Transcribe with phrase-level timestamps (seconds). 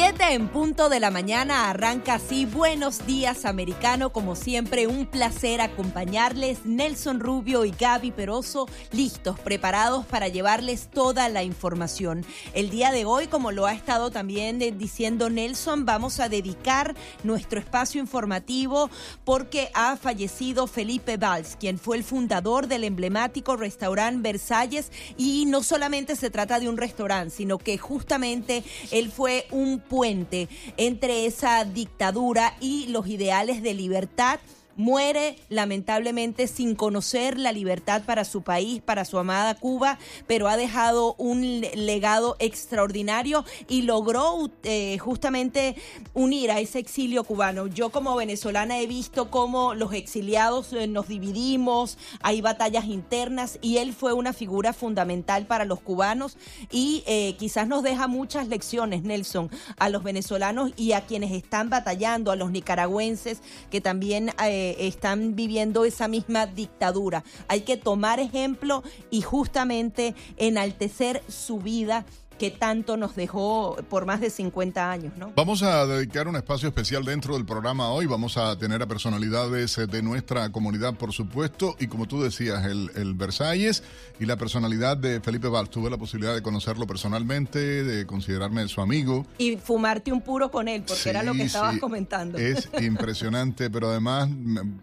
[0.00, 2.46] Siete en punto de la mañana arranca así.
[2.46, 4.12] Buenos días, americano.
[4.12, 6.64] Como siempre, un placer acompañarles.
[6.64, 12.24] Nelson Rubio y Gaby Peroso, listos, preparados para llevarles toda la información.
[12.54, 16.94] El día de hoy, como lo ha estado también diciendo Nelson, vamos a dedicar
[17.24, 18.90] nuestro espacio informativo
[19.24, 24.92] porque ha fallecido Felipe Valls, quien fue el fundador del emblemático restaurante Versalles.
[25.16, 28.62] Y no solamente se trata de un restaurante, sino que justamente
[28.92, 34.40] él fue un puente entre esa dictadura y los ideales de libertad
[34.78, 40.56] muere lamentablemente sin conocer la libertad para su país, para su amada Cuba, pero ha
[40.56, 45.74] dejado un legado extraordinario y logró eh, justamente
[46.14, 47.66] unir a ese exilio cubano.
[47.66, 53.78] Yo como venezolana he visto cómo los exiliados eh, nos dividimos, hay batallas internas y
[53.78, 56.36] él fue una figura fundamental para los cubanos
[56.70, 61.68] y eh, quizás nos deja muchas lecciones, Nelson, a los venezolanos y a quienes están
[61.68, 64.30] batallando, a los nicaragüenses que también
[64.78, 67.24] están viviendo esa misma dictadura.
[67.48, 72.04] Hay que tomar ejemplo y justamente enaltecer su vida
[72.38, 75.32] que tanto nos dejó por más de 50 años, ¿no?
[75.34, 78.06] Vamos a dedicar un espacio especial dentro del programa hoy.
[78.06, 82.64] Vamos a tener a personalidades eh, de nuestra comunidad, por supuesto, y como tú decías,
[82.64, 83.82] el, el Versalles
[84.20, 85.70] y la personalidad de Felipe Valls.
[85.70, 89.26] Tuve la posibilidad de conocerlo personalmente, de considerarme su amigo.
[89.38, 92.38] Y fumarte un puro con él, porque era lo que estabas comentando.
[92.38, 94.28] Es impresionante, pero además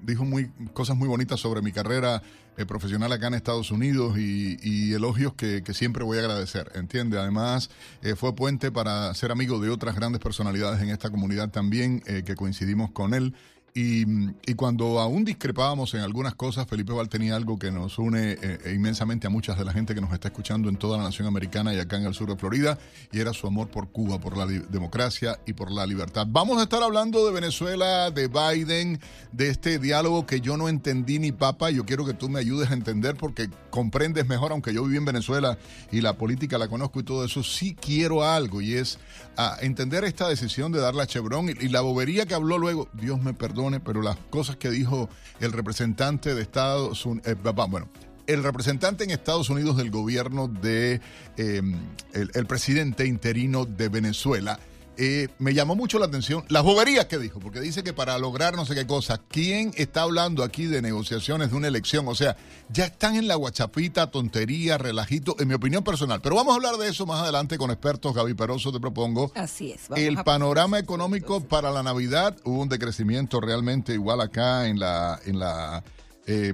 [0.03, 2.21] dijo muy, cosas muy bonitas sobre mi carrera
[2.57, 7.19] eh, profesional acá en Estados Unidos y, elogios que, siempre voy a agradecer, ¿entiende?
[7.19, 7.69] Además,
[8.01, 12.23] eh, fue puente para ser amigo de otras grandes personalidades en esta comunidad también, eh,
[12.25, 13.33] que coincidimos con él
[13.77, 14.05] y,
[14.53, 18.71] cuando aún discrepábamos en algunas cosas, Felipe Val tenía algo que nos une eh, e
[18.71, 21.73] inmensamente a muchas de la gente que nos está escuchando en toda la nación americana
[21.73, 22.77] y acá en el sur de Florida,
[23.11, 26.25] y era su amor por Cuba, por la democracia y por la libertad.
[26.29, 29.01] Vamos a estar hablando de Venezuela, de Biden,
[29.33, 31.69] de este diálogo que yo no entendí ni papa.
[31.69, 35.03] Yo quiero que tú me ayudes a entender porque comprendes mejor, aunque yo viví en
[35.03, 35.57] Venezuela
[35.91, 38.99] y la política la conozco y todo eso, sí quiero algo y es
[39.35, 43.21] a entender esta decisión de darle a Chevron y la bobería que habló luego, Dios
[43.21, 45.09] me perdone pero las cosas que dijo
[45.39, 47.35] el representante de Estados Unidos, eh,
[47.67, 47.89] bueno,
[48.27, 51.01] el representante en Estados Unidos del gobierno de
[51.37, 51.75] em,
[52.13, 54.59] el presidente interino de Venezuela,
[54.97, 58.55] eh, me llamó mucho la atención las boberías que dijo, porque dice que para lograr
[58.55, 62.07] no sé qué cosa, ¿quién está hablando aquí de negociaciones de una elección?
[62.07, 62.37] O sea,
[62.69, 66.21] ya están en la guachapita, tontería, relajito, en mi opinión personal.
[66.21, 68.13] Pero vamos a hablar de eso más adelante con expertos.
[68.13, 69.31] Gaby Peroso, te propongo.
[69.35, 69.89] Así es.
[69.95, 75.39] el panorama económico para la Navidad, hubo un decrecimiento realmente igual acá en la, en
[75.39, 75.83] la
[76.27, 76.53] eh,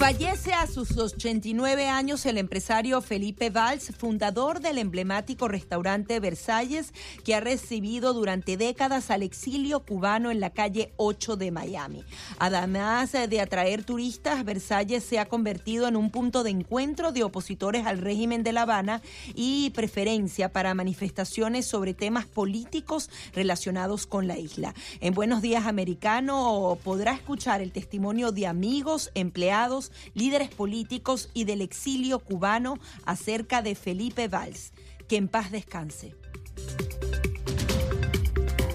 [0.05, 6.93] Fallece a sus 89 años el empresario Felipe Valls, fundador del emblemático restaurante Versalles,
[7.25, 12.05] que ha recibido durante décadas al exilio cubano en la calle 8 de Miami.
[12.39, 17.87] Además de atraer turistas, Versalles se ha convertido en un punto de encuentro de opositores
[17.87, 19.01] al régimen de La Habana
[19.35, 24.75] y preferencia para manifestaciones sobre temas políticos relacionados con la isla.
[25.01, 31.61] En Buenos Días Americano podrá escuchar el testimonio de amigos, empleados, líderes políticos y del
[31.61, 34.73] exilio cubano acerca de Felipe Valls.
[35.09, 36.15] Que en paz descanse.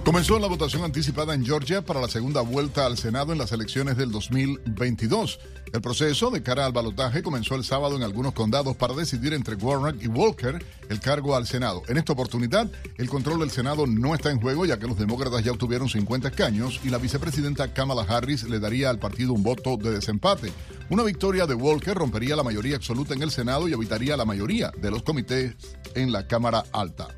[0.10, 3.96] Comenzó la votación anticipada en Georgia para la segunda vuelta al Senado en las elecciones
[3.96, 5.40] del 2022.
[5.72, 9.54] El proceso de cara al balotaje comenzó el sábado en algunos condados para decidir entre
[9.54, 11.84] Warnock y Walker el cargo al Senado.
[11.88, 15.44] En esta oportunidad, el control del Senado no está en juego ya que los demócratas
[15.44, 19.78] ya obtuvieron 50 escaños y la vicepresidenta Kamala Harris le daría al partido un voto
[19.78, 20.52] de desempate.
[20.90, 24.72] Una victoria de Walker rompería la mayoría absoluta en el Senado y evitaría la mayoría
[24.76, 25.56] de los comités
[25.94, 27.10] en la Cámara Alta.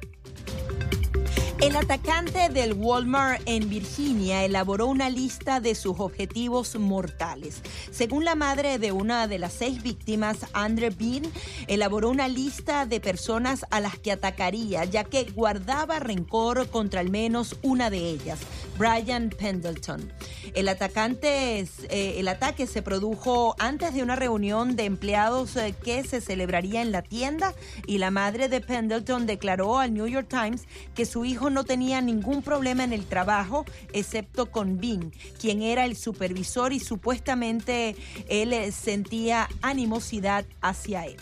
[1.62, 7.62] El atacante del Walmart en Virginia elaboró una lista de sus objetivos mortales.
[7.92, 11.22] Según la madre de una de las seis víctimas, Andre Bean,
[11.68, 17.12] elaboró una lista de personas a las que atacaría, ya que guardaba rencor contra al
[17.12, 18.40] menos una de ellas,
[18.80, 20.12] Brian Pendleton.
[20.56, 26.04] El atacante, eh, el ataque se produjo antes de una reunión de empleados eh, que
[26.06, 27.54] se celebraría en la tienda
[27.86, 30.64] y la madre de Pendleton declaró al New York Times
[30.96, 35.86] que su hijo no tenía ningún problema en el trabajo, excepto con Bing, quien era
[35.86, 37.96] el supervisor y supuestamente
[38.28, 41.18] él eh, sentía animosidad hacia él.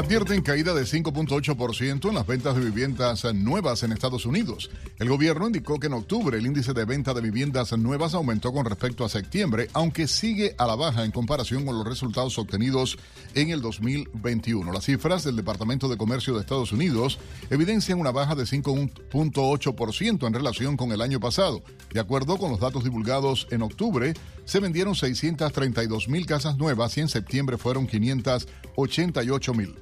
[0.00, 4.70] Advierten caída de 5.8% en las ventas de viviendas nuevas en Estados Unidos.
[4.98, 8.64] El gobierno indicó que en octubre el índice de venta de viviendas nuevas aumentó con
[8.64, 12.96] respecto a septiembre, aunque sigue a la baja en comparación con los resultados obtenidos
[13.34, 14.72] en el 2021.
[14.72, 17.18] Las cifras del Departamento de Comercio de Estados Unidos
[17.50, 21.62] evidencian una baja de 5.8% en relación con el año pasado.
[21.92, 24.14] De acuerdo con los datos divulgados en octubre,
[24.46, 29.76] se vendieron 632 mil casas nuevas y en septiembre fueron 588 mil.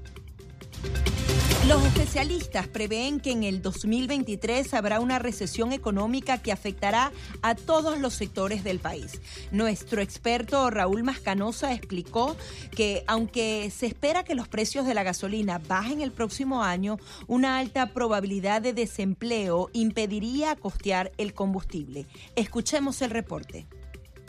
[1.68, 7.98] Los especialistas prevén que en el 2023 habrá una recesión económica que afectará a todos
[7.98, 9.20] los sectores del país.
[9.52, 12.38] Nuestro experto Raúl Mascanosa explicó
[12.74, 16.96] que aunque se espera que los precios de la gasolina bajen el próximo año,
[17.26, 22.06] una alta probabilidad de desempleo impediría costear el combustible.
[22.34, 23.66] Escuchemos el reporte.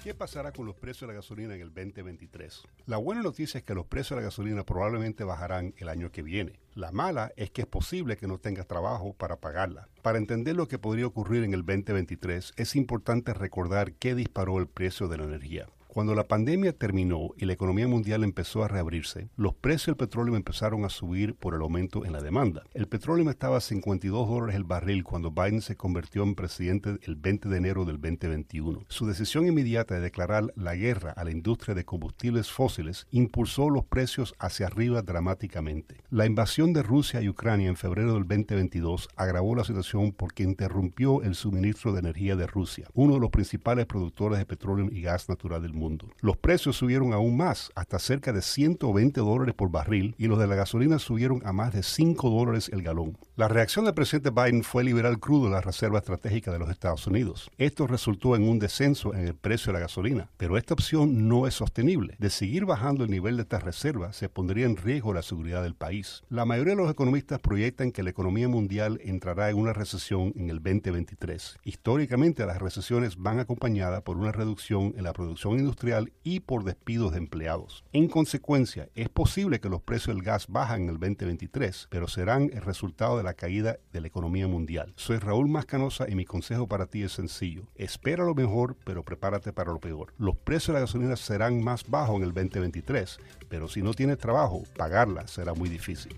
[0.09, 2.63] ¿Qué pasará con los precios de la gasolina en el 2023?
[2.87, 6.23] La buena noticia es que los precios de la gasolina probablemente bajarán el año que
[6.23, 6.59] viene.
[6.73, 9.87] La mala es que es posible que no tengas trabajo para pagarla.
[10.01, 14.65] Para entender lo que podría ocurrir en el 2023, es importante recordar qué disparó el
[14.65, 15.67] precio de la energía.
[15.91, 20.35] Cuando la pandemia terminó y la economía mundial empezó a reabrirse, los precios del petróleo
[20.35, 22.61] empezaron a subir por el aumento en la demanda.
[22.75, 27.15] El petróleo estaba a 52 dólares el barril cuando Biden se convirtió en presidente el
[27.15, 28.83] 20 de enero del 2021.
[28.87, 33.83] Su decisión inmediata de declarar la guerra a la industria de combustibles fósiles impulsó los
[33.83, 36.03] precios hacia arriba dramáticamente.
[36.11, 41.23] La invasión de Rusia y Ucrania en febrero del 2022 agravó la situación porque interrumpió
[41.23, 45.27] el suministro de energía de Rusia, uno de los principales productores de petróleo y gas
[45.27, 45.78] natural del mundo
[46.21, 50.47] Los precios subieron aún más, hasta cerca de 120 dólares por barril, y los de
[50.47, 53.17] la gasolina subieron a más de 5 dólares el galón.
[53.39, 57.07] La reacción del presidente Biden fue liberar crudo de la Reserva Estratégica de los Estados
[57.07, 57.49] Unidos.
[57.57, 61.47] Esto resultó en un descenso en el precio de la gasolina, pero esta opción no
[61.47, 62.17] es sostenible.
[62.19, 65.73] De seguir bajando el nivel de estas reservas, se pondría en riesgo la seguridad del
[65.73, 66.21] país.
[66.27, 70.49] La mayoría de los economistas proyectan que la economía mundial entrará en una recesión en
[70.49, 71.59] el 2023.
[71.63, 77.13] Históricamente, las recesiones van acompañadas por una reducción en la producción industrial y por despidos
[77.13, 77.85] de empleados.
[77.93, 82.51] En consecuencia, es posible que los precios del gas bajen en el 2023, pero serán
[82.53, 84.93] el resultado de la caída de la economía mundial.
[84.95, 87.63] Soy Raúl Mascanosa y mi consejo para ti es sencillo.
[87.75, 90.13] Espera lo mejor, pero prepárate para lo peor.
[90.17, 93.19] Los precios de la gasolina serán más bajos en el 2023,
[93.49, 96.15] pero si no tienes trabajo, pagarla será muy difícil.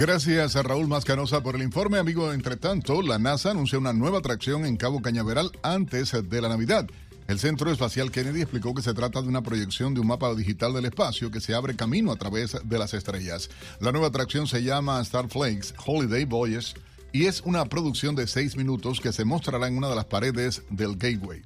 [0.00, 2.32] Gracias a Raúl Mascanosa por el informe, amigo.
[2.32, 6.86] Entre tanto, la NASA anuncia una nueva atracción en Cabo Cañaveral antes de la Navidad.
[7.30, 10.74] El Centro Espacial Kennedy explicó que se trata de una proyección de un mapa digital
[10.74, 13.50] del espacio que se abre camino a través de las estrellas.
[13.78, 16.74] La nueva atracción se llama Starflakes Holiday Voyage
[17.12, 20.62] y es una producción de seis minutos que se mostrará en una de las paredes
[20.70, 21.40] del Gateway.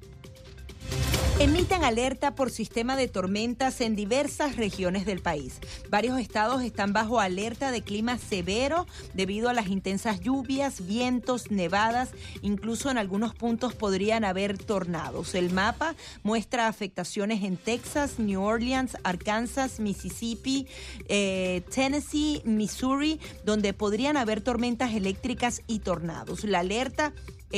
[1.37, 5.59] Emiten alerta por sistema de tormentas en diversas regiones del país.
[5.89, 12.11] Varios estados están bajo alerta de clima severo debido a las intensas lluvias, vientos, nevadas,
[12.41, 15.35] incluso en algunos puntos podrían haber tornados.
[15.35, 20.67] El mapa muestra afectaciones en Texas, New Orleans, Arkansas, Mississippi,
[21.09, 26.45] eh, Tennessee, Missouri, donde podrían haber tormentas eléctricas y tornados.
[26.45, 27.11] La alerta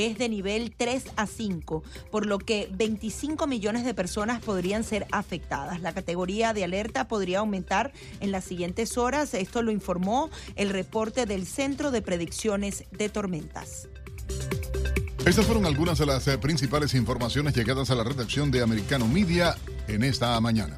[0.06, 5.06] es de nivel 3 a 5, por lo que 25 millones de personas podrían ser
[5.10, 5.80] afectadas.
[5.80, 9.34] La categoría de alerta podría aumentar en las siguientes horas.
[9.34, 13.88] Esto lo informó el reporte del Centro de Predicciones de Tormentas.
[15.24, 19.56] Estas fueron algunas de las eh, principales informaciones llegadas a la redacción de Americano Media
[19.88, 20.76] en esta mañana.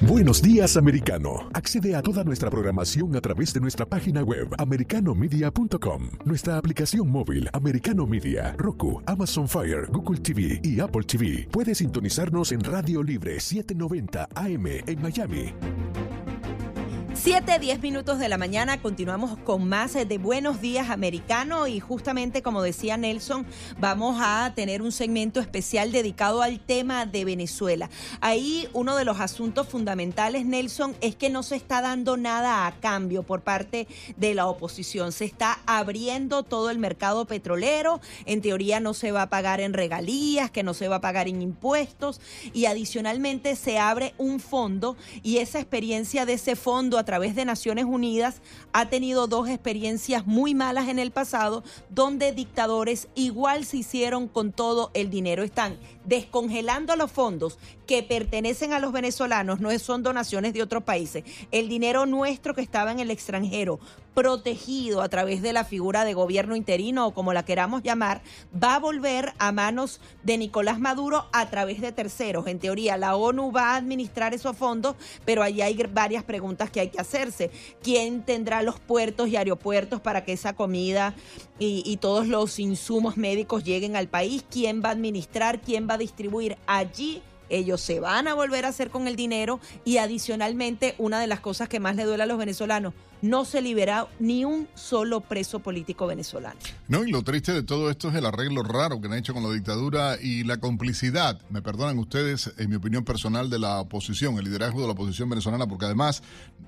[0.00, 1.50] Buenos días, americano.
[1.52, 7.48] Accede a toda nuestra programación a través de nuestra página web, americanomedia.com, nuestra aplicación móvil,
[7.52, 11.48] Americano Media, Roku, Amazon Fire, Google TV y Apple TV.
[11.50, 15.54] Puedes sintonizarnos en Radio Libre 790 AM en Miami.
[17.22, 22.42] 7, 10 minutos de la mañana, continuamos con más de Buenos Días Americano y justamente
[22.42, 23.46] como decía Nelson,
[23.78, 27.88] vamos a tener un segmento especial dedicado al tema de Venezuela.
[28.20, 32.72] Ahí uno de los asuntos fundamentales, Nelson, es que no se está dando nada a
[32.80, 33.86] cambio por parte
[34.16, 35.12] de la oposición.
[35.12, 39.74] Se está abriendo todo el mercado petrolero, en teoría no se va a pagar en
[39.74, 42.20] regalías, que no se va a pagar en impuestos
[42.52, 47.44] y adicionalmente se abre un fondo y esa experiencia de ese fondo a través de
[47.44, 48.40] Naciones Unidas
[48.72, 54.50] ha tenido dos experiencias muy malas en el pasado, donde dictadores igual se hicieron con
[54.50, 55.42] todo el dinero.
[55.42, 55.76] Están
[56.06, 61.24] descongelando los fondos que pertenecen a los venezolanos, no son donaciones de otros países.
[61.50, 63.78] El dinero nuestro que estaba en el extranjero,
[64.14, 68.22] protegido a través de la figura de gobierno interino o como la queramos llamar,
[68.54, 72.46] va a volver a manos de Nicolás Maduro a través de terceros.
[72.46, 76.80] En teoría, la ONU va a administrar esos fondos, pero allí hay varias preguntas que
[76.80, 77.50] hay que hacerse.
[77.82, 81.14] ¿Quién tendrá los puertos y aeropuertos para que esa comida
[81.58, 84.44] y, todos los insumos médicos lleguen al país?
[84.50, 85.60] ¿Quién va a administrar?
[85.60, 87.22] ¿Quién va a distribuir allí?
[87.48, 91.40] ellos se van a volver a hacer con el dinero y adicionalmente una de las
[91.40, 95.60] cosas que más le duele a los venezolanos, no se libera ni un solo preso
[95.60, 96.58] político venezolano.
[96.88, 99.42] No, y lo triste de todo esto es el arreglo raro que han hecho con
[99.42, 104.36] la dictadura y la complicidad, me perdonan ustedes, en mi opinión personal, de la oposición,
[104.38, 106.22] el liderazgo de la oposición venezolana, porque además,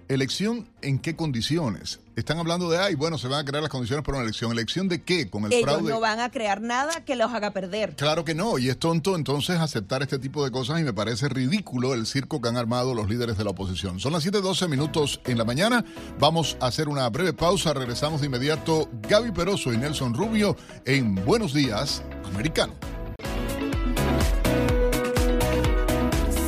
[0.09, 2.01] elección en qué condiciones.
[2.17, 4.53] Están hablando de, ay, bueno, se van a crear las condiciones para una elección.
[4.53, 5.29] ¿Elección de qué?
[5.29, 7.97] Con el Ellos no van a crear nada que los haga perder.
[7.97, 11.29] Claro que no, y es tonto entonces aceptar este tipo de cosas y me parece
[11.29, 13.99] ridículo el circo que han armado los líderes de la oposición.
[13.99, 15.85] Son las 7:12 minutos en la mañana.
[16.21, 17.73] Vamos a hacer una breve pausa.
[17.73, 18.89] Regresamos de inmediato.
[19.09, 22.75] Gaby Peroso y Nelson Rubio en Buenos Días, Americano.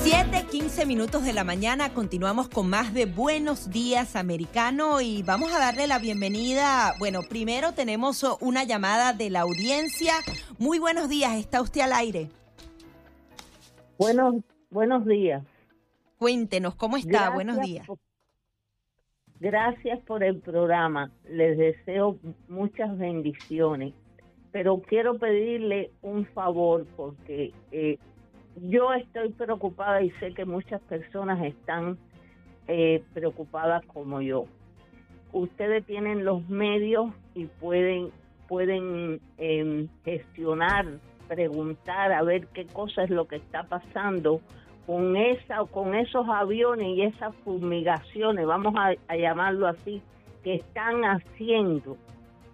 [0.03, 5.53] 7, 15 minutos de la mañana, continuamos con más de Buenos Días Americano y vamos
[5.53, 6.95] a darle la bienvenida.
[6.99, 10.13] Bueno, primero tenemos una llamada de la audiencia.
[10.59, 12.31] Muy buenos días, está usted al aire.
[13.99, 14.35] Buenos,
[14.71, 15.43] buenos días.
[16.19, 17.31] Cuéntenos, ¿cómo está?
[17.31, 17.87] buenos días.
[19.41, 21.11] Gracias por el programa.
[21.29, 23.95] Les deseo muchas bendiciones.
[24.53, 27.99] Pero quiero pedirle un favor porque eh,
[28.63, 31.99] yo estoy preocupada y sé que muchas personas están
[32.69, 34.47] eh, preocupadas como yo.
[35.33, 38.11] Ustedes tienen los medios y pueden
[38.49, 40.87] pueden em, gestionar,
[41.29, 44.41] preguntar a ver qué cosa es lo que está pasando
[44.87, 50.03] con esa con esos aviones y esas fumigaciones, vamos a, a llamarlo así,
[50.43, 51.97] que están haciendo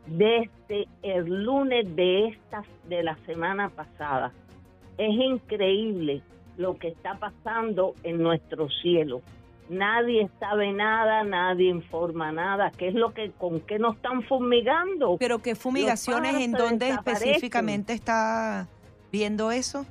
[0.06, 4.32] desde el lunes de esta de la semana pasada
[4.98, 6.22] es increíble
[6.56, 9.22] lo que está pasando en nuestro cielo.
[9.68, 12.70] Nadie sabe nada, nadie informa nada.
[12.76, 15.16] ¿Qué es lo que, con qué nos están fumigando?
[15.18, 18.68] Pero qué fumigaciones, ¿en dónde específicamente está
[19.10, 19.86] viendo eso?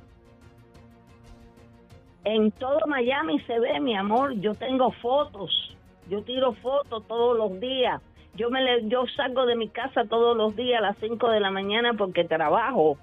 [2.24, 4.34] En todo Miami se ve, mi amor.
[4.34, 5.76] Yo tengo fotos.
[6.08, 8.00] Yo tiro fotos todos los días.
[8.34, 11.50] Yo me yo salgo de mi casa todos los días a las 5 de la
[11.50, 12.96] mañana porque trabajo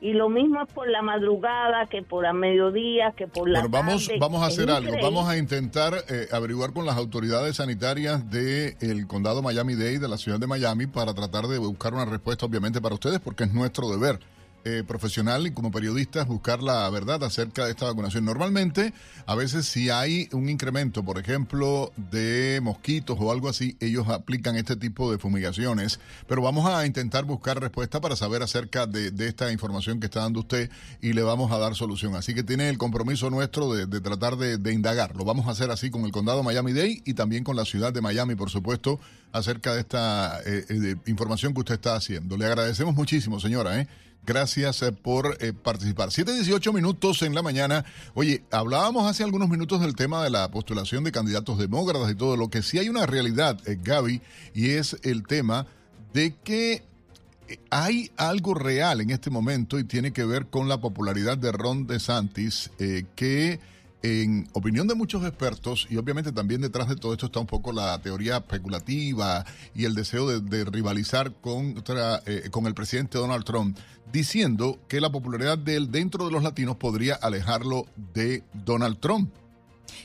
[0.00, 3.72] y lo mismo es por la madrugada que por la mediodía que por la bueno,
[3.72, 8.76] vamos vamos a hacer algo vamos a intentar eh, averiguar con las autoridades sanitarias del
[8.80, 12.82] el condado Miami-Dade de la ciudad de Miami para tratar de buscar una respuesta obviamente
[12.82, 14.18] para ustedes porque es nuestro deber
[14.64, 18.24] eh, profesional y como periodistas buscar la verdad acerca de esta vacunación.
[18.24, 18.94] Normalmente,
[19.26, 24.56] a veces si hay un incremento, por ejemplo, de mosquitos o algo así, ellos aplican
[24.56, 29.52] este tipo de fumigaciones, pero vamos a intentar buscar respuesta para saber acerca de, esta
[29.52, 32.14] información que está dando usted y le vamos a dar solución.
[32.14, 35.16] Así que tiene el compromiso nuestro de, tratar de, indagar.
[35.16, 38.00] Lo vamos a hacer así con el condado Miami-Dade y también con la ciudad de
[38.00, 38.98] Miami, por supuesto,
[39.32, 42.36] acerca de esta eh, eh, información que usted está haciendo.
[42.36, 43.80] Le agradecemos muchísimo, señora.
[43.80, 43.88] ¿eh?
[44.26, 46.08] Gracias eh, por eh, participar.
[46.08, 47.84] 7.18 minutos en la mañana.
[48.14, 52.36] Oye, hablábamos hace algunos minutos del tema de la postulación de candidatos demócratas y todo.
[52.36, 54.22] Lo que sí hay una realidad, eh, Gaby,
[54.54, 55.66] y es el tema
[56.12, 56.82] de que
[57.70, 61.86] hay algo real en este momento y tiene que ver con la popularidad de Ron
[61.86, 62.70] DeSantis,
[63.14, 63.60] que
[64.04, 67.72] en opinión de muchos expertos, y obviamente también detrás de todo esto está un poco
[67.72, 73.78] la teoría especulativa y el deseo de, rivalizar contra, eh, con el presidente Donald Trump,
[74.14, 79.34] diciendo que la popularidad de él dentro de los latinos podría alejarlo de Donald Trump.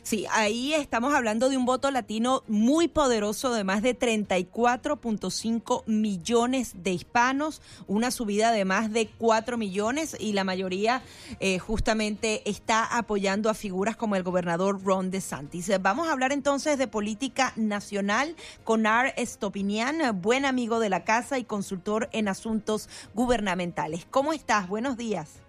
[0.01, 6.83] Sí, ahí estamos hablando de un voto latino muy poderoso de más de 34.5 millones
[6.83, 11.01] de hispanos, una subida de más de 4 millones y la mayoría
[11.39, 15.71] eh, justamente está apoyando a figuras como el gobernador Ron DeSantis.
[15.81, 21.37] Vamos a hablar entonces de política nacional con Ar Stopinian, buen amigo de la casa
[21.39, 24.05] y consultor en asuntos gubernamentales.
[24.09, 24.67] ¿Cómo estás?
[24.67, 25.41] Buenos días.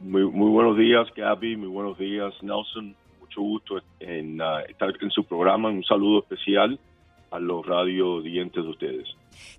[0.00, 1.56] Muy, muy buenos días, Gaby.
[1.56, 2.96] Muy buenos días, Nelson
[3.30, 5.68] mucho gusto en uh, estar en su programa.
[5.68, 6.78] Un saludo especial
[7.30, 9.08] a los radio dientes de ustedes.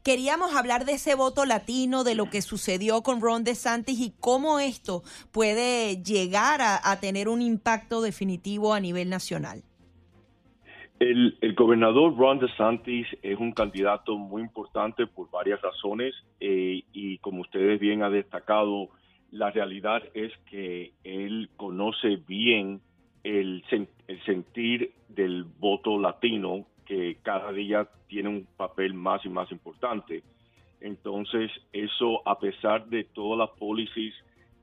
[0.04, 4.60] Queríamos hablar de ese voto latino, de lo que sucedió con Ron DeSantis y cómo
[4.60, 9.64] esto puede llegar a, a tener un impacto definitivo a nivel nacional.
[11.00, 17.18] El, el, gobernador Ron DeSantis es un candidato muy importante por varias razones eh, y
[17.20, 18.90] como ustedes bien han destacado,
[19.32, 22.82] la realidad es que él conoce bien
[23.24, 23.64] el,
[24.08, 30.24] el sentir del voto latino que cada día tiene un papel más y más importante.
[30.82, 34.14] Entonces, eso a pesar de todas las policies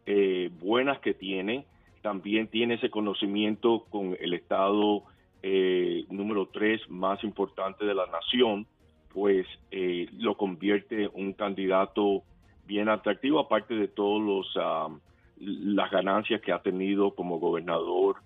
[0.06, 1.64] eh, buenas que tiene,
[2.02, 5.04] también tiene ese conocimiento con el Estado
[5.42, 8.66] eh, número tres más importante de la nación,
[9.12, 12.22] pues eh, lo convierte en un candidato
[12.66, 14.88] bien atractivo, aparte de todas ah,
[15.38, 18.16] las ganancias que ha tenido como gobernador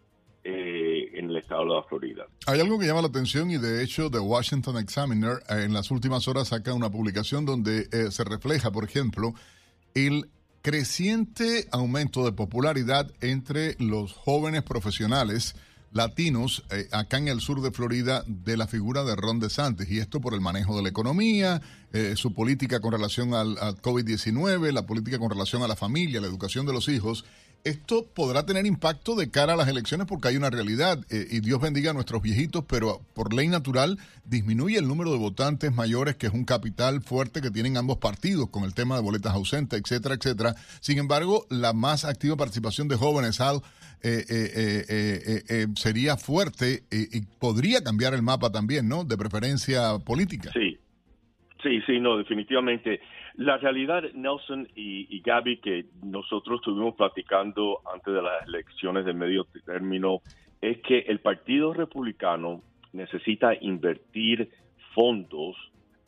[0.44, 2.26] eh, en el estado de Florida.
[2.48, 5.92] Hay algo que llama la atención y de hecho The Washington Examiner eh, en las
[5.92, 9.34] últimas horas saca una publicación donde eh, se refleja, por ejemplo,
[9.94, 10.30] el
[10.60, 15.54] creciente aumento de popularidad entre los jóvenes profesionales
[15.92, 20.20] latinos acá en el sur de Florida de la figura de Ron DeSantis y esto
[20.20, 21.60] por el manejo de la economía,
[22.14, 26.64] su política con relación al COVID-19, la política con relación a la familia, la educación
[26.64, 27.26] de los hijos
[27.64, 31.40] esto podrá tener impacto de cara a las elecciones porque hay una realidad, eh, y
[31.40, 36.16] Dios bendiga a nuestros viejitos, pero por ley natural disminuye el número de votantes mayores,
[36.16, 39.80] que es un capital fuerte que tienen ambos partidos con el tema de boletas ausentes,
[39.80, 40.54] etcétera, etcétera.
[40.80, 43.60] Sin embargo, la más activa participación de jóvenes, Al,
[44.02, 49.04] eh, eh, sería fuerte y podría cambiar el mapa también, ¿no?
[49.04, 50.50] De preferencia política.
[50.52, 50.76] Sí,
[51.62, 53.00] sí, sí, no, definitivamente.
[53.36, 59.14] La realidad, Nelson y, y Gaby, que nosotros estuvimos platicando antes de las elecciones de
[59.14, 60.20] medio término,
[60.60, 64.50] es que el Partido Republicano necesita invertir
[64.94, 65.56] fondos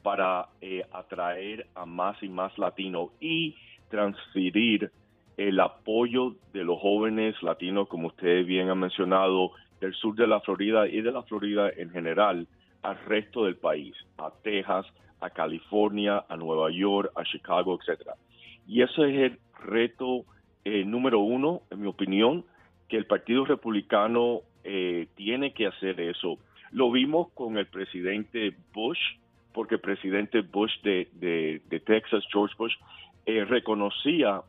[0.03, 3.57] para eh, atraer a más y más latinos y
[3.89, 4.91] transferir
[5.37, 10.41] el apoyo de los jóvenes latinos, como ustedes bien han mencionado, del sur de la
[10.41, 12.47] Florida y de la Florida en general,
[12.83, 14.87] al resto del país, a Texas,
[15.25, 18.15] a California, a Nueva York, a Chicago, etcétera.
[18.67, 20.25] Y ese es el reto
[20.65, 22.45] eh, número uno, en mi opinión,
[22.89, 26.39] que el Partido Republicano eh, tiene que hacer eso.
[26.73, 28.99] Lo vimos con el presidente Bush,
[29.53, 32.75] porque el presidente Bush de, Texas, George Bush,
[33.25, 34.43] eh, reconocía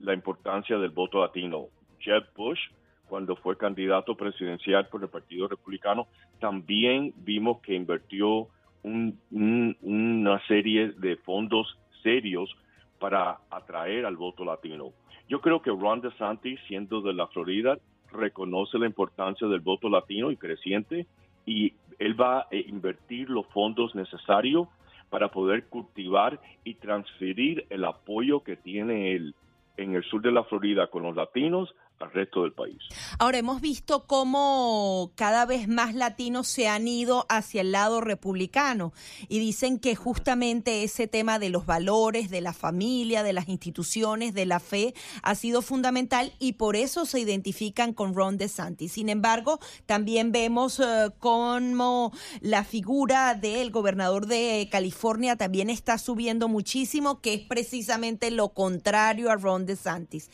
[0.00, 1.68] la importancia del voto latino.
[2.00, 2.60] Jeb Bush,
[3.08, 6.08] cuando fue candidato presidencial por el Partido Republicano,
[6.40, 8.48] también vimos que invirtió
[8.82, 12.54] una serie de fondos serios
[12.98, 14.92] para atraer al voto latino.
[15.28, 17.78] Yo creo que Ron DeSantis, siendo de la Florida,
[18.12, 21.06] reconoce la importancia del voto latino y creciente
[21.46, 24.68] y él va a invertir los fondos necesarios
[25.08, 29.34] para poder cultivar y transferir el apoyo que tiene él
[29.76, 32.78] en el sur de la Florida con los latinos al resto del país.
[33.18, 38.92] Ahora hemos visto cómo cada vez más latinos se han ido hacia el lado republicano
[39.28, 44.34] y dicen que justamente ese tema de los valores, de la familia, de las instituciones,
[44.34, 48.92] de la fe ha sido fundamental y por eso se identifican con Ron DeSantis.
[48.92, 56.48] Sin embargo, también vemos uh, cómo la figura del gobernador de California también está subiendo
[56.48, 60.30] muchísimo, que es precisamente lo contrario a Ron DeSantis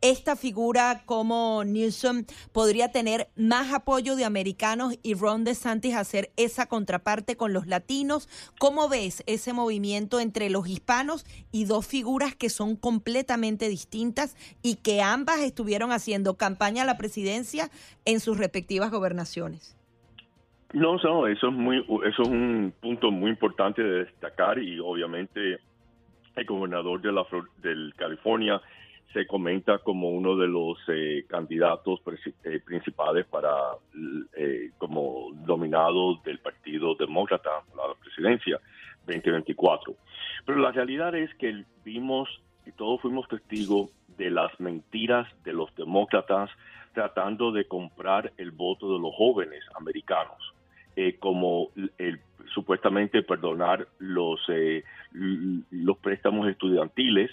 [0.00, 6.66] esta figura como Newsom podría tener más apoyo de americanos y Ron DeSantis hacer esa
[6.66, 8.28] contraparte con los latinos.
[8.58, 14.76] ¿Cómo ves ese movimiento entre los hispanos y dos figuras que son completamente distintas y
[14.76, 17.70] que ambas estuvieron haciendo campaña a la presidencia
[18.04, 19.76] en sus respectivas gobernaciones?
[20.72, 25.58] No, no, eso es muy, eso es un punto muy importante de destacar y obviamente
[26.34, 27.24] el gobernador de la
[27.62, 28.60] del California
[29.16, 32.00] se comenta como uno de los eh, candidatos
[32.44, 33.50] eh, principales para
[34.36, 38.60] eh, como dominado del Partido Demócrata a la presidencia
[39.06, 39.94] 2024.
[40.44, 42.28] Pero la realidad es que vimos
[42.66, 46.50] y todos fuimos testigos de las mentiras de los demócratas
[46.92, 50.52] tratando de comprar el voto de los jóvenes americanos,
[50.94, 52.20] eh, como el,
[52.52, 57.30] supuestamente perdonar los, eh, los préstamos estudiantiles,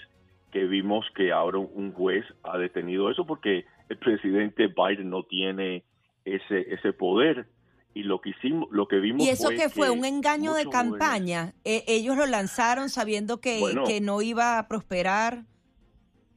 [0.54, 5.82] que vimos que ahora un juez ha detenido eso porque el presidente Biden no tiene
[6.24, 7.48] ese, ese poder
[7.92, 10.66] y lo que hicimos, lo que vimos y eso fue que fue un engaño de
[10.68, 11.54] campaña.
[11.64, 13.82] E- ellos lo lanzaron sabiendo que, Bueno.
[13.82, 15.42] que no iba a prosperar.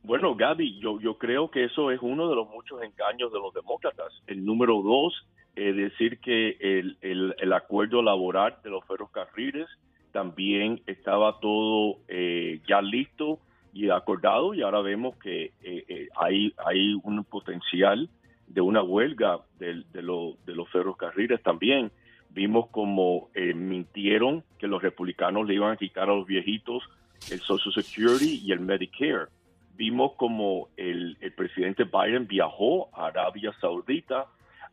[0.01, 3.53] Bueno, Gaby, yo, yo creo que eso es uno de los muchos engaños de los
[3.53, 4.11] demócratas.
[4.25, 5.13] El número dos,
[5.55, 9.67] es decir que el, el, el acuerdo laboral de los ferrocarriles
[10.11, 13.41] también estaba todo eh, ya listo
[13.85, 18.09] y acordado y ahora vemos que eh, eh, hay, hay un potencial
[18.47, 21.91] de una huelga de, de, lo- de los ferrocarriles también.
[22.29, 26.83] Vimos como eh, mintieron que los republicanos le iban a quitar a los viejitos
[27.31, 29.27] el Social Security y el Medicare.
[29.75, 34.25] Vimos como el, el presidente Biden viajó a Arabia Saudita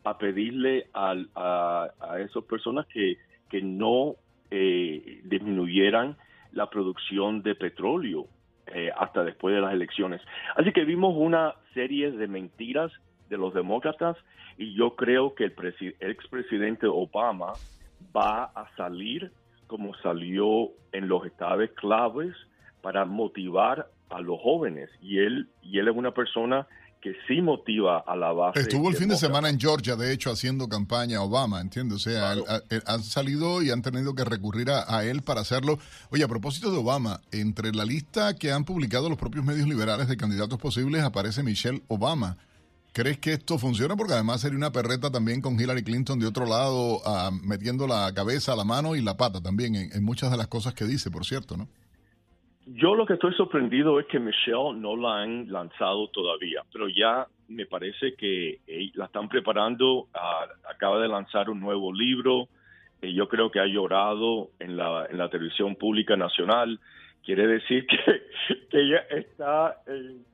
[0.04, 3.18] a pedirle al- a, a esas personas que,
[3.50, 4.14] que no
[4.50, 6.16] eh, disminuyeran
[6.52, 8.26] la producción de petróleo
[8.68, 10.20] eh, hasta después de las elecciones.
[10.56, 12.90] Así que vimos una serie de mentiras
[13.28, 14.16] de los demócratas
[14.56, 17.54] y yo creo que el presi- expresidente Obama
[18.16, 19.32] va a salir
[19.66, 22.34] como salió en los estados claves
[22.82, 26.66] para motivar a los jóvenes y él y él es una persona
[27.04, 28.60] que sí motiva a la base.
[28.60, 31.96] Estuvo el fin de semana en Georgia, de hecho, haciendo campaña a Obama, ¿entiendes?
[31.96, 32.44] O sea, Claro.
[32.86, 35.78] han salido y han tenido que recurrir a, a él para hacerlo.
[36.10, 40.08] Oye, a propósito de Obama, entre la lista que han publicado los propios medios liberales
[40.08, 42.38] de candidatos posibles aparece Michelle Obama.
[42.94, 43.96] ¿Crees que esto funciona?
[43.96, 48.14] Porque además sería una perreta también con Hillary Clinton de otro lado, ah, metiendo la
[48.14, 51.10] cabeza, la mano y la pata también en, en muchas de las cosas que dice,
[51.10, 51.68] por cierto, ¿no?
[52.66, 57.26] Yo lo que estoy sorprendido es que Michelle no la han lanzado todavía, pero ya
[57.48, 60.08] me parece que eh, la están preparando.
[60.14, 62.48] ah, acaba de lanzar un nuevo libro.
[63.02, 66.80] eh, yo creo que ha llorado en la, televisión pública nacional.
[67.22, 68.22] Quiere decir que,
[68.72, 70.24] ella está en,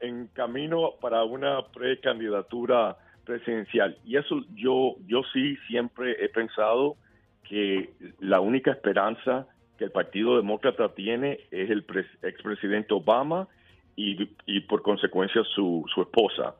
[0.00, 3.98] en camino para una precandidatura presidencial.
[4.04, 6.96] Y eso yo, yo sí siempre he pensado
[7.42, 13.48] que la única esperanza que el Partido Demócrata tiene es el pres- expresidente Obama
[13.96, 16.54] y, y por consecuencia su, su esposa.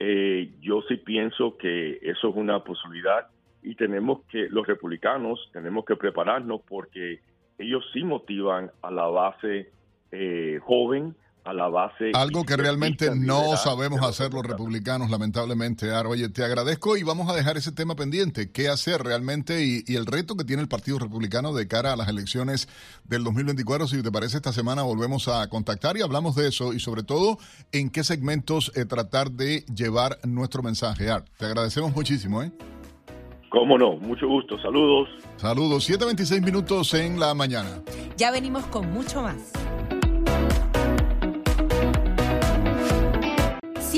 [0.00, 3.26] Eh, yo sí pienso que eso es una posibilidad
[3.62, 7.20] y tenemos que, los republicanos, tenemos que prepararnos porque
[7.58, 9.70] ellos sí motivan a la base
[10.12, 11.14] eh, joven,
[11.48, 12.10] a la base...
[12.14, 15.90] Algo que realmente no sabemos hacer los republicanos, lamentablemente.
[15.92, 18.52] Ar, oye, te agradezco y vamos a dejar ese tema pendiente.
[18.52, 21.96] ¿Qué hacer realmente y, y el reto que tiene el Partido Republicano de cara a
[21.96, 22.68] las elecciones
[23.04, 23.88] del 2024?
[23.88, 27.38] Si te parece, esta semana volvemos a contactar y hablamos de eso y sobre todo
[27.72, 31.10] en qué segmentos eh, tratar de llevar nuestro mensaje.
[31.10, 32.42] Ar, te agradecemos muchísimo.
[32.42, 32.52] ¿eh?
[33.50, 35.08] Cómo no, mucho gusto, saludos.
[35.36, 37.82] Saludos, 7.26 minutos en la mañana.
[38.16, 39.52] Ya venimos con mucho más.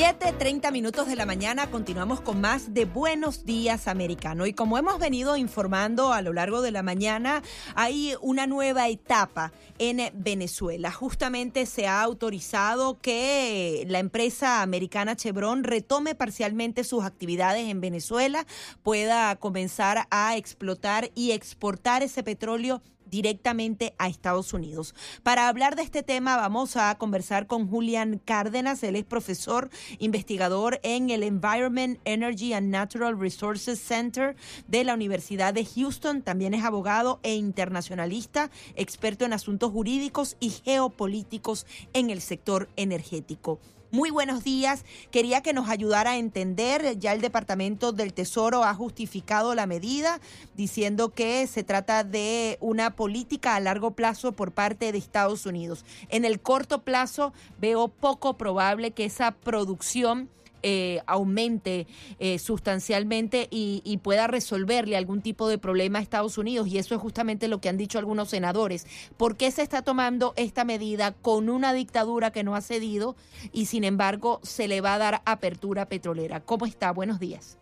[0.00, 4.46] 7.30 minutos de la mañana continuamos con más de Buenos Días Americano.
[4.46, 7.42] Y como hemos venido informando a lo largo de la mañana,
[7.74, 10.90] hay una nueva etapa en Venezuela.
[10.90, 18.46] Justamente se ha autorizado que la empresa americana Chevron retome parcialmente sus actividades en Venezuela,
[18.82, 24.94] pueda comenzar a explotar y exportar ese petróleo directamente a Estados Unidos.
[25.22, 30.80] Para hablar de este tema vamos a conversar con Julián Cárdenas, él es profesor investigador
[30.82, 34.36] en el Environment, Energy and Natural Resources Center
[34.68, 40.50] de la Universidad de Houston, también es abogado e internacionalista, experto en asuntos jurídicos y
[40.50, 43.58] geopolíticos en el sector energético.
[43.92, 44.84] Muy buenos días.
[45.10, 46.96] Quería que nos ayudara a entender.
[47.00, 50.20] Ya el Departamento del Tesoro ha justificado la medida
[50.54, 55.84] diciendo que se trata de una política a largo plazo por parte de Estados Unidos.
[56.08, 60.28] En el corto plazo veo poco probable que esa producción
[60.62, 61.86] eh, aumente
[62.18, 66.68] eh, sustancialmente y, pueda resolverle algún tipo de problema a Estados Unidos.
[66.68, 68.86] Y eso es justamente lo que han dicho algunos senadores.
[69.18, 73.16] ¿Por qué se está tomando esta medida con una dictadura que no ha cedido
[73.52, 76.40] y sin embargo se le va a dar apertura petrolera?
[76.40, 76.92] ¿Cómo está?
[76.92, 77.60] Buenos días.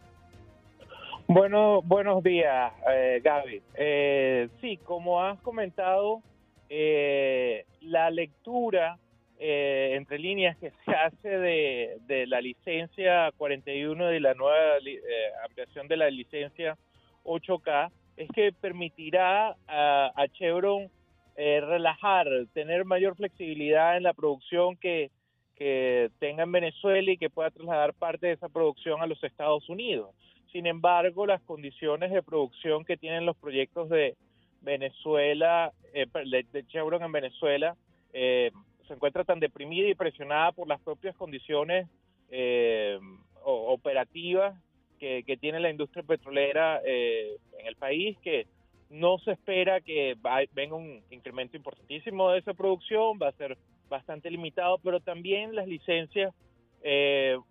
[1.30, 3.60] Bueno, buenos días, eh, Gaby.
[3.74, 6.22] Eh, sí, como has comentado,
[6.70, 8.98] eh, la lectura
[9.38, 15.00] eh, entre líneas que se hace de, de la licencia 41 de la nueva eh,
[15.44, 16.76] ampliación de la licencia
[17.24, 20.90] 8K es que permitirá a, a Chevron
[21.36, 25.12] eh, relajar, tener mayor flexibilidad en la producción que,
[25.54, 29.68] que tenga en Venezuela y que pueda trasladar parte de esa producción a los Estados
[29.68, 30.10] Unidos.
[30.50, 34.16] Sin embargo, las condiciones de producción que tienen los proyectos de
[34.62, 36.06] Venezuela, eh,
[36.52, 37.76] de Chevron en Venezuela,
[38.12, 38.50] eh,
[38.88, 41.86] se encuentra tan deprimida y presionada por las propias condiciones
[42.30, 42.98] eh,
[43.44, 44.60] operativas
[44.98, 48.48] que, tiene la industria petrolera en el país, que
[48.90, 50.16] no se espera que
[50.52, 53.56] venga un incremento importantísimo de esa producción, va a ser
[53.88, 56.34] bastante limitado, pero también las licencias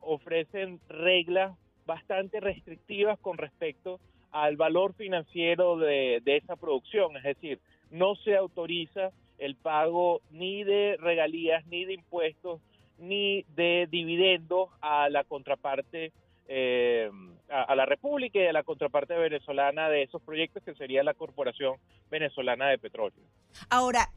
[0.01, 3.99] ofrecen reglas bastante restrictivas con respecto
[4.31, 10.97] al valor financiero de, esa producción, es decir, no se autoriza el pago ni de
[10.99, 12.61] regalías, ni de impuestos,
[12.97, 16.11] ni de dividendos a la contraparte,
[16.47, 17.09] eh,
[17.49, 21.77] a, la República y a la contraparte venezolana de esos proyectos, que sería la Corporación
[22.09, 23.23] Venezolana de Petróleo.
[23.69, 24.09] Ahora,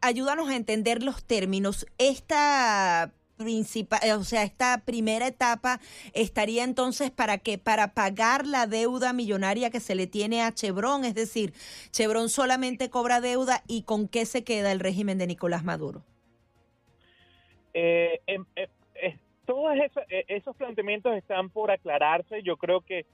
[0.00, 1.86] ayúdanos a entender los términos.
[1.98, 5.80] Esta principal, eh, o sea, esta primera etapa
[6.12, 7.58] estaría entonces para qué?
[7.58, 11.52] Para pagar la deuda millonaria que se le tiene a Chevron, es decir,
[11.90, 16.02] Chevron solamente cobra deuda y con qué se queda el régimen de Nicolás Maduro.
[17.72, 18.68] Eh, em, eh,
[19.44, 19.74] todos
[20.28, 22.42] esos, planteamientos están por aclararse.
[22.42, 23.04] Yo creo que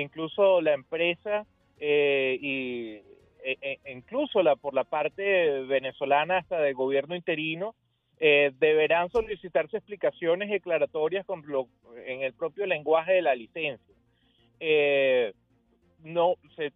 [0.00, 1.46] incluso la empresa
[1.78, 3.00] y
[3.44, 7.74] e, e, incluso la por la parte venezolana hasta del gobierno interino
[8.26, 11.44] eh, deberán solicitarse explicaciones declaratorias con
[12.06, 13.94] en el propio lenguaje de la licencia.
[14.60, 15.34] Eh,
[16.04, 16.72] no se,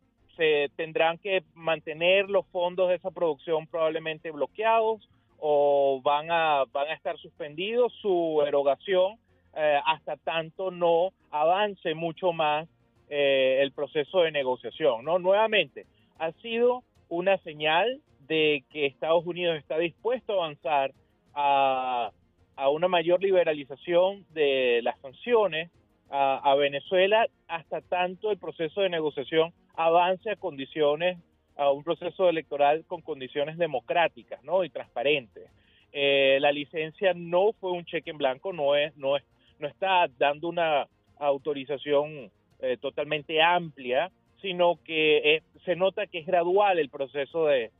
[0.76, 5.08] tendrán que mantener los fondos de esa producción probablemente bloqueados
[5.38, 9.18] o van a van a estar suspendidos su erogación
[9.56, 12.68] eh, hasta tanto no avance mucho más
[13.08, 15.02] el proceso de negociación.
[15.02, 15.86] No nuevamente
[16.18, 20.92] ha sido una señal de que Estados Unidos está dispuesto a avanzar
[21.38, 22.10] a,
[22.70, 25.70] una mayor liberalización de las sanciones
[26.10, 31.18] a, Venezuela hasta tanto el proceso de negociación avance a condiciones,
[31.56, 34.64] a un proceso electoral con condiciones democráticas ¿no?
[34.64, 35.50] y transparentes.
[35.92, 39.22] Eh, la licencia no fue un cheque en blanco, no es, no es,
[39.58, 46.78] no está dando una autorización eh, totalmente amplia, sino que se nota que es gradual
[46.78, 47.70] el proceso de,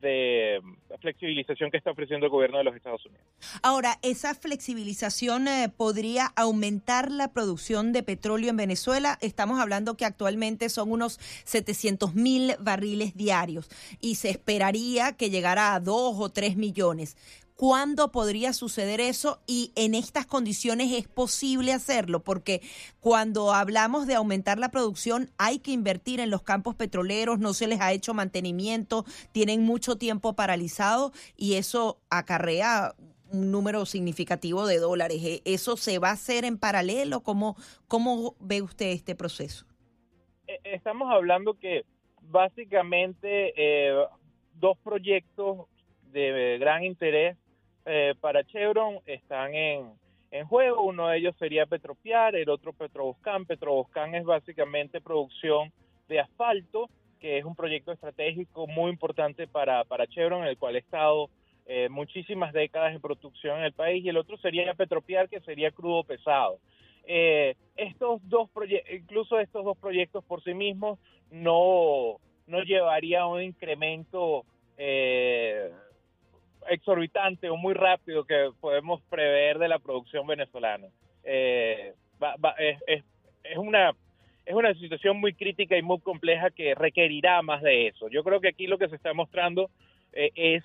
[0.00, 0.60] de
[1.00, 3.24] flexibilización que está ofreciendo el gobierno de los Estados Unidos.
[3.62, 9.18] Ahora, ¿esa flexibilización eh, podría aumentar la producción de petróleo en Venezuela?
[9.20, 13.68] Estamos hablando que actualmente son unos 700 mil barriles diarios
[14.00, 17.16] y se esperaría que llegara a 2 o 3 millones.
[17.56, 19.40] ¿Cuándo podría suceder eso?
[19.46, 22.60] Y en estas condiciones es posible hacerlo, porque
[22.98, 27.68] cuando hablamos de aumentar la producción hay que invertir en los campos petroleros, no se
[27.68, 32.92] les ha hecho mantenimiento, tienen mucho tiempo paralizado y eso acarrea
[33.30, 35.22] un número significativo de dólares.
[35.24, 37.20] ¿E-, ¿Eso se va a hacer en paralelo?
[37.20, 39.64] ¿Cómo, cómo ve usted este proceso?
[40.48, 41.84] E-, estamos hablando que
[42.20, 43.94] básicamente eh,
[44.54, 45.68] dos proyectos
[46.10, 47.36] de gran interés
[47.86, 49.92] eh, para Chevron están en,
[50.48, 50.82] juego.
[50.82, 53.46] Uno de ellos sería Petropiar, el otro Petroboscan.
[53.46, 55.72] Petroboscan es básicamente producción
[56.08, 56.88] de asfalto,
[57.20, 61.30] que es un proyecto estratégico muy importante para, para Chevron, en el cual ha estado
[61.66, 64.04] eh, muchísimas décadas en producción en el país.
[64.04, 66.58] Y el otro sería Petropiar, que sería crudo pesado.
[67.06, 68.48] Eh, estos dos
[68.92, 70.98] incluso estos dos proyectos por sí mismos
[71.30, 74.44] no, no llevaría a un incremento
[74.78, 75.70] eh,
[76.68, 80.88] exorbitante o muy rápido que podemos prever de la producción venezolana.
[81.24, 81.94] Eh,
[82.58, 83.04] es,
[83.44, 83.92] es, una
[84.46, 88.08] es una situación muy crítica y muy compleja que requerirá más de eso.
[88.08, 89.70] Yo creo que aquí lo que se está mostrando
[90.12, 90.64] eh, es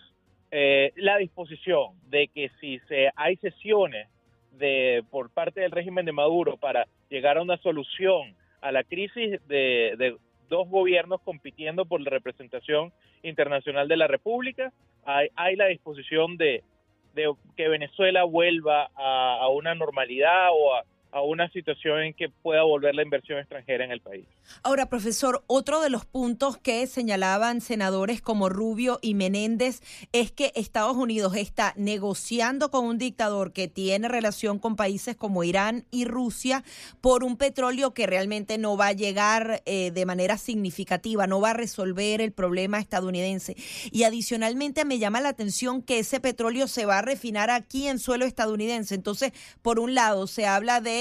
[0.51, 4.07] eh, la disposición de que si se hay sesiones
[4.51, 9.39] de por parte del régimen de Maduro para llegar a una solución a la crisis
[9.47, 10.17] de, de
[10.49, 12.91] dos gobiernos compitiendo por la representación
[13.23, 14.73] internacional de la República,
[15.05, 16.63] hay, la disposición de,
[17.55, 22.63] que Venezuela vuelva a, a una normalidad o a, a una situación en que pueda
[22.63, 24.25] volver la inversión extranjera en el país.
[24.63, 30.51] Ahora, profesor, otro de los puntos que señalaban senadores como Rubio y Menéndez es que
[30.55, 36.05] Estados Unidos está negociando con un dictador que tiene relación con países como Irán y
[36.05, 36.63] Rusia
[37.01, 41.51] por un petróleo que realmente no va a llegar eh, de manera significativa, no va
[41.51, 43.55] a resolver el problema estadounidense.
[43.91, 47.99] Y adicionalmente me llama la atención que ese petróleo se va a refinar aquí en
[47.99, 48.95] suelo estadounidense.
[48.95, 50.98] Entonces, por un lado, se habla de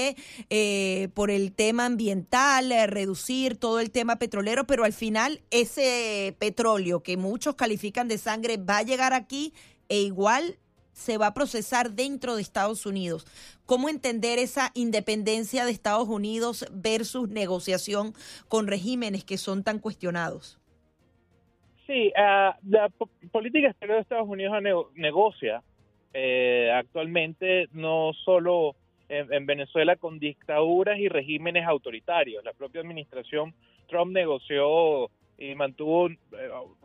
[0.49, 6.35] eh, por el tema ambiental, eh, reducir todo el tema petrolero, pero al final ese
[6.39, 9.53] petróleo que muchos califican de sangre va a llegar aquí
[9.89, 10.57] e igual
[10.93, 13.25] se va a procesar dentro de Estados Unidos.
[13.65, 18.13] ¿Cómo entender esa independencia de Estados Unidos versus negociación
[18.47, 20.59] con regímenes que son tan cuestionados?
[21.87, 22.89] Sí, uh, la
[23.31, 24.53] política exterior de Estados Unidos
[24.95, 25.63] negocia
[26.13, 28.75] eh, actualmente no solo
[29.09, 32.43] en, en, Venezuela con dictaduras y regímenes autoritarios.
[32.43, 33.53] La propia administración
[33.89, 36.17] Trump negoció y mantuvo eh,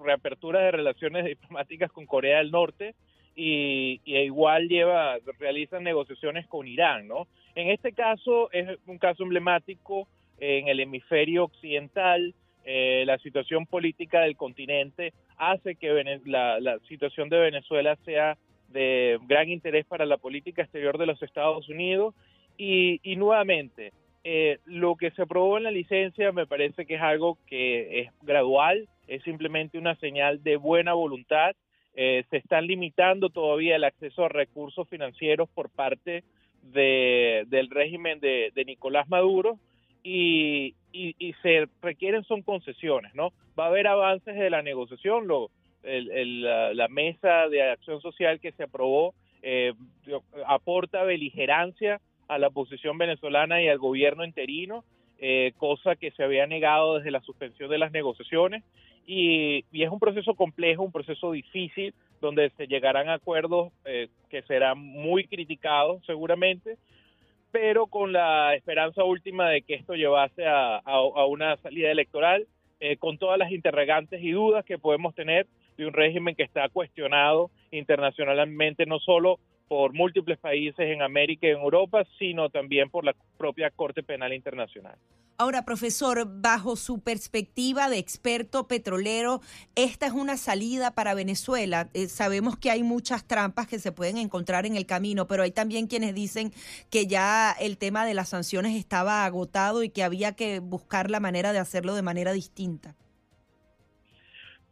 [0.03, 2.95] reapertura de relaciones diplomáticas con Corea del Norte
[3.37, 7.27] y, igual lleva realiza negociaciones con Irán, ¿no?
[7.57, 10.09] En este caso es un caso emblemático
[10.39, 12.35] en el hemisferio occidental.
[12.67, 18.39] Eh, la situación política del continente hace que la situación de Venezuela sea
[18.75, 22.15] de gran interés para la política exterior de los Estados Unidos
[22.59, 23.93] y, nuevamente
[24.25, 28.11] eh, lo que se aprobó en la licencia me parece que es algo que es
[28.23, 31.55] gradual, es simplemente una señal de buena voluntad.
[31.95, 36.25] Eh, se están limitando todavía el acceso a recursos financieros por parte
[36.63, 39.59] de, del régimen de, Nicolás Maduro
[40.03, 43.33] y, y, se requieren son concesiones, ¿no?
[43.59, 45.51] Va a haber avances de la negociación, lo,
[45.85, 49.73] el, la, mesa de acción social que se aprobó eh,
[50.47, 54.85] aporta beligerancia a la posición venezolana y al gobierno interino,
[55.19, 58.65] eh, cosa que se había negado desde la suspensión de las negociaciones.
[59.07, 64.43] Y, es un proceso complejo, un proceso difícil, donde se llegarán a acuerdos eh, que
[64.43, 66.79] serán muy criticados seguramente,
[67.51, 70.81] pero con la esperanza última de que esto llevase a,
[71.29, 72.47] una salida electoral,
[72.81, 76.69] eh, con todas las interrogantes y dudas que podemos tener de un régimen que está
[76.69, 83.05] cuestionado internacionalmente, no solo por múltiples países en América y en Europa, sino también por
[83.05, 84.97] la propia Corte Penal Internacional.
[85.37, 89.41] Ahora, profesor, bajo su perspectiva de experto petrolero,
[89.75, 91.91] ¿esta es una salida para Venezuela?
[91.93, 95.51] Eh, sabemos que hay muchas trampas que se pueden encontrar en el camino, pero hay
[95.51, 96.53] también quienes dicen
[96.89, 101.19] que ya el tema de las sanciones estaba agotado y que había que buscar la
[101.19, 102.95] manera de hacerlo de manera distinta.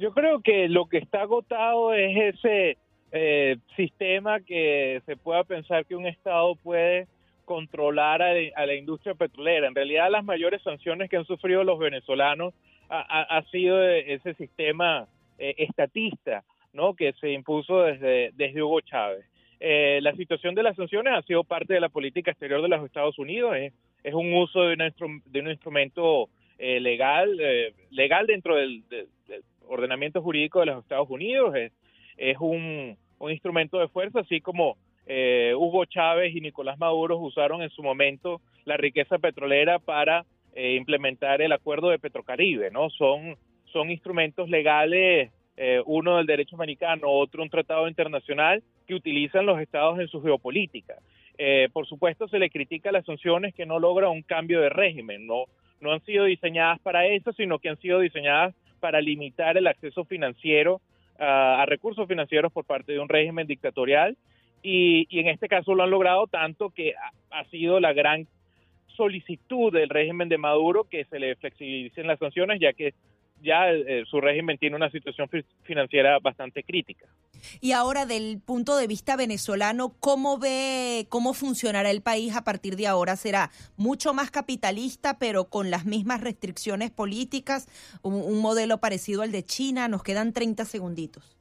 [0.03, 2.77] Yo creo que lo que está agotado es ese
[3.13, 7.07] eh, sistema que se pueda pensar que un Estado puede
[7.45, 9.69] controlar a, la industria petrolera.
[9.69, 12.53] En realidad las mayores sanciones que han sufrido los venezolanos
[12.89, 15.07] ha, sido ese sistema
[15.39, 16.95] eh, estatista ¿no?
[16.95, 19.25] que se impuso desde, desde Hugo Chávez.
[19.61, 22.85] Eh, la situación de las sanciones ha sido parte de la política exterior de los
[22.85, 23.55] Estados Unidos,
[24.03, 24.93] es, un uso de,
[25.27, 27.39] de un instrumento eh, legal,
[27.93, 28.83] legal dentro del,
[29.69, 31.55] ordenamiento jurídico de los Estados Unidos,
[32.17, 32.97] es, un,
[33.31, 38.41] instrumento de fuerza, así como eh, Hugo Chávez y Nicolás Maduro usaron en su momento
[38.65, 42.91] la riqueza petrolera para eh, implementar el acuerdo de Petrocaribe, ¿no?
[42.91, 43.37] Son,
[43.73, 49.61] son instrumentos legales, eh, uno del derecho americano, otro un tratado internacional que utilizan los
[49.61, 50.97] estados en su geopolítica.
[51.73, 55.47] por supuesto, se le critica las sanciones que no logran un cambio de régimen, no,
[55.83, 60.05] no han sido diseñadas para eso, sino que han sido diseñadas para limitar el acceso
[60.05, 60.81] financiero
[61.17, 64.17] a, recursos financieros por parte de un régimen dictatorial.
[64.61, 66.95] Y, en este caso lo han logrado tanto que
[67.31, 68.27] ha, sido la gran
[68.89, 72.93] solicitud del régimen de Maduro que se le flexibilicen las sanciones ya que
[73.43, 75.29] ya eh, su régimen tiene una situación
[75.63, 77.07] financiera bastante crítica.
[77.61, 82.77] Y ahora, del punto de vista venezolano, ¿cómo ve cómo funcionará el país a partir
[82.77, 83.17] de ahora?
[83.17, 87.67] ¿Será mucho más capitalista, pero con las mismas restricciones políticas?
[88.03, 89.89] ¿Un, modelo parecido al de China?
[89.89, 91.37] Nos quedan 30 segunditos.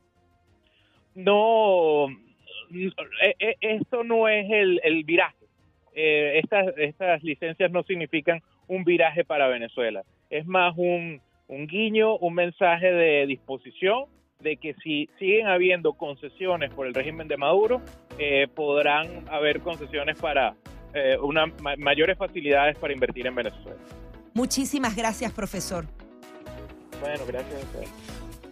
[1.14, 5.36] No, e, e, esto no es el, viraje.
[5.94, 10.04] Eh, estas, estas licencias no significan un viraje para Venezuela.
[10.30, 14.06] Es más un, un guiño, un mensaje de disposición
[14.40, 17.82] de que si siguen habiendo concesiones por el régimen de Maduro,
[18.18, 20.56] eh, podrán haber concesiones para
[20.94, 21.46] eh, una,
[21.78, 23.78] mayores facilidades para invertir en Venezuela.
[24.34, 25.86] Muchísimas gracias, profesor.
[27.00, 27.68] Bueno, gracias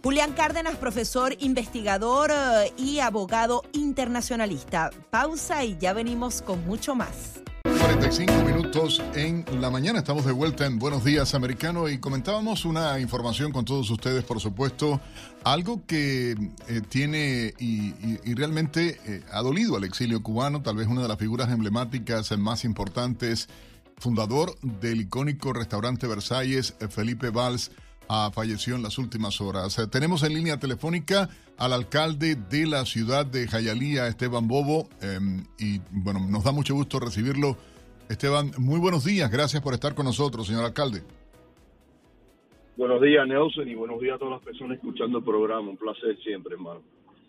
[0.02, 4.90] Julián Cárdenas, profesor, investigador eh, y abogado internacionalista.
[5.10, 7.42] Pausa y ya venimos con mucho más.
[7.62, 9.98] 45 minutos en la mañana.
[9.98, 14.40] Estamos de vuelta en Buenos Días Americano y comentábamos una información con todos ustedes, por
[14.40, 15.00] supuesto,
[15.44, 17.92] algo que eh, tiene y,
[18.34, 22.64] realmente eh, ha dolido al exilio cubano, tal vez una de las figuras emblemáticas más
[22.64, 23.48] importantes,
[23.98, 27.70] fundador del icónico restaurante Versalles, eh, Felipe Valls,
[28.32, 29.76] falleció en las últimas horas.
[29.90, 35.80] tenemos en línea telefónica al alcalde de la ciudad de Jayalía, Esteban Bobo, em, y
[35.90, 37.56] bueno, nos da mucho gusto recibirlo
[38.10, 39.30] Esteban, muy buenos días.
[39.30, 41.02] Gracias por estar con nosotros, señor alcalde.
[42.76, 45.70] Buenos días, Nelson, y buenos días a todas las personas escuchando el programa.
[45.70, 46.82] Un placer siempre, hermano.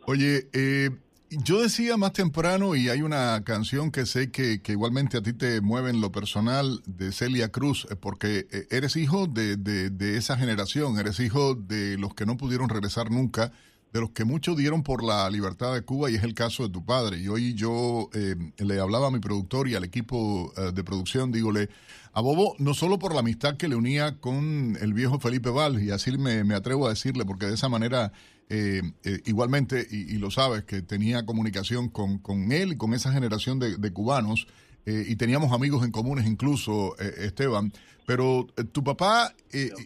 [0.08, 0.90] Oye, eh,
[1.32, 5.62] yo decía más temprano, y hay una canción que sé que, igualmente a ti te
[5.62, 10.18] mueve en lo personal, de Celia Cruz, eh, porque eh, eres hijo de, de, de,
[10.18, 13.54] esa generación, eres hijo de los que no pudieron regresar nunca,
[13.94, 16.70] de los que muchos dieron por la libertad de Cuba, y es el caso de
[16.70, 17.20] tu padre.
[17.20, 21.32] Y hoy yo eh, le hablaba a mi productor y al equipo eh, de producción,
[21.32, 21.70] dígole,
[22.14, 25.82] a Bobo, no solo por la amistad que le unía con el viejo Felipe Val,
[25.82, 28.12] y así me atrevo a decirle, porque de esa manera
[28.54, 32.94] eh, eh, igualmente, y, y, lo sabes, que tenía comunicación con, con, él y con
[32.94, 34.46] esa generación de, de cubanos,
[34.86, 37.72] eh, y teníamos amigos en comunes incluso, Esteban,
[38.06, 39.34] pero tu papá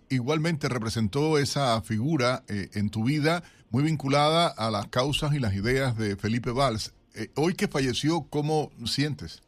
[0.10, 5.96] igualmente representó esa figura en tu vida muy vinculada a las causas y las ideas
[5.96, 6.96] de Felipe Valls.
[7.36, 9.44] hoy que falleció, ¿cómo sientes?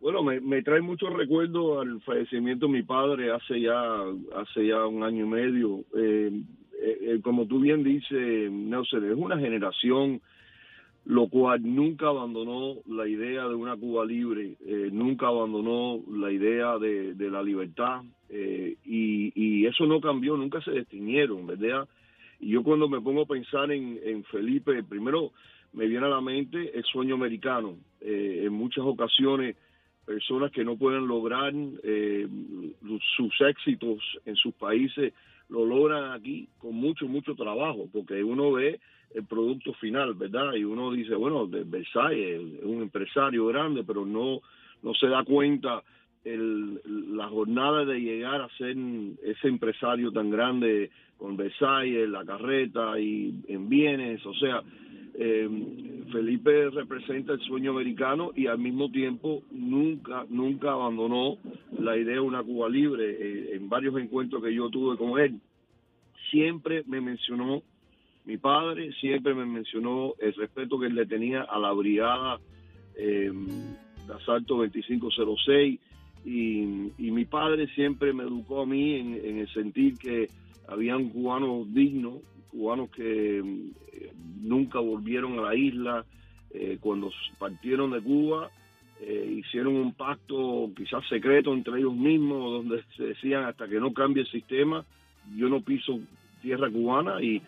[0.00, 3.78] Bueno, me, me, trae muchos recuerdos al fallecimiento de mi padre hace ya
[4.36, 5.84] hace ya un año y medio.
[5.94, 6.42] Eh,
[6.82, 10.20] eh, como tú bien dices, Nelson, es una generación
[11.06, 16.78] lo cual nunca abandonó la idea de una Cuba libre, eh, nunca abandonó la idea
[16.78, 21.88] de, la libertad eh, y, y, eso no cambió, nunca se distinguieron, ¿verdad?
[22.38, 25.32] Y yo cuando me pongo a pensar en, Felipe, primero
[25.72, 27.76] me viene a la mente el sueño americano.
[28.00, 29.56] Eh, en muchas ocasiones,
[30.06, 31.52] personas que no pueden lograr
[31.82, 32.26] eh,
[33.16, 35.12] sus éxitos en sus países
[35.50, 38.80] lo logran aquí con mucho, mucho trabajo, porque uno ve
[39.14, 40.54] el producto final, ¿verdad?
[40.54, 44.40] Y uno dice, bueno, de Versailles es un empresario grande, pero no,
[44.82, 45.82] no se da cuenta
[46.24, 46.80] el,
[47.16, 48.76] la jornada de llegar a ser
[49.22, 54.62] ese empresario tan grande con Versailles, la carreta y en bienes, o sea,
[55.14, 55.48] eh,
[56.10, 61.36] Felipe representa el sueño americano y al mismo tiempo nunca, nunca abandonó
[61.78, 63.10] la idea de una Cuba libre.
[63.10, 65.38] Eh, en varios encuentros que yo tuve con él,
[66.30, 67.62] siempre me mencionó
[68.24, 72.38] mi padre, siempre me mencionó el respeto que él le tenía a la brigada
[72.96, 73.30] eh,
[74.06, 75.80] de asalto 2506
[76.24, 80.28] y, y, mi padre siempre me educó a mí en, en el sentir que
[80.68, 82.16] habían cubanos dignos,
[82.50, 84.12] cubanos que eh,
[84.42, 86.04] nunca volvieron a la isla,
[86.52, 88.50] eh, cuando partieron de Cuba,
[89.00, 93.92] eh, hicieron un pacto quizás secreto entre ellos mismos, donde se decían hasta que no
[93.92, 94.84] cambie el sistema,
[95.36, 96.00] yo no piso
[96.42, 97.40] tierra cubana y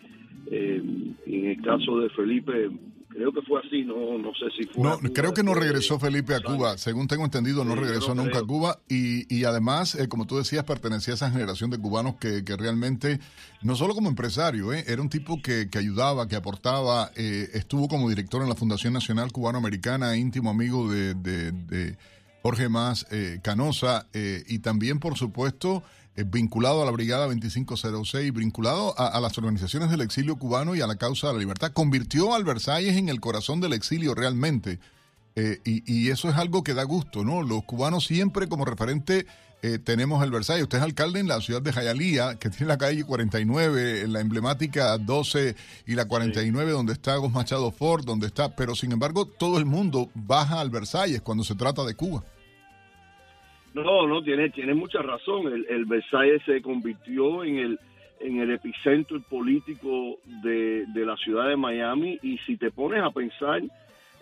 [0.51, 0.81] eh,
[1.25, 2.69] en el caso de Felipe
[3.13, 4.83] creo que fue así, no, no sé si fue.
[4.83, 8.23] No, creo que no regresó Felipe a Cuba, según tengo entendido, no sí, regresó no
[8.23, 8.43] nunca creo.
[8.43, 12.15] a Cuba y, y además, eh, como tú decías, pertenecía a esa generación de cubanos
[12.15, 13.19] que, que realmente,
[13.61, 17.87] no solo como empresario, eh, era un tipo que, que ayudaba, que aportaba, eh, estuvo
[17.87, 21.97] como director en la Fundación Nacional Cubano-Americana, íntimo amigo de, de, de
[22.41, 25.83] Jorge Más eh, Canosa y también, por supuesto,
[26.15, 30.81] eh, vinculado a la Brigada 2506, vinculado a, a, las organizaciones del exilio cubano y
[30.81, 31.71] a la causa de la libertad.
[31.71, 34.79] Convirtió al Versalles en el corazón del exilio realmente.
[35.35, 37.41] Eh, y, y, eso es algo que da gusto, ¿no?
[37.41, 39.25] Los cubanos siempre como referente
[39.63, 40.63] eh, tenemos el Versalles.
[40.63, 44.97] Usted es alcalde en la ciudad de Jayalía, que tiene la calle 49, la emblemática
[44.97, 45.55] 12
[45.87, 46.75] y la 49, sí.
[46.75, 50.69] donde está Gos Machado Ford, donde está, pero sin embargo todo el mundo baja al
[50.69, 52.25] Versalles cuando se trata de Cuba.
[53.73, 55.47] No, no, tiene, tiene mucha razón.
[55.47, 57.79] El, el Versalles se convirtió en el,
[58.19, 63.09] en el epicentro político de, de, la ciudad de Miami y si te pones a
[63.11, 63.61] pensar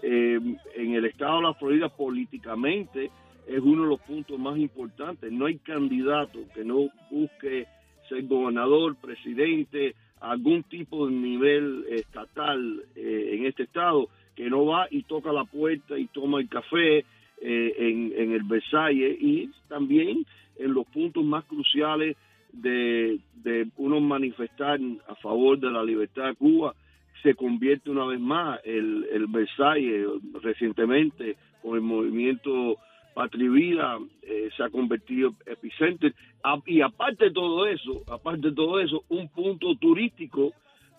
[0.01, 0.39] eh,
[0.75, 3.11] en el estado de la Florida políticamente
[3.47, 5.31] es uno de los puntos más importantes.
[5.31, 7.67] No hay candidato que no busque
[8.07, 14.87] ser gobernador, presidente, algún tipo de nivel estatal eh, en este estado que no va
[14.89, 17.05] y toca la puerta y toma el café
[17.41, 20.25] eh, en, en, el Versalles y también
[20.57, 22.15] en los puntos más cruciales
[22.53, 26.75] de, de uno manifestar a favor de la libertad de Cuba
[27.23, 30.07] se convierte una vez más el, el Versalles.
[30.41, 32.77] Recientemente con el movimiento
[33.13, 36.09] Patria Vida eh, se ha convertido en epicentro
[36.65, 40.53] y aparte de todo eso aparte de todo eso un punto turístico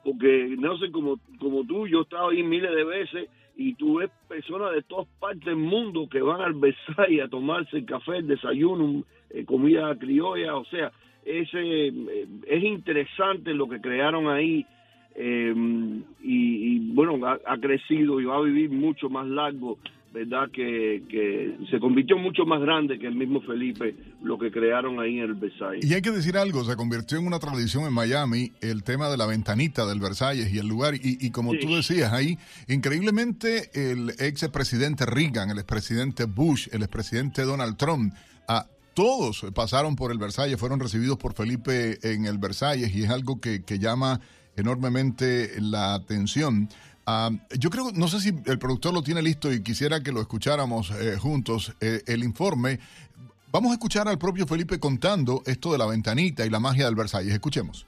[0.04, 3.98] porque no sé como como tú yo he estado ahí miles de veces y tú
[3.98, 8.18] ves personas de todas partes del mundo que van al Versailles a tomarse el café,
[8.18, 10.92] el desayuno, eh, comida criolla, o sea,
[11.24, 14.66] ese eh, es interesante lo que crearon ahí
[15.14, 15.54] eh,
[16.22, 19.78] y, bueno, ha, crecido y va a vivir mucho más largo
[20.12, 20.50] ¿verdad?
[20.52, 25.18] Que, que, se convirtió mucho más grande que el mismo Felipe, lo que crearon ahí
[25.18, 25.84] en el Versalles.
[25.84, 29.16] Y hay que decir algo, se convirtió en una tradición en Miami el tema de
[29.16, 31.60] la ventanita del Versalles y el lugar, y, y como sí.
[31.60, 32.36] tú decías ahí,
[32.68, 38.12] increíblemente el ex presidente Reagan, el expresidente Bush, el expresidente Donald Trump,
[38.48, 43.10] a todos pasaron por el Versalles, fueron recibidos por Felipe en el Versalles y es
[43.10, 44.20] algo que, que llama
[44.56, 46.68] enormemente la atención.
[47.58, 50.90] Yo creo, no sé si el productor lo tiene listo y quisiera que lo escucháramos
[50.90, 52.78] eh, juntos, eh, el informe.
[53.50, 56.94] Vamos a escuchar al propio Felipe contando esto de la ventanita y la magia del
[56.94, 57.32] Versalles.
[57.32, 57.86] Escuchemos.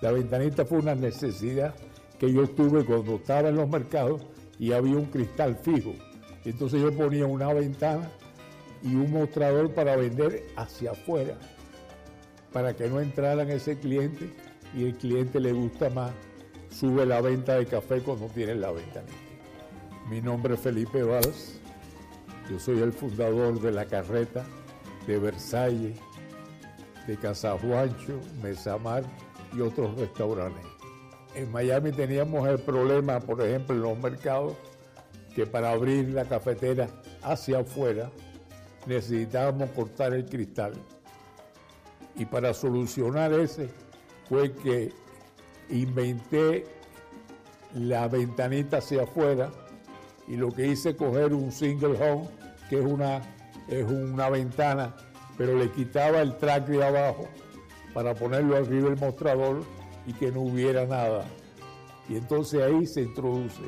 [0.00, 1.74] La ventanita fue una necesidad
[2.18, 4.22] que yo tuve cuando estaba en los mercados
[4.58, 5.94] y había un cristal fijo.
[6.44, 8.10] Entonces yo ponía una ventana
[8.82, 11.38] y un mostrador para vender hacia afuera,
[12.52, 14.30] para que no entraran ese cliente
[14.74, 16.12] y el cliente le gusta más,
[16.70, 19.12] sube la venta de café cuando tiene la ventanita.
[20.10, 21.60] Mi nombre es Felipe Valls,
[22.50, 24.44] yo soy el fundador de la carreta
[25.06, 25.98] de Versalles,
[27.06, 29.04] de Casajuancho, Mesamar
[29.56, 30.64] y otros restaurantes.
[31.34, 34.54] En Miami teníamos el problema, por ejemplo, en los mercados,
[35.34, 36.88] que para abrir la cafetera
[37.22, 38.10] hacia afuera
[38.86, 40.72] necesitábamos cortar el cristal.
[42.16, 43.68] Y para solucionar ese
[44.28, 44.92] fue que
[45.68, 46.64] inventé
[47.74, 49.50] la ventanita hacia afuera
[50.28, 52.28] y lo que hice coger un single home,
[52.70, 53.20] que es una,
[53.68, 54.94] es una ventana,
[55.36, 57.28] pero le quitaba el track de abajo
[57.92, 59.64] para ponerlo arriba del mostrador
[60.06, 61.24] y que no hubiera nada.
[62.08, 63.62] Y entonces ahí se introduce.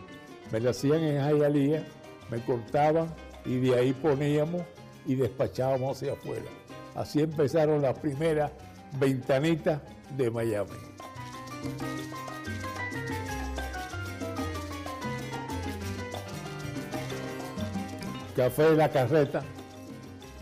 [0.52, 1.84] Me la hacían en Hialeah,
[2.30, 3.12] me cortaban
[3.44, 4.62] y de ahí poníamos
[5.06, 6.44] y despachábamos hacia afuera.
[6.94, 8.50] Así empezaron las primeras
[8.98, 9.80] ventanitas
[10.16, 10.70] de Miami.
[18.34, 19.42] Café de la Carreta,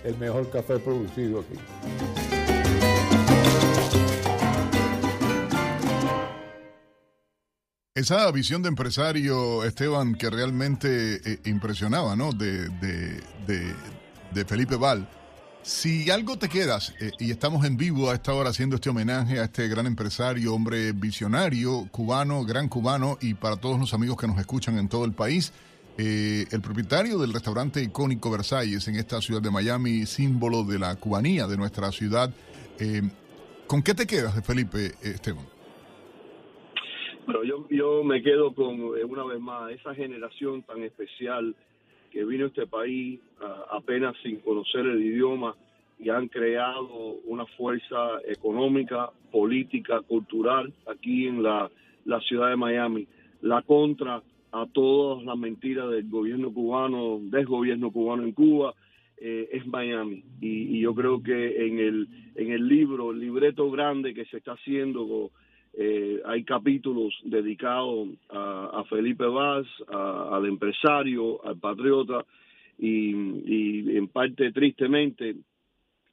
[0.03, 2.24] el mejor café producido aquí.
[7.97, 12.33] Esa visión de empresario, Esteban, que realmente eh, impresionaba, ¿no?
[12.33, 13.73] De, de, de,
[14.33, 15.09] de, Felipe Val.
[15.63, 19.39] Si algo te quedas, eh, y estamos en vivo a esta hora haciendo este homenaje
[19.39, 24.27] a este gran empresario, hombre visionario, cubano, gran cubano, y para todos los amigos que
[24.27, 25.53] nos escuchan en todo el país,
[25.97, 30.97] eh, el propietario del restaurante icónico Versalles en esta ciudad de Miami, símbolo de la
[30.97, 32.35] cubanía de nuestra ciudad.
[33.69, 35.54] ¿Con qué te quedas de Felipe, Esteban?
[37.27, 41.55] Pero yo, yo me quedo con, eh, una vez más, esa generación tan especial
[42.11, 43.19] que vino a este país
[43.73, 45.57] apenas sin conocer el idioma
[45.99, 51.71] y han creado una fuerza económica, política, cultural aquí en la,
[52.05, 53.07] la ciudad de Miami.
[53.43, 54.23] La contra
[54.53, 58.75] a todas las mentiras del gobierno cubano, del gobierno cubano en Cuba,
[59.17, 60.23] eh, es Miami.
[60.41, 64.37] Y, y, yo creo que en el, en el libro, el libreto grande que se
[64.37, 65.31] está haciendo
[65.77, 72.25] eh, hay capítulos dedicados a, Felipe Vaz, al empresario, al patriota,
[72.79, 75.37] y, en parte tristemente,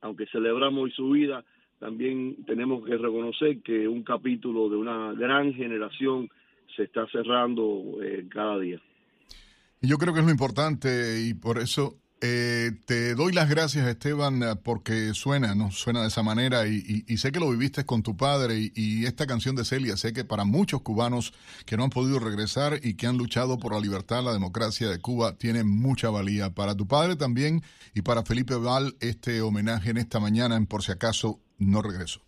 [0.01, 1.43] aunque celebramos su vida,
[1.79, 6.29] también tenemos que reconocer que un capítulo de una gran generación
[6.75, 8.79] se está cerrando eh, cada día.
[9.81, 14.43] Yo creo que es lo importante y por eso eh, te doy las gracias, Esteban,
[14.43, 15.71] eh, porque suena, ¿no?
[15.71, 19.55] Suena de esa manera y, sé que lo viviste con tu padre y, esta canción
[19.55, 21.33] de Celia, sé que para muchos cubanos
[21.65, 24.99] que no han podido regresar y que han luchado por la libertad, la democracia de
[24.99, 26.51] Cuba, tiene mucha valía.
[26.51, 27.63] Para tu padre también
[27.95, 32.21] y para Felipe Val, este homenaje en esta mañana en Por si acaso no regreso.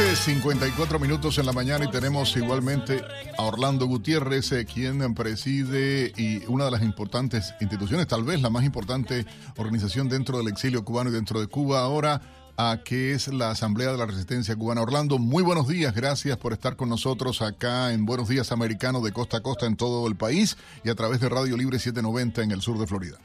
[0.00, 3.02] 54 minutos en la mañana y tenemos igualmente
[3.36, 8.48] a Orlando Gutiérrez, eh, quien preside y una de las importantes instituciones, tal vez la
[8.48, 9.26] más importante
[9.58, 12.22] organización dentro del exilio cubano y dentro de Cuba ahora,
[12.56, 14.82] a que es la Asamblea de la Resistencia Cubana.
[14.82, 19.12] Orlando, muy buenos días, gracias por estar con nosotros acá en Buenos Días Americano de
[19.12, 22.50] costa a costa en todo el país y a través de Radio Libre 790 en
[22.52, 23.18] el sur de Florida.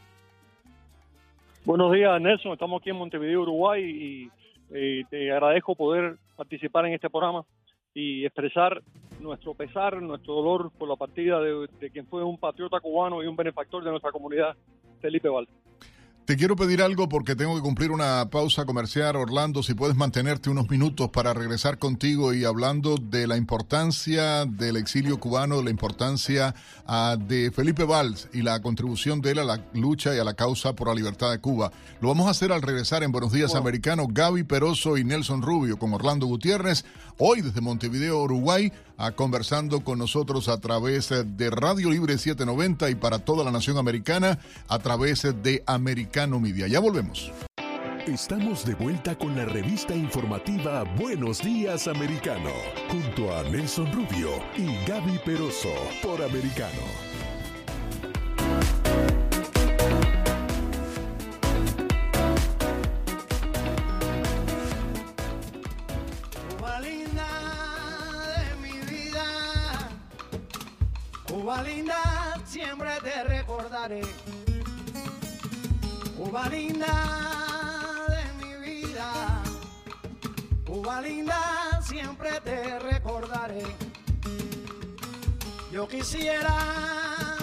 [1.64, 2.52] Buenos días, Nelson.
[2.52, 4.32] Estamos aquí en Montevideo, Uruguay y
[4.72, 7.46] eh, te agradezco poder participar en este programa
[7.94, 8.82] y expresar
[9.20, 13.36] nuestro pesar, nuestro dolor por la partida de, quien fue un patriota cubano y un
[13.36, 14.56] benefactor de nuestra comunidad,
[15.02, 15.48] Felipe Val.
[16.26, 19.16] Te quiero pedir algo porque tengo que cumplir una pausa comercial.
[19.16, 24.78] Orlando, si puedes mantenerte unos minutos para regresar contigo y hablando de la importancia del
[24.78, 26.56] exilio cubano, la importancia
[26.88, 30.34] uh, de Felipe Valls y la contribución de él a la lucha y a la
[30.34, 31.72] causa por la libertad de Cuba.
[32.02, 34.08] Lo vamos a hacer al regresar en Buenos Días Americanos.
[34.10, 36.86] Gaby Peroso y Nelson Rubio con Orlando Gutiérrez,
[37.20, 42.96] hoy desde Montevideo, Uruguay, a conversando con nosotros a través de Radio Libre 790 y
[42.96, 46.68] para toda la nación americana a través de Americano Media.
[46.68, 47.32] Ya volvemos.
[48.08, 52.52] Estamos de vuelta con la revista informativa Buenos Días Americano,
[52.88, 55.74] junto a Nelson Rubio y Gaby Peroso
[56.04, 57.25] por Americano.
[73.88, 74.02] Recordaré.
[76.18, 76.94] Cuba linda
[78.08, 79.44] de mi vida.
[80.66, 83.64] Cuba linda, siempre te recordaré.
[85.72, 87.35] Yo quisiera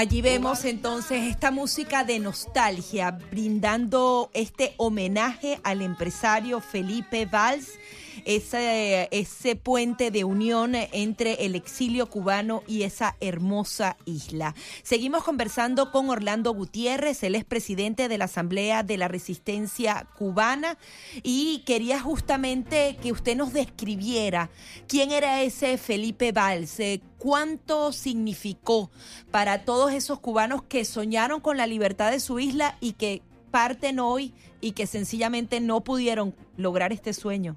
[0.00, 7.68] Allí vemos entonces esta música de nostalgia, brindando este homenaje al empresario Felipe Valls,
[8.24, 14.54] ese, ese puente de unión entre el exilio cubano y esa hermosa isla.
[14.82, 20.78] Seguimos conversando con Orlando Gutiérrez, él es presidente de la Asamblea de la Resistencia Cubana
[21.22, 24.50] y quería justamente que usted nos describiera
[24.86, 28.90] quién era ese Felipe Valls, eh, cuánto significó
[29.30, 33.98] para todos esos cubanos que soñaron con la libertad de su isla y que parten
[33.98, 37.56] hoy y que sencillamente no pudieron lograr este sueño.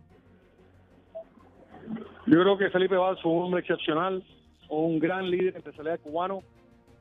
[2.25, 4.23] Yo creo que Felipe Valls fue un hombre excepcional,
[4.69, 6.41] un gran líder empresarial cubano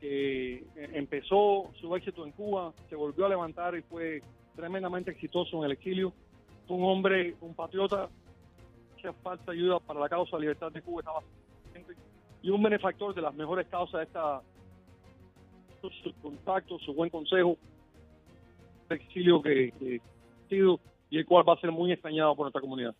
[0.01, 4.21] que empezó su éxito en Cuba, se volvió a levantar y fue
[4.57, 6.13] tremendamente exitoso en el exilio.
[6.67, 8.09] Fue un hombre, un patriota,
[9.01, 11.21] que falta ayuda para la causa de la libertad de Cuba, estaba
[12.43, 14.43] y un benefactor de las mejores causas de esta
[15.81, 17.57] sus contactos, su buen consejo,
[18.89, 22.61] el exilio que ha sido y el cual va a ser muy extrañado por nuestra
[22.61, 22.95] comunidad.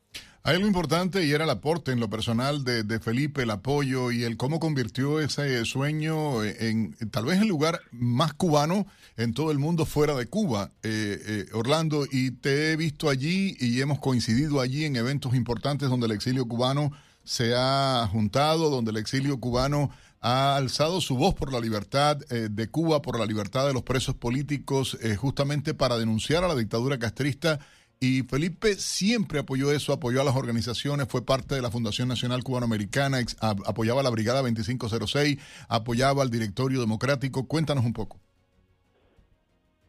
[0.45, 4.25] Hay algo importante y era el aporte en lo personal de, Felipe, el apoyo y
[4.25, 8.87] el cómo convirtió ese sueño en, en tal vez el lugar más cubano
[9.17, 12.07] en todo el mundo fuera de Cuba, eh, eh, Orlando.
[12.11, 16.45] Y te he visto allí y hemos coincidido allí en eventos importantes donde el exilio
[16.47, 16.91] cubano
[17.23, 19.91] se ha juntado, donde el exilio cubano
[20.23, 23.83] ha alzado su voz por la libertad eh, de Cuba, por la libertad de los
[23.83, 27.59] presos políticos, eh, justamente para denunciar a la dictadura castrista
[28.03, 32.43] y Felipe siempre apoyó eso, apoyó a las organizaciones, fue parte de la Fundación Nacional
[32.43, 35.39] Cubanoamericana, apoyaba a la Brigada 2506,
[35.69, 37.47] apoyaba al Directorio Democrático.
[37.47, 38.19] Cuéntanos un poco.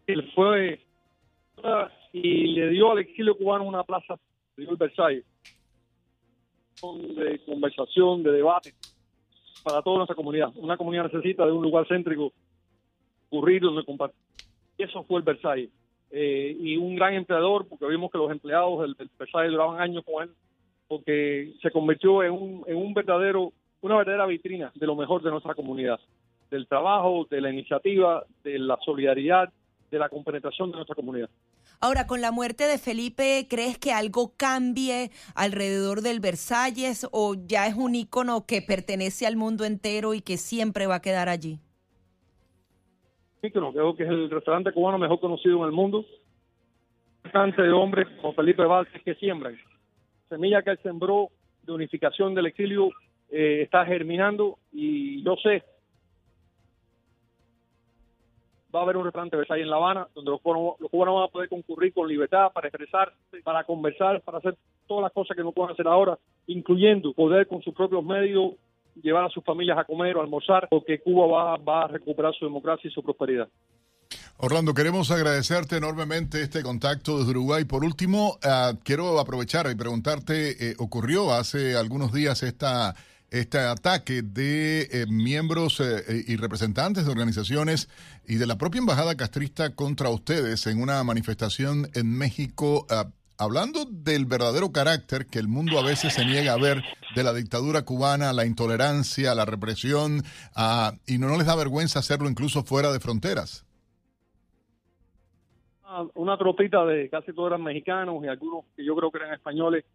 [0.05, 0.79] Él fue
[2.11, 4.19] y le dio al exilio cubano una plaza,
[4.57, 5.25] dio el Versailles,
[6.83, 8.75] de conversación, de debate
[9.63, 10.51] para toda nuestra comunidad.
[10.57, 12.31] Una comunidad necesita de un lugar céntrico,
[13.29, 14.21] ocurrir donde compartir.
[14.77, 15.71] Eso fue el Versailles
[16.15, 20.03] eh, y un gran empleador, porque vimos que los empleados del, del Versailles duraban años
[20.05, 20.29] con él,
[20.87, 23.51] porque se convirtió en un, en un verdadero,
[23.81, 25.99] una verdadera vitrina de lo mejor de nuestra comunidad,
[26.51, 29.51] del trabajo, de la iniciativa, de la solidaridad,
[29.89, 31.31] de la compenetración de nuestra comunidad.
[31.79, 37.65] Ahora, con la muerte de Felipe, ¿crees que algo cambie alrededor del Versalles o ya
[37.65, 41.59] es un ícono que pertenece al mundo entero y que siempre va a quedar allí?
[43.51, 46.05] Creo que es el restaurante cubano mejor conocido en el mundo.
[47.23, 49.57] Bastante de hombres como Felipe Valls que siembran.
[50.29, 51.29] Semilla que él sembró
[51.63, 52.89] de unificación del exilio
[53.29, 55.63] eh, está germinando y yo sé
[58.73, 61.23] va a haber un restaurante Versailles en La Habana donde los cubanos, los cubanos van
[61.25, 65.43] a poder concurrir con libertad para expresarse, para conversar, para hacer todas las cosas que
[65.43, 66.17] no pueden hacer ahora,
[66.47, 68.53] incluyendo poder con sus propios medios
[69.01, 72.45] llevar a sus familias a comer o almorzar, porque Cuba va, va a recuperar su
[72.45, 73.47] democracia y su prosperidad.
[74.37, 77.65] Orlando, queremos agradecerte enormemente este contacto desde Uruguay.
[77.65, 82.95] Por último, uh, quiero aprovechar y preguntarte, eh, ocurrió hace algunos días esta,
[83.29, 87.89] este ataque de eh, miembros eh, y representantes de organizaciones
[88.27, 92.85] y de la propia embajada castrista contra ustedes en una manifestación en México.
[92.91, 96.83] Uh, hablando del verdadero carácter que el mundo a veces se niega a ver
[97.15, 100.21] de la dictadura cubana, la intolerancia, la represión,
[100.55, 103.65] uh, y no, no, les da vergüenza hacerlo incluso fuera de fronteras.
[106.15, 109.85] una tropita de casi todos eran mexicanos y algunos que yo creo que eran españoles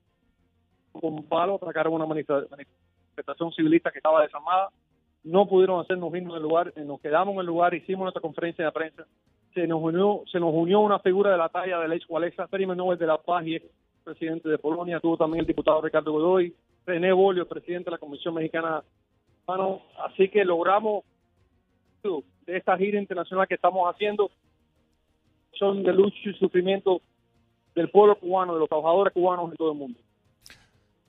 [0.93, 4.71] con palo atacaron una manifestación civilista que estaba desarmada.
[5.25, 8.73] No pudieron hacernos irnos del lugar, nos quedamos en el lugar, hicimos nuestra conferencia de
[8.73, 9.05] prensa.
[9.55, 12.75] Se nos unió, se nos unió una figura de la talla de Lech Walesa, premio
[12.75, 13.61] Nobel de la Paz y
[14.05, 16.55] presidente de Polonia, tuvo también el diputado Ricardo Godoy,
[16.87, 18.83] René Bolio, presidente de la Comisión Mexicana.
[19.99, 21.05] Así que logramos
[22.03, 24.31] de esta gira internacional que estamos haciendo
[25.59, 27.01] son de lucha y sufrimiento
[27.75, 29.99] del pueblo cubano, de los trabajadores cubanos en todo el mundo.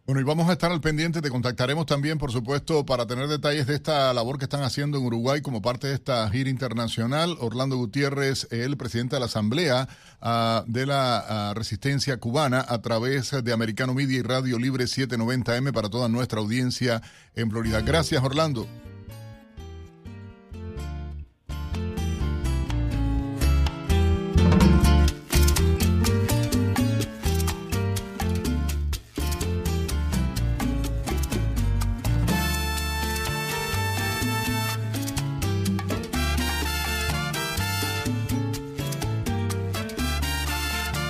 [0.10, 3.68] Bueno, y vamos a estar al pendiente, te contactaremos también, por supuesto, para tener detalles
[3.68, 7.38] de esta labor que están haciendo en Uruguay como parte de esta gira internacional.
[7.40, 9.88] Orlando Gutiérrez, el presidente de la Asamblea
[10.20, 15.72] ah, de la ah, Resistencia Cubana, a través de Americano Media y Radio Libre 790M
[15.74, 17.04] para toda nuestra audiencia
[17.36, 17.82] en Florida.
[17.82, 18.66] Gracias, Orlando.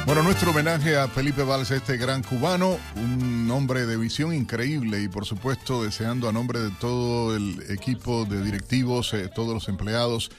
[0.10, 5.07] Bueno, nuestro homenaje a Felipe Valls, este gran cubano, un hombre de visión increíble y
[5.07, 10.32] por supuesto deseando a nombre de todo el equipo de directivos, eh, todos los empleados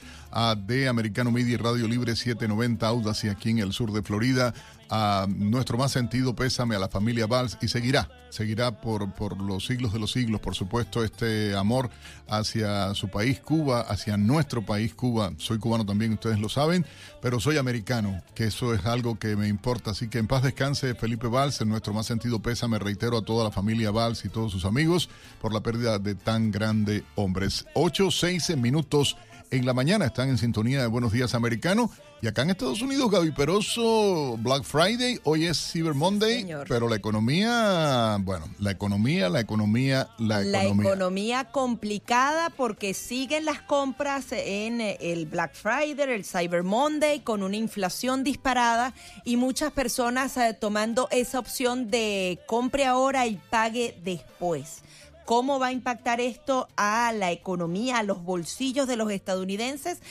[0.57, 4.53] de Americano Media y Radio Libre 790 Audacy aquí en el sur de Florida.
[4.93, 9.65] A nuestro más sentido pésame a la familia Valls y seguirá, seguirá por, por los
[9.65, 11.89] siglos de los siglos, por supuesto, este amor
[12.27, 15.31] hacia su país Cuba, hacia nuestro país Cuba.
[15.37, 16.85] Soy cubano también, ustedes lo saben,
[17.21, 19.91] pero soy americano, que eso es algo que me importa.
[19.91, 23.45] Así que en paz descanse Felipe Valls, en nuestro más sentido pésame, reitero a toda
[23.45, 25.09] la familia Valls y todos sus amigos
[25.39, 27.65] por la pérdida de tan grande hombres.
[27.75, 29.15] 8, 6 minutos
[29.51, 30.05] en la mañana.
[30.05, 31.91] Están en sintonía de Buenos Días Americano.
[32.23, 36.95] Y acá en Estados Unidos, Gaby Peroso, Black Friday, hoy es Cyber Monday, pero la
[36.95, 40.83] economía, bueno, la economía, la economía, la economía.
[40.83, 47.41] La economía complicada porque siguen las compras en el Black Friday, el Cyber Monday, con
[47.41, 48.93] una inflación disparada
[49.25, 54.83] y muchas personas eh, tomando esa opción de compre ahora y pague después.
[55.31, 60.01] ¿Cómo va a impactar esto a la economía, a los bolsillos de los estadounidenses?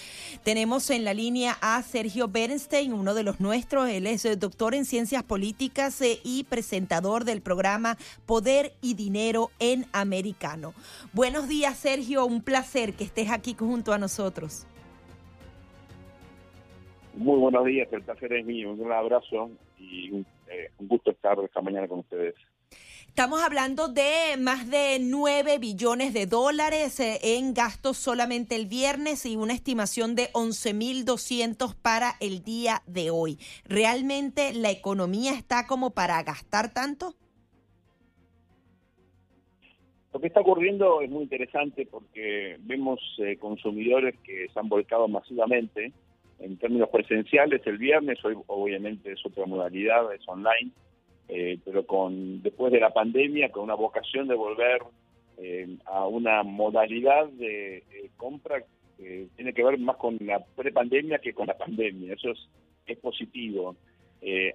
[0.44, 3.90] Tenemos en la línea a Sergio Bernstein, uno de los nuestros.
[3.90, 9.50] Él es eh, doctor en ciencias políticas eh, y presentador del programa Poder y Dinero
[9.58, 10.72] en Americano.
[11.12, 12.24] Buenos días, Sergio.
[12.24, 14.66] Un placer que estés aquí junto a nosotros.
[17.12, 18.72] Muy buenos días, el placer es mío.
[18.72, 22.36] Un abrazo y un, eh, un gusto estar esta mañana con ustedes.
[23.10, 29.26] Estamos hablando de más de 9 billones de dólares eh, en gastos solamente el viernes
[29.26, 33.36] y una estimación de 11.200 para el día de hoy.
[33.64, 37.14] ¿Realmente la economía está como para gastar tanto?
[40.14, 45.08] Lo que está ocurriendo es muy interesante porque vemos eh, consumidores que se han volcado
[45.08, 45.92] masivamente
[46.38, 50.70] en términos presenciales el viernes, hoy obviamente es otra modalidad, es online
[51.32, 54.82] eh, pero con después de la pandemia, con una vocación de volver
[55.38, 58.64] eh, a una modalidad de eh, compra
[58.96, 62.14] que tiene que ver más con la prepandemia que con la pandemia.
[62.14, 62.48] Eso es,
[62.84, 63.76] es positivo.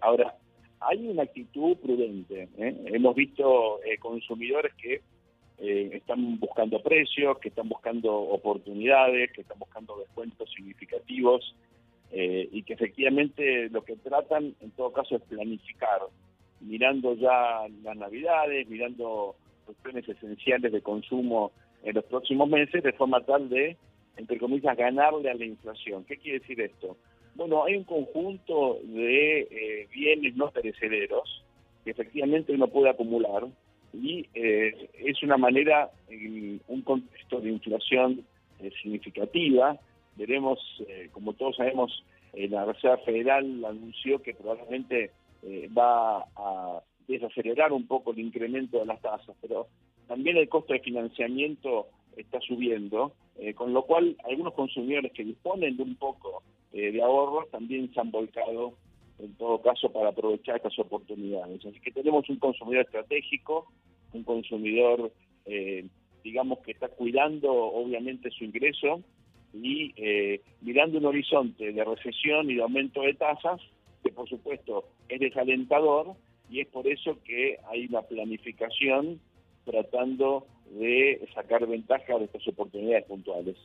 [0.02, 0.36] ahora,
[0.82, 2.50] hay una actitud prudente.
[2.58, 5.02] Hemos visto consumidores que
[5.58, 11.56] están buscando precios, que están buscando oportunidades, que están buscando descuentos significativos
[12.12, 16.02] y que efectivamente lo que tratan en todo caso es planificar
[16.62, 19.36] mirando ya las navidades, mirando
[19.66, 21.52] cuestiones esenciales de consumo
[21.84, 23.78] en los próximos meses, de forma tal de,
[24.18, 26.04] entre comillas, ganarle a la inflación.
[26.06, 26.98] ¿Qué quiere decir esto?
[27.36, 31.44] Bueno, hay un conjunto de eh, bienes no perecederos
[31.84, 33.46] que efectivamente uno puede acumular
[33.94, 38.26] y eh, es una manera, en un contexto de inflación
[38.62, 39.78] eh, significativa,
[40.16, 40.60] veremos,
[41.12, 42.04] como todos sabemos,
[42.34, 45.12] la Reserva Federal anunció que probablemente
[45.48, 49.68] eh, va a desacelerar un poco el incremento de las tasas, pero
[50.08, 51.86] también el costo de financiamiento
[52.18, 56.42] está subiendo, eh, con lo cual algunos consumidores que disponen de un poco
[56.74, 58.74] eh, de ahorros también se han volcado
[59.20, 61.64] en todo caso para aprovechar estas oportunidades.
[61.64, 63.68] Así que tenemos un consumidor estratégico,
[64.14, 65.12] un consumidor,
[66.24, 69.02] digamos, que está cuidando obviamente su ingreso
[69.54, 69.94] y
[70.62, 73.62] mirando un horizonte de recesión y de aumento de tasas
[74.06, 76.14] que por supuesto es desalentador
[76.50, 79.20] y es por eso que hay una planificación
[79.66, 80.46] tratando
[80.80, 83.56] de sacar ventaja de estas oportunidades puntuales.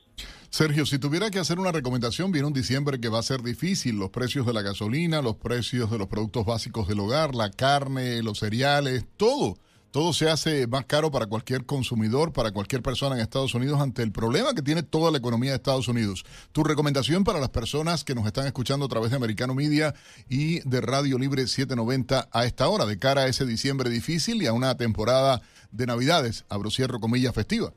[0.49, 3.97] Sergio, si tuviera que hacer una recomendación, viene un diciembre que va a ser difícil.
[3.97, 8.23] Los precios de la gasolina, los precios de los productos básicos del hogar, la carne,
[8.23, 9.57] los cereales, todo.
[9.91, 14.01] Todo se hace más caro para cualquier consumidor, para cualquier persona en Estados Unidos ante
[14.03, 16.23] el problema que tiene toda la economía de Estados Unidos.
[16.53, 19.93] Tu recomendación para las personas que nos están escuchando a través de Americano Media
[20.29, 24.47] y de Radio Libre 790 a esta hora, de cara a ese diciembre difícil y
[24.47, 27.73] a una temporada de Navidades, abro cierro comillas festiva.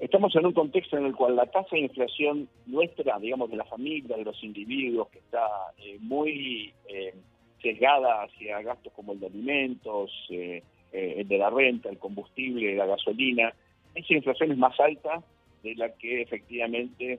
[0.00, 3.64] Estamos en un contexto en el cual la tasa de inflación nuestra, digamos, de la
[3.64, 5.46] familia, de los individuos, que está
[5.78, 7.14] eh, muy eh,
[7.62, 12.86] sesgada hacia gastos como el de alimentos, eh, el de la renta, el combustible, la
[12.86, 13.52] gasolina,
[13.94, 15.22] esa inflación es más alta
[15.62, 17.18] de la que efectivamente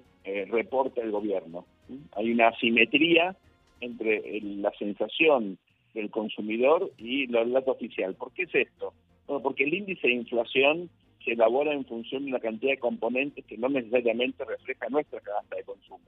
[0.49, 1.65] reporta el gobierno.
[2.13, 3.35] Hay una asimetría
[3.81, 5.57] entre la sensación
[5.93, 8.15] del consumidor y la datos oficial.
[8.15, 8.93] ¿Por qué es esto?
[9.25, 10.89] Bueno, porque el índice de inflación
[11.23, 15.55] se elabora en función de una cantidad de componentes que no necesariamente refleja nuestra canasta
[15.55, 15.99] de consumo.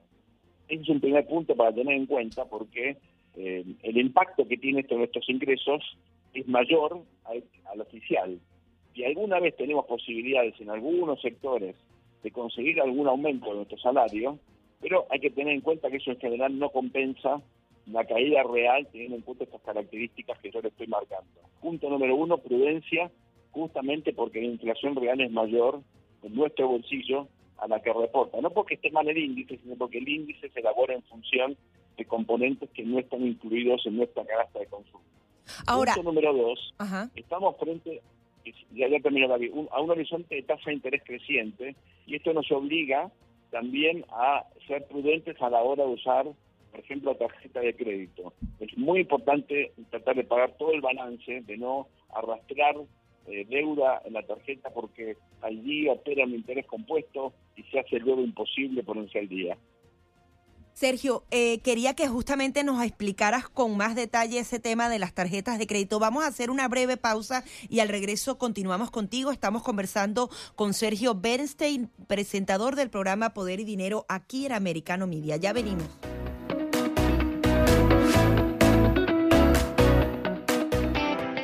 [0.67, 2.97] Ese es un primer punto para tener en cuenta porque
[3.35, 5.83] eh, el impacto que tiene esto en nuestros ingresos
[6.33, 8.39] es mayor al, al oficial.
[8.93, 11.75] Si alguna vez tenemos posibilidades en algunos sectores
[12.23, 14.39] de conseguir algún aumento de nuestro salario,
[14.81, 17.41] pero hay que tener en cuenta que eso en general no compensa
[17.87, 21.41] la caída real teniendo en cuenta estas características que yo le estoy marcando.
[21.61, 23.11] Punto número uno, prudencia
[23.51, 25.81] justamente porque la inflación real es mayor
[26.23, 27.27] en nuestro bolsillo
[27.57, 28.39] a la que reporta.
[28.41, 31.57] No porque esté mal el índice, sino porque el índice se elabora en función
[31.99, 35.03] de componentes que no están incluidos en nuestra canasta de consumo.
[35.67, 36.73] Ahora, Punto número dos,
[37.15, 38.01] estamos frente
[38.71, 41.75] ya, ya terminó David, a un horizonte de tasa de interés creciente
[42.05, 43.11] y esto nos obliga
[43.51, 46.25] también a ser prudentes a la hora de usar,
[46.71, 48.33] por ejemplo, la tarjeta de crédito.
[48.59, 52.75] Es muy importante tratar de pagar todo el balance, de no arrastrar
[53.27, 57.99] eh, deuda en la tarjeta porque al día opera un interés compuesto y se hace
[57.99, 59.57] luego imposible ponerse al día.
[60.79, 65.59] Sergio, eh, quería que justamente nos explicaras con más detalle ese tema de las tarjetas
[65.59, 65.99] de crédito.
[65.99, 69.33] Vamos a hacer una breve pausa y al regreso continuamos contigo.
[69.33, 75.35] Estamos conversando con Sergio Bernstein, presentador del programa Poder y Dinero aquí en Americano Media.
[75.35, 75.89] Ya venimos.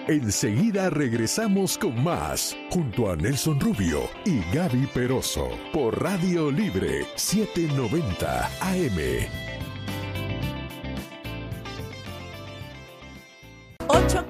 [0.08, 8.45] Enseguida regresamos con más, junto a Nelson Rubio y Gaby Peroso, por Radio Libre 790
[8.62, 9.55] AM.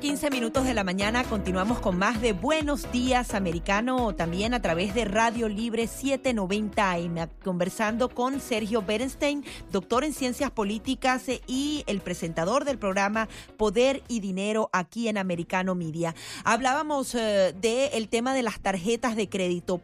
[0.05, 4.93] 15 minutos de la mañana, continuamos con más de Buenos Días Americano, también a través
[4.93, 12.01] de Radio Libre 790 AM, conversando con Sergio Berenstein, doctor en Ciencias Políticas y el
[12.01, 13.27] presentador del programa
[13.57, 16.13] Poder y Dinero aquí en Americano Media.
[16.43, 19.81] Hablábamos eh, del tema de las tarjetas de crédito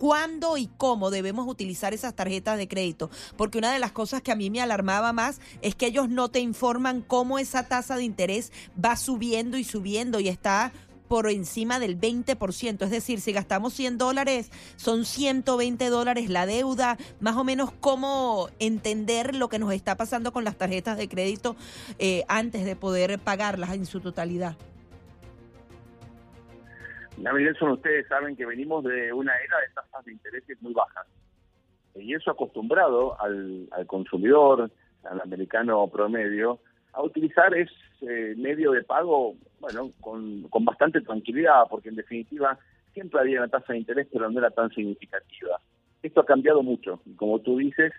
[0.00, 3.10] cuándo y cómo debemos utilizar esas tarjetas de crédito.
[3.36, 6.30] Porque una de las cosas que a mí me alarmaba más es que ellos no
[6.30, 8.50] te informan cómo esa tasa de interés
[8.82, 10.72] va subiendo y subiendo y está
[11.06, 12.82] por encima del 20%.
[12.82, 16.96] Es decir, si gastamos 100 dólares, son 120 dólares la deuda.
[17.20, 21.56] Más o menos cómo entender lo que nos está pasando con las tarjetas de crédito
[21.98, 24.56] eh, antes de poder pagarlas en su totalidad.
[27.22, 31.06] Nelson, ustedes saben que venimos de una era de tasas de intereses muy bajas.
[31.94, 34.70] Y eso acostumbrado al, consumidor,
[35.04, 36.60] al americano promedio,
[36.92, 42.58] a utilizar ese medio de pago, bueno, con, con bastante tranquilidad, porque en definitiva
[42.92, 45.60] siempre había una tasa de interés, pero no era tan significativa.
[46.02, 47.00] Esto ha cambiado mucho.
[47.04, 47.92] Y como tú dices,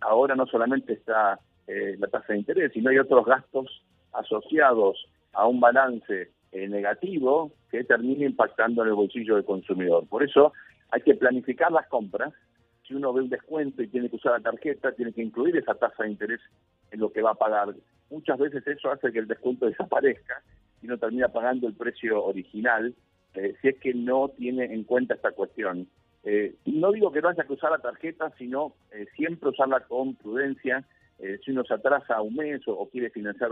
[0.00, 5.46] ahora no solamente está eh, la tasa de interés, sino hay otros gastos asociados a
[5.46, 10.06] un balance eh, negativo que termine impactando en el bolsillo del consumidor.
[10.08, 10.54] Por eso
[10.90, 12.32] hay que planificar las compras.
[12.86, 15.74] Si uno ve un descuento y tiene que usar la tarjeta, tiene que incluir esa
[15.74, 16.40] tasa de interés
[16.90, 17.74] en lo que va a pagar.
[18.08, 20.42] Muchas veces eso hace que el descuento desaparezca
[20.80, 22.94] y no termina pagando el precio original,
[23.34, 25.86] eh, si es que no tiene en cuenta esta cuestión.
[26.24, 28.72] Eh, no digo que no haya que usar la tarjeta, sino
[29.16, 30.82] siempre usarla con prudencia.
[31.44, 33.50] si uno se atrasa un mes o quiere financiar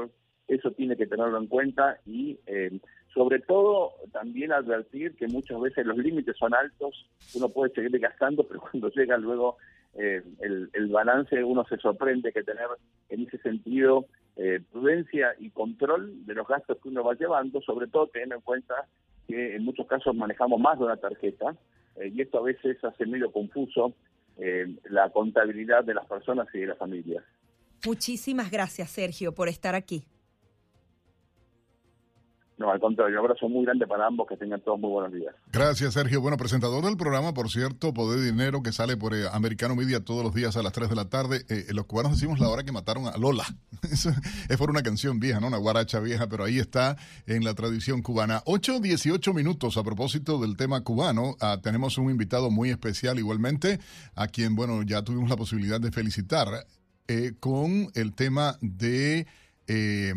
[0.48, 2.78] eso tiene que tenerlo en cuenta y eh,
[3.12, 8.44] sobre todo también advertir que muchas veces los límites son altos, uno puede seguir gastando,
[8.46, 9.56] pero cuando llega luego
[9.94, 12.66] eh, el, balance uno se sorprende que tener
[13.08, 17.86] en ese sentido eh, prudencia y control de los gastos que uno va llevando, sobre
[17.86, 18.74] todo teniendo en cuenta
[19.26, 21.56] que en muchos casos manejamos más de una tarjeta
[22.12, 23.94] y esto a veces hace medio confuso
[24.90, 27.24] la contabilidad de las personas y de las familias.
[27.86, 30.04] Muchísimas gracias, Sergio, por estar aquí.
[32.58, 35.34] No, al contrario, un abrazo muy grande para ambos, que tengan todos muy buenos días.
[35.52, 36.22] Gracias, Sergio.
[36.22, 40.24] Bueno, presentador del programa, por cierto, Poder Dinero, que sale por eh, Americano Media todos
[40.24, 41.44] los días a las 3 de la tarde.
[41.50, 43.44] Eh, los cubanos decimos la hora que mataron a Lola.
[43.82, 45.48] es por una canción vieja, ¿no?
[45.48, 46.96] Una guaracha vieja, pero ahí está
[47.26, 48.40] en la tradición cubana.
[48.46, 51.36] 8, 18 minutos a propósito del tema cubano.
[51.42, 53.80] Ah, tenemos un invitado muy especial igualmente,
[54.14, 56.48] a quien, bueno, ya tuvimos la posibilidad de felicitar
[57.08, 59.26] eh, con el tema de
[59.68, 60.14] eh,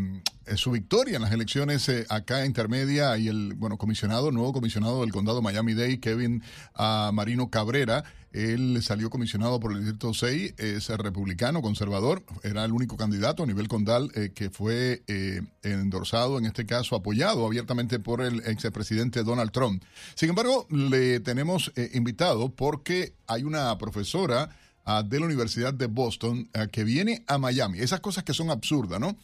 [0.55, 5.11] su victoria en las elecciones eh, acá intermedia y el bueno comisionado, nuevo comisionado del
[5.11, 6.43] condado Miami-Dade, Kevin
[6.77, 8.03] uh, Marino Cabrera.
[8.31, 13.47] Él salió comisionado por el Distrito 6, es republicano, conservador, era el único candidato a
[13.47, 19.23] nivel condal eh, que fue eh, endorsado, en este caso apoyado abiertamente por el expresidente
[19.23, 19.83] Donald Trump.
[20.13, 24.49] Sin embargo, le tenemos eh, invitado porque hay una profesora
[24.85, 27.79] uh, de la Universidad de Boston uh, que viene a Miami.
[27.79, 29.17] Esas cosas que son absurdas, ¿no?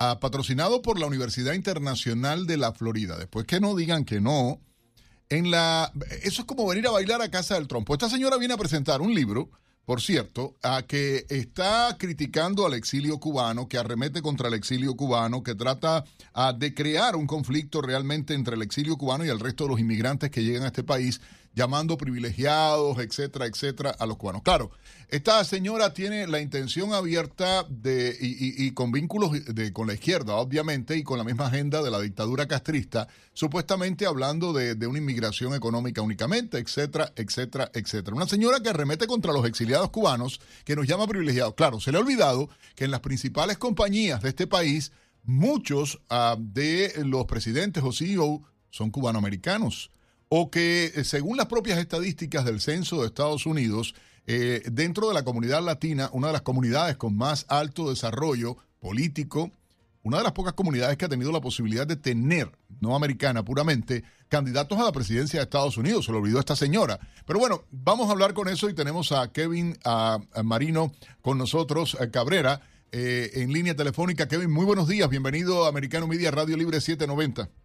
[0.00, 3.16] Uh, patrocinado por la Universidad Internacional de la Florida.
[3.16, 4.60] Después que no digan que no,
[5.28, 5.92] en la
[6.22, 7.94] eso es como venir a bailar a casa del trompo.
[7.94, 9.50] Esta señora viene a presentar un libro,
[9.84, 15.42] por cierto, a que está criticando al exilio cubano, que arremete contra el exilio cubano,
[15.42, 16.04] que trata
[16.58, 20.30] de crear un conflicto realmente entre el exilio cubano y el resto de los inmigrantes
[20.30, 21.20] que llegan a este país
[21.54, 24.42] llamando privilegiados, etcétera, etcétera, a los cubanos.
[24.42, 24.70] Claro,
[25.08, 29.94] esta señora tiene la intención abierta de, y, y, y con vínculos de, con la
[29.94, 34.86] izquierda, obviamente, y con la misma agenda de la dictadura castrista, supuestamente hablando de, de
[34.86, 38.16] una inmigración económica únicamente, etcétera, etcétera, etcétera.
[38.16, 41.54] Una señora que arremete contra los exiliados cubanos, que nos llama privilegiados.
[41.54, 44.90] Claro, se le ha olvidado que en las principales compañías de este país,
[45.22, 49.90] muchos uh, de los presidentes o CEO son cubanoamericanos
[50.28, 53.94] o que según las propias estadísticas del censo de Estados Unidos,
[54.26, 59.50] eh, dentro de la comunidad latina, una de las comunidades con más alto desarrollo político,
[60.02, 62.50] una de las pocas comunidades que ha tenido la posibilidad de tener,
[62.80, 66.04] no americana puramente, candidatos a la presidencia de Estados Unidos.
[66.04, 67.00] Se lo olvidó esta señora.
[67.26, 71.96] Pero bueno, vamos a hablar con eso y tenemos a Kevin a, Marino con nosotros,
[71.98, 72.60] a Cabrera,
[72.92, 74.28] eh, en línea telefónica.
[74.28, 75.08] Kevin, muy buenos días.
[75.08, 77.63] Bienvenido a Americano Media Radio Libre 790.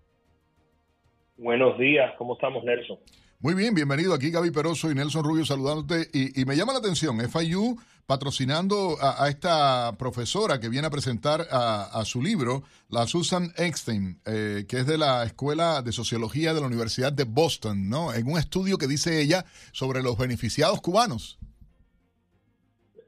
[1.40, 2.98] Buenos días, ¿cómo estamos, Nelson?
[3.40, 6.10] Muy bien, bienvenido aquí Gaby Peroso y Nelson Rubio saludándote.
[6.14, 10.90] Y, y me llama la atención, FIU patrocinando a, a, esta profesora que viene a
[10.90, 15.94] presentar a, a su libro, la Susan Eckstein, eh, que es de la Escuela de
[15.94, 18.14] Sociología de la Universidad de Boston, ¿no?
[18.14, 21.40] En un estudio que dice ella sobre los beneficiados cubanos.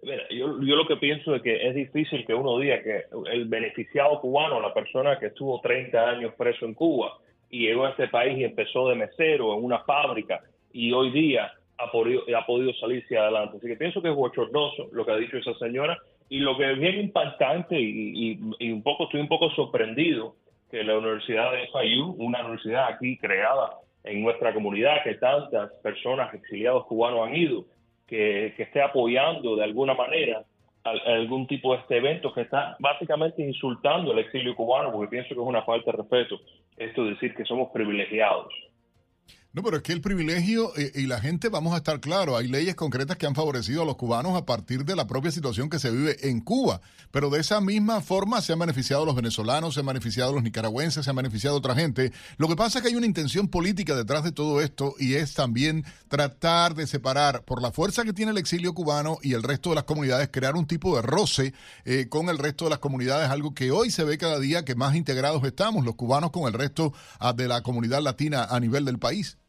[0.03, 3.45] Mira, yo, yo lo que pienso es que es difícil que uno diga que el
[3.49, 7.17] beneficiado cubano, la persona que estuvo 30 años preso en Cuba,
[7.51, 10.41] y llegó a este país y empezó de mesero en una fábrica
[10.71, 13.57] y hoy día ha podido, ha podido salirse adelante.
[13.57, 15.97] Así que pienso que es bochornoso lo que ha dicho esa señora
[16.29, 18.39] y lo que es bien impactante y,
[18.71, 20.35] un poco estoy un poco sorprendido
[20.69, 23.71] que la Universidad de FIU, una universidad aquí creada
[24.05, 27.65] en nuestra comunidad, que tantas personas exiliados cubanos han ido,
[28.07, 30.45] que, que esté apoyando de alguna manera
[30.83, 35.41] algún tipo de este evento que está básicamente insultando el exilio cubano, porque pienso que
[35.41, 36.39] es una falta de respeto
[36.77, 38.53] esto de decir que somos privilegiados.
[39.53, 42.47] No, pero es que el privilegio eh, y la gente, vamos a estar claros, hay
[42.47, 45.77] leyes concretas que han favorecido a los cubanos a partir de la propia situación que
[45.77, 46.79] se vive en Cuba,
[47.11, 51.03] pero de esa misma forma se han beneficiado los venezolanos, se han beneficiado los nicaragüenses,
[51.03, 52.13] se han beneficiado otra gente.
[52.37, 55.33] Lo que pasa es que hay una intención política detrás de todo esto y es
[55.33, 59.71] también tratar de separar por la fuerza que tiene el exilio cubano y el resto
[59.71, 63.29] de las comunidades, crear un tipo de roce eh, con el resto de las comunidades,
[63.29, 66.53] algo que hoy se ve cada día que más integrados estamos los cubanos con el
[66.53, 69.40] resto uh, de la comunidad latina a nivel del país.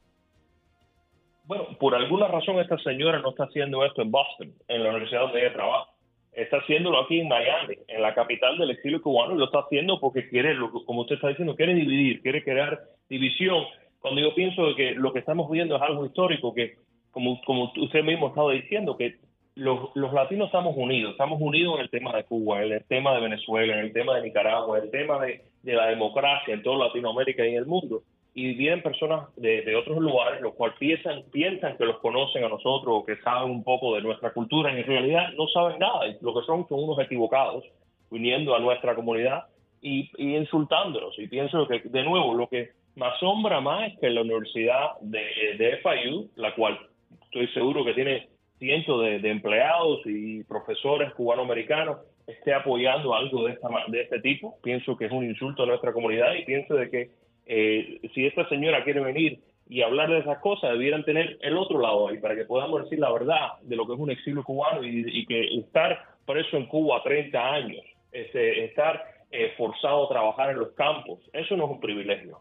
[1.45, 5.23] Bueno, por alguna razón esta señora no está haciendo esto en Boston, en la universidad
[5.23, 5.91] donde ella trabaja.
[6.33, 10.01] Está haciéndolo aquí en Miami, en la capital del exilio cubano, y lo está haciendo
[10.01, 13.65] porque quiere, como usted está diciendo, quiere dividir, quiere crear división.
[14.01, 16.77] Cuando yo pienso que lo que estamos viendo es algo histórico, que
[17.11, 19.17] como, como usted mismo estaba diciendo, que
[19.55, 23.15] los, los latinos estamos unidos, estamos unidos en el tema de Cuba, en el tema
[23.15, 26.63] de Venezuela, en el tema de Nicaragua, en el tema de, de la democracia en
[26.63, 28.03] toda Latinoamérica y en el mundo
[28.35, 32.49] y vienen personas de, de, otros lugares, los cuales piensan, piensan que los conocen a
[32.49, 36.07] nosotros o que saben un poco de nuestra cultura, y en realidad no saben nada,
[36.21, 37.65] lo que son son unos equivocados,
[38.11, 39.45] viniendo a nuestra comunidad
[39.83, 41.19] y, y insultándonos.
[41.19, 45.57] Y pienso que, de nuevo, lo que me asombra más es que la Universidad de,
[45.59, 46.79] de FIU, la cual
[47.25, 48.29] estoy seguro que tiene
[48.59, 54.59] cientos de, de empleados y profesores cubanoamericanos, esté apoyando algo de, esta, de este tipo.
[54.63, 57.11] Pienso que es un insulto a nuestra comunidad y pienso de que
[57.47, 61.81] eh, si esta señora quiere venir y hablar de esas cosas, debieran tener el otro
[61.81, 64.85] lado ahí para que podamos decir la verdad de lo que es un exilio cubano
[64.85, 70.51] y, y que estar preso en Cuba 30 años, este, estar eh, forzado a trabajar
[70.51, 71.21] en los campos.
[71.33, 72.41] Eso no es un privilegio.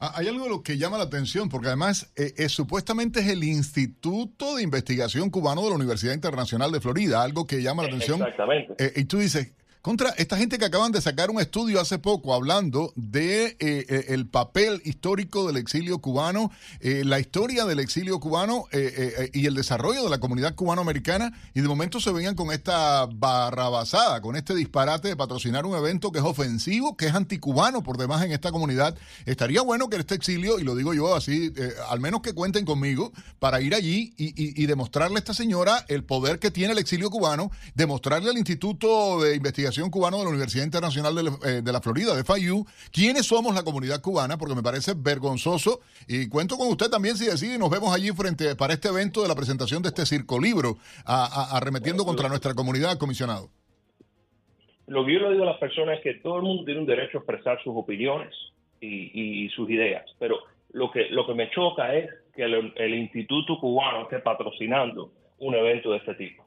[0.00, 3.44] Ah, Hay algo lo que llama la atención, porque además eh, eh, supuestamente es el
[3.44, 8.20] Instituto de Investigación Cubano de la Universidad Internacional de Florida, algo que llama la atención.
[8.20, 8.74] Exactamente.
[8.78, 9.54] Eh, y tú dices,
[9.84, 14.04] contra esta gente que acaban de sacar un estudio hace poco hablando de eh, eh,
[14.08, 19.54] el papel histórico del exilio cubano, eh, la historia del exilio cubano eh, y el
[19.54, 24.54] desarrollo de la comunidad cubano-americana, y de momento se venían con esta barrabasada, con este
[24.54, 28.50] disparate de patrocinar un evento que es ofensivo, que es anticubano por demás en esta
[28.52, 28.96] comunidad.
[29.26, 31.52] Estaría bueno que este exilio, y lo digo yo así,
[31.90, 35.84] al menos que cuenten conmigo, para ir allí y, y- y demostrarle a esta señora
[35.88, 40.30] el poder que tiene el exilio cubano, demostrarle al Instituto de Investigación Cubano de la
[40.30, 44.36] Universidad Internacional de la, eh, de la Florida, de FIU, quiénes somos la comunidad cubana,
[44.38, 45.80] porque me parece vergonzoso.
[46.08, 49.22] Y cuento con usted también si decide, y nos vemos allí frente para este evento
[49.22, 53.50] de la presentación de este circo libro, a- a- arremetiendo contra nuestra comunidad, comisionado.
[54.86, 56.86] Lo que yo le digo a las personas es que todo el mundo tiene un
[56.86, 58.34] derecho a expresar sus opiniones
[58.80, 60.36] y, y sus ideas, pero
[60.72, 65.54] lo que, lo que me choca es que el, el Instituto Cubano esté patrocinando un
[65.54, 66.43] evento de este tipo.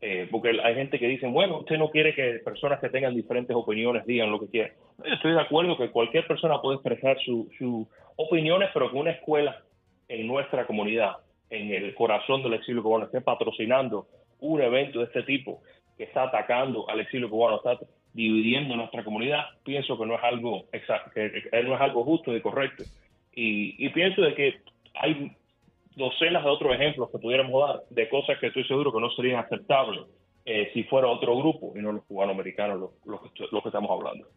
[0.00, 3.56] Eh, porque hay gente que dice, bueno, usted no quiere que personas que tengan diferentes
[3.56, 4.72] opiniones digan lo que quieran.
[5.04, 9.62] Estoy de acuerdo que cualquier persona puede expresar sus su opiniones, pero que una escuela
[10.08, 11.16] en nuestra comunidad,
[11.50, 14.06] en el corazón del exilio cubano, esté patrocinando
[14.40, 15.62] un evento de este tipo
[15.96, 17.78] que está atacando al exilio cubano, está
[18.12, 22.40] dividiendo nuestra comunidad, pienso que no es algo exacto, que no es algo justo y
[22.40, 22.84] correcto.
[23.34, 24.54] Y, y pienso de que
[24.94, 25.32] hay
[25.96, 29.40] docenas de otros ejemplos que pudiéramos dar de cosas que estoy seguro que no serían
[29.40, 30.02] aceptables
[30.44, 33.20] eh, si fuera otro grupo y no los cubanoamericanos los, los,
[33.62, 34.28] que, estamos hablando.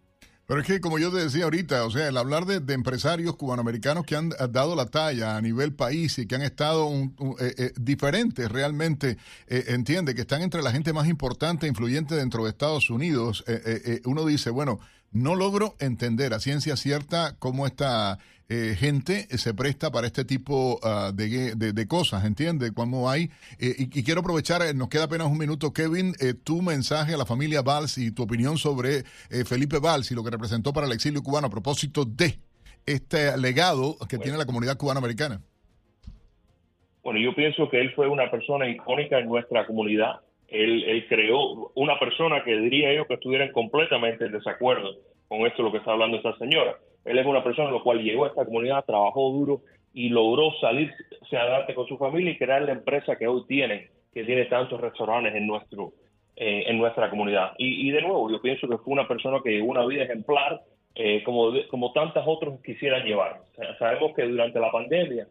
[0.47, 4.03] Pero es que, como yo te decía ahorita, o sea, el hablar de, empresarios cubanoamericanos
[4.03, 8.51] que han dado la talla a nivel país y que han estado eh, eh, diferentes
[8.51, 12.89] realmente, eh, entiende, que están entre la gente más importante e influyente dentro de Estados
[12.89, 14.79] Unidos, eh, eh, eh, uno dice, bueno,
[15.11, 18.17] no logro entender a ciencia cierta cómo esta
[18.49, 22.73] eh, gente se presta para este tipo ah, de, de- de cosas, ¿entiende?
[22.73, 23.29] Cómo hay,
[23.59, 27.13] eh, y, y quiero aprovechar, eh, nos queda apenas un minuto, Kevin, eh, tu mensaje
[27.13, 30.73] a la familia Valls y tu opinión sobre eh, Felipe Valls y lo que representó
[30.73, 32.39] para el exilio cubano a propósito de
[32.85, 35.41] este legado que tiene la comunidad cubano-americana.
[37.03, 40.21] Bueno, yo pienso que él fue una persona icónica en nuestra comunidad.
[40.47, 44.95] Él, él creó una persona que diría yo que estuvieran completamente en desacuerdo
[45.27, 46.75] con esto lo que está hablando esta señora.
[47.05, 49.61] Él es una persona la cual llegó a esta comunidad, trabajó duro
[49.93, 50.95] y logró salirse
[51.37, 55.33] adelante con su familia y crear la empresa que hoy tienen, que tiene tantos restaurantes
[55.35, 55.93] en nuestro
[56.41, 57.51] eh, en nuestra comunidad.
[57.57, 60.61] Y, de nuevo, yo pienso que fue una persona que llevó una vida ejemplar,
[60.95, 63.41] eh, como, como tantas otros quisieran llevar.
[63.77, 65.27] Sabemos que durante la pandemia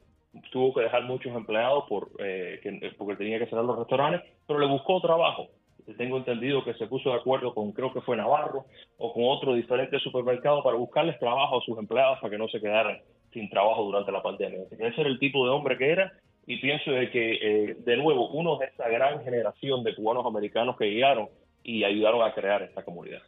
[0.53, 4.59] tuvo que dejar muchos empleados por, eh, que- porque tenía que cerrar los restaurantes, pero
[4.59, 5.49] le buscó trabajo.
[5.97, 8.66] Tengo entendido que se puso de acuerdo con, creo que fue Navarro,
[8.99, 12.61] o con otros diferentes supermercados para buscarles trabajo a sus empleados para que no se
[12.61, 12.99] quedaran
[13.32, 14.61] sin trabajo durante la pandemia.
[14.70, 16.12] Ese era el tipo de hombre que era,
[16.47, 20.76] y pienso de que, eh, de nuevo, uno de esa gran generación de cubanos americanos
[20.76, 21.28] que llegaron
[21.62, 23.20] y ayudaron a crear esta comunidad.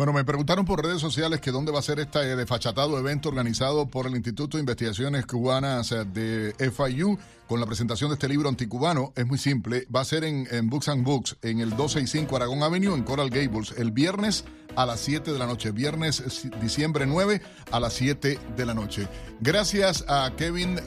[0.00, 3.28] Bueno, me preguntaron por redes sociales que dónde va a ser este eh, desfachatado evento
[3.28, 8.26] organizado por el Instituto de Investigaciones Cubanas eh, de FIU con la presentación de este
[8.26, 9.12] libro anticubano.
[9.14, 12.94] Es muy simple, va a ser en, Books and Books, en el 265 Aragón Avenue,
[12.94, 17.42] en Coral Gables, el viernes a las 7 de la noche, viernes eh, diciembre 9
[17.70, 19.06] a las 7 de la noche.
[19.42, 20.80] Gracias a Kevin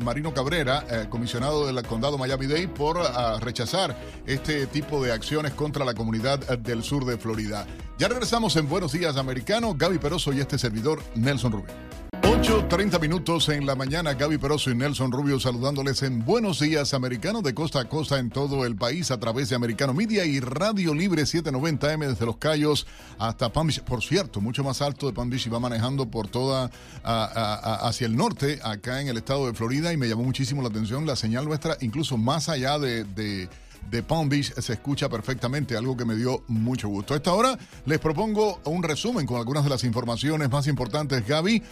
[0.00, 5.94] Marino Cabrera, comisionado del condado Miami-Dade, por ah, rechazar este tipo de acciones contra la
[5.94, 7.66] comunidad del sur de Florida.
[7.98, 9.74] Ya regresamos en Buenos Días Americano.
[9.74, 11.74] Gaby Peroso y este servidor, Nelson Rubio.
[12.22, 17.42] 8.30 minutos en la mañana, Gaby Peroso y Nelson Rubio saludándoles en Buenos Días Americano
[17.42, 20.94] de costa a costa en todo el país a través de Americano Media y Radio
[20.94, 22.86] Libre 790M desde Los Cayos
[23.18, 23.80] hasta Palm Beach.
[23.80, 26.70] Por cierto, mucho más alto de Palm Beach y va manejando por toda,
[27.02, 31.04] hacia el norte, acá en el estado de Florida y me llamó muchísimo la atención
[31.04, 33.48] la señal nuestra, incluso más allá de
[33.90, 37.14] de Palm Beach se escucha perfectamente, algo que me dio mucho gusto.
[37.14, 41.62] A esta hora les propongo un resumen con algunas de las informaciones más importantes, Gaby,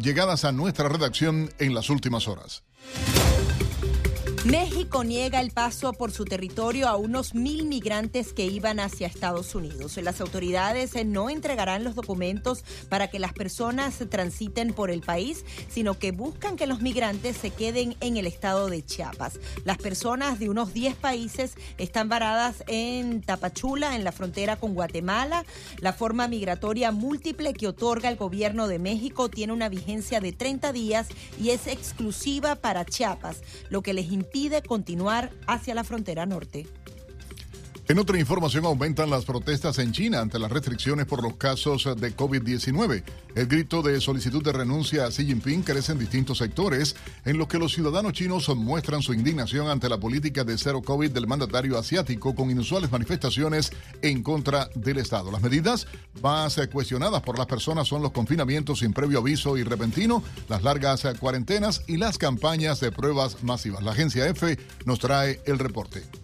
[0.00, 2.62] llegadas a nuestra redacción en las últimas horas.
[4.44, 9.54] México niega el paso por su territorio a unos mil migrantes que iban hacia Estados
[9.54, 9.96] Unidos.
[9.98, 15.44] Las autoridades eh, no entregarán los documentos para que las personas transiten por el país,
[15.68, 19.38] sino que buscan que los migrantes se queden en el estado de Chiapas.
[19.64, 25.44] Las personas de unos 10 países están varadas en Tapachula, en la frontera con Guatemala.
[25.78, 30.72] La forma migratoria múltiple que otorga el gobierno de México tiene una vigencia de 30
[30.72, 31.06] días
[31.40, 34.31] y es exclusiva para Chiapas, lo que les impide
[34.62, 36.66] continuar hacia la frontera norte.
[37.92, 42.16] En otra información, aumentan las protestas en China ante las restricciones por los casos de
[42.16, 43.02] COVID-19.
[43.34, 46.96] El grito de solicitud de renuncia a Xi Jinping crece en distintos sectores,
[47.26, 51.10] en los que los ciudadanos chinos muestran su indignación ante la política de cero COVID
[51.10, 53.70] del mandatario asiático, con inusuales manifestaciones
[54.00, 55.30] en contra del Estado.
[55.30, 55.86] Las medidas
[56.22, 61.06] más cuestionadas por las personas son los confinamientos sin previo aviso y repentino, las largas
[61.20, 63.82] cuarentenas y las campañas de pruebas masivas.
[63.82, 66.21] La agencia F nos trae el reporte.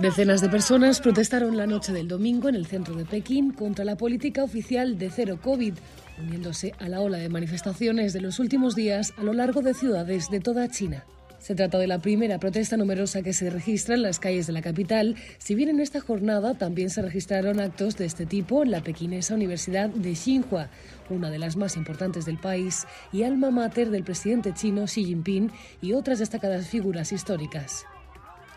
[0.00, 3.96] Decenas de personas protestaron la noche del domingo en el centro de Pekín contra la
[3.96, 5.74] política oficial de cero COVID,
[6.22, 10.30] uniéndose a la ola de manifestaciones de los últimos días a lo largo de ciudades
[10.30, 11.04] de toda China.
[11.40, 14.62] Se trata de la primera protesta numerosa que se registra en las calles de la
[14.62, 18.84] capital, si bien en esta jornada también se registraron actos de este tipo en la
[18.84, 20.70] pequinesa Universidad de Xinhua,
[21.10, 25.50] una de las más importantes del país y alma mater del presidente chino Xi Jinping
[25.82, 27.84] y otras destacadas figuras históricas.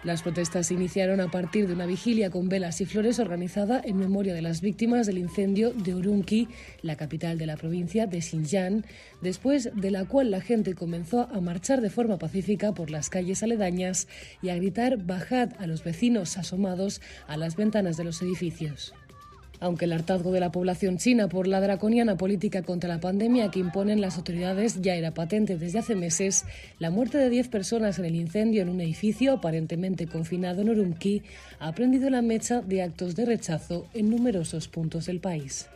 [0.03, 3.97] Las protestas se iniciaron a partir de una vigilia con velas y flores organizada en
[3.97, 6.47] memoria de las víctimas del incendio de Urumqi,
[6.81, 8.83] la capital de la provincia de Xinjiang,
[9.21, 13.43] después de la cual la gente comenzó a marchar de forma pacífica por las calles
[13.43, 14.07] aledañas
[14.41, 18.95] y a gritar bajad a los vecinos asomados a las ventanas de los edificios.
[19.61, 23.59] Aunque el hartazgo de la población china por la draconiana política contra la pandemia que
[23.59, 26.45] imponen las autoridades ya era patente desde hace meses,
[26.79, 31.21] la muerte de 10 personas en el incendio en un edificio aparentemente confinado en Urumqi
[31.59, 35.67] ha prendido la mecha de actos de rechazo en numerosos puntos del país.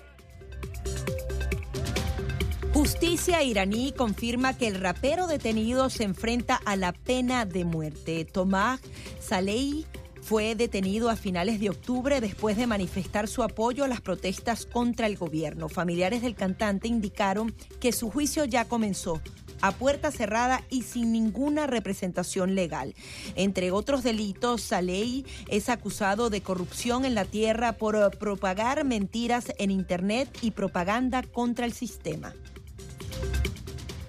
[2.74, 8.26] Justicia iraní confirma que el rapero detenido se enfrenta a la pena de muerte.
[8.26, 8.82] Tomás
[9.22, 9.86] Salei
[10.26, 15.06] fue detenido a finales de octubre después de manifestar su apoyo a las protestas contra
[15.06, 15.70] el gobierno.
[15.70, 19.22] Familiares del cantante indicaron que su juicio ya comenzó
[19.62, 22.96] a puerta cerrada y sin ninguna representación legal.
[23.36, 29.70] Entre otros delitos, Saleh es acusado de corrupción en la tierra por propagar mentiras en
[29.70, 32.34] Internet y propaganda contra el sistema.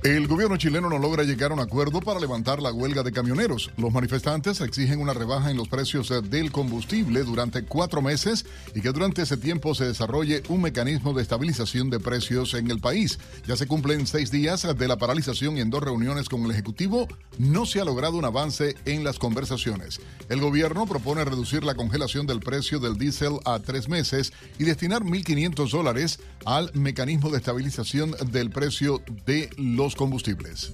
[0.07, 3.73] El gobierno chileno no logra llegar a un acuerdo para levantar la huelga de camioneros.
[3.77, 8.93] Los manifestantes exigen una rebaja en los precios del combustible durante cuatro meses y que
[8.93, 13.19] durante ese tiempo se desarrolle un mecanismo de estabilización de precios en el país.
[13.49, 17.09] Ya se cumplen seis días de la paralización y en dos reuniones con el Ejecutivo
[17.39, 20.01] no se ha logrado un avance en las conversaciones.
[20.29, 25.03] El gobierno propone reducir la congelación del precio del diésel a tres meses y destinar
[25.03, 30.73] 1.500 dólares al mecanismo de estabilización del precio de los combustibles.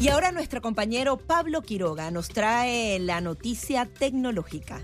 [0.00, 4.82] Y ahora nuestro compañero Pablo Quiroga nos trae la noticia tecnológica.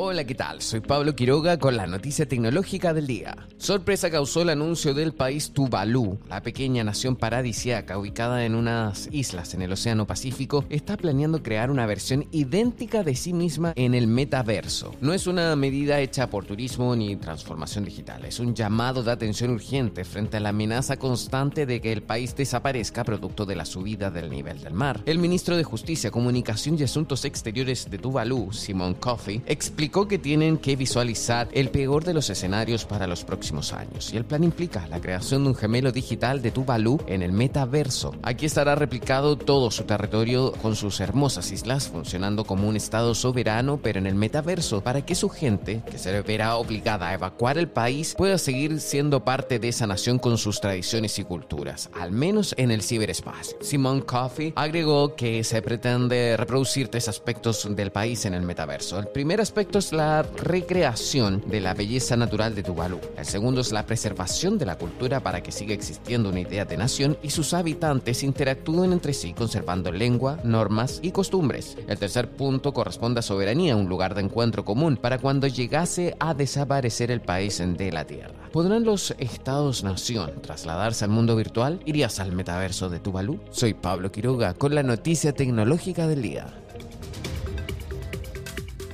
[0.00, 0.62] Hola, ¿qué tal?
[0.62, 3.36] Soy Pablo Quiroga con la noticia tecnológica del día.
[3.56, 9.54] Sorpresa causó el anuncio del país Tuvalu, la pequeña nación paradisiaca ubicada en unas islas
[9.54, 14.06] en el Océano Pacífico, está planeando crear una versión idéntica de sí misma en el
[14.06, 14.94] metaverso.
[15.00, 19.50] No es una medida hecha por turismo ni transformación digital, es un llamado de atención
[19.50, 24.12] urgente frente a la amenaza constante de que el país desaparezca producto de la subida
[24.12, 25.00] del nivel del mar.
[25.06, 30.58] El ministro de Justicia, Comunicación y Asuntos Exteriores de Tuvalu, Simon Coffey, explicó que tienen
[30.58, 34.86] que visualizar el peor de los escenarios para los próximos años y el plan implica
[34.86, 38.14] la creación de un gemelo digital de Tuvalu en el metaverso.
[38.22, 43.78] Aquí estará replicado todo su territorio con sus hermosas islas funcionando como un estado soberano
[43.82, 47.68] pero en el metaverso para que su gente, que se verá obligada a evacuar el
[47.68, 52.54] país, pueda seguir siendo parte de esa nación con sus tradiciones y culturas, al menos
[52.58, 53.56] en el ciberespacio.
[53.62, 58.98] Simon Coffey agregó que se pretende reproducir tres aspectos del país en el metaverso.
[58.98, 62.98] El primer aspecto es la recreación de la belleza natural de Tuvalu.
[63.16, 66.76] El segundo es la preservación de la cultura para que siga existiendo una idea de
[66.76, 71.76] nación y sus habitantes interactúen entre sí conservando lengua, normas y costumbres.
[71.86, 76.34] El tercer punto corresponde a soberanía, un lugar de encuentro común para cuando llegase a
[76.34, 78.34] desaparecer el país de la Tierra.
[78.52, 81.80] ¿Podrán los estados-nación trasladarse al mundo virtual?
[81.84, 83.38] ¿Irías al metaverso de Tuvalu?
[83.50, 86.46] Soy Pablo Quiroga con la noticia tecnológica del día.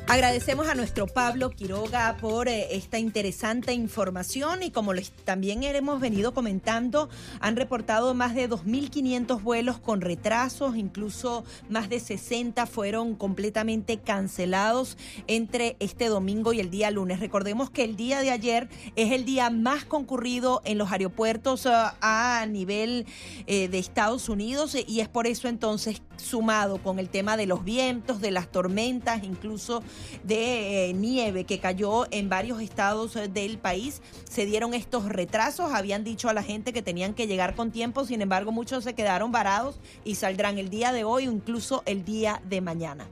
[0.07, 5.99] Agradecemos a nuestro Pablo Quiroga por eh, esta interesante información y como les también hemos
[5.99, 7.09] venido comentando,
[7.41, 14.99] han reportado más de 2.500 vuelos con retrasos, incluso más de 60 fueron completamente cancelados
[15.27, 17.19] entre este domingo y el día lunes.
[17.19, 21.93] Recordemos que el día de ayer es el día más concurrido en los aeropuertos uh,
[22.03, 23.07] a nivel
[23.47, 27.65] eh, de Estados Unidos y es por eso entonces sumado con el tema de los
[27.65, 29.83] vientos, de las tormentas, incluso
[30.23, 35.73] de eh, nieve que cayó en varios estados eh, del país, se dieron estos retrasos.
[35.73, 38.95] Habían dicho a la gente que tenían que llegar con tiempo, sin embargo muchos se
[38.95, 43.07] quedaron varados y saldrán el día de hoy o incluso el día de mañana.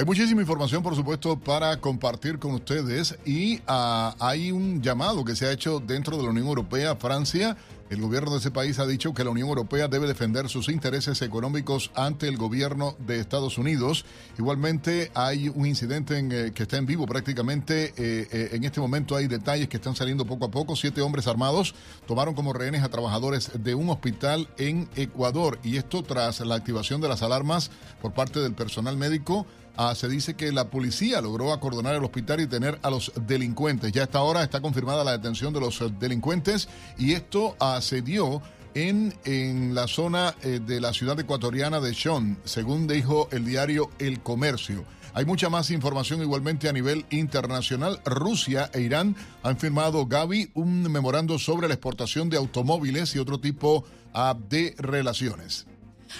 [0.00, 5.36] Hay muchísima información, por supuesto, para compartir con ustedes y ah, hay un llamado que
[5.36, 7.54] se ha hecho dentro de la Unión Europea, Francia.
[7.90, 11.22] El gobierno de ese país ha dicho que la Unión Europea debe defender sus intereses
[11.22, 14.04] económicos ante el gobierno de Estados Unidos.
[14.38, 17.86] Igualmente hay un incidente en, eh, que está en vivo prácticamente.
[17.96, 20.76] Eh, eh, en este momento hay detalles que están saliendo poco a poco.
[20.76, 21.74] Siete hombres armados
[22.06, 27.00] tomaron como rehenes a trabajadores de un hospital en Ecuador y esto tras la activación
[27.00, 29.46] de las alarmas por parte del personal médico
[29.76, 33.92] Ah, se dice que la policía logró acordonar el hospital y tener a los delincuentes.
[33.92, 36.68] Ya a esta hora está confirmada la detención de los eh, delincuentes
[36.98, 38.42] y esto ah, se dio
[38.74, 43.90] en, en la zona eh, de la ciudad ecuatoriana de Sean, según dijo el diario
[43.98, 44.84] El Comercio.
[45.12, 48.00] Hay mucha más información igualmente a nivel internacional.
[48.04, 53.40] Rusia e Irán han firmado, Gaby, un memorando sobre la exportación de automóviles y otro
[53.40, 53.84] tipo
[54.14, 55.66] ah, de relaciones.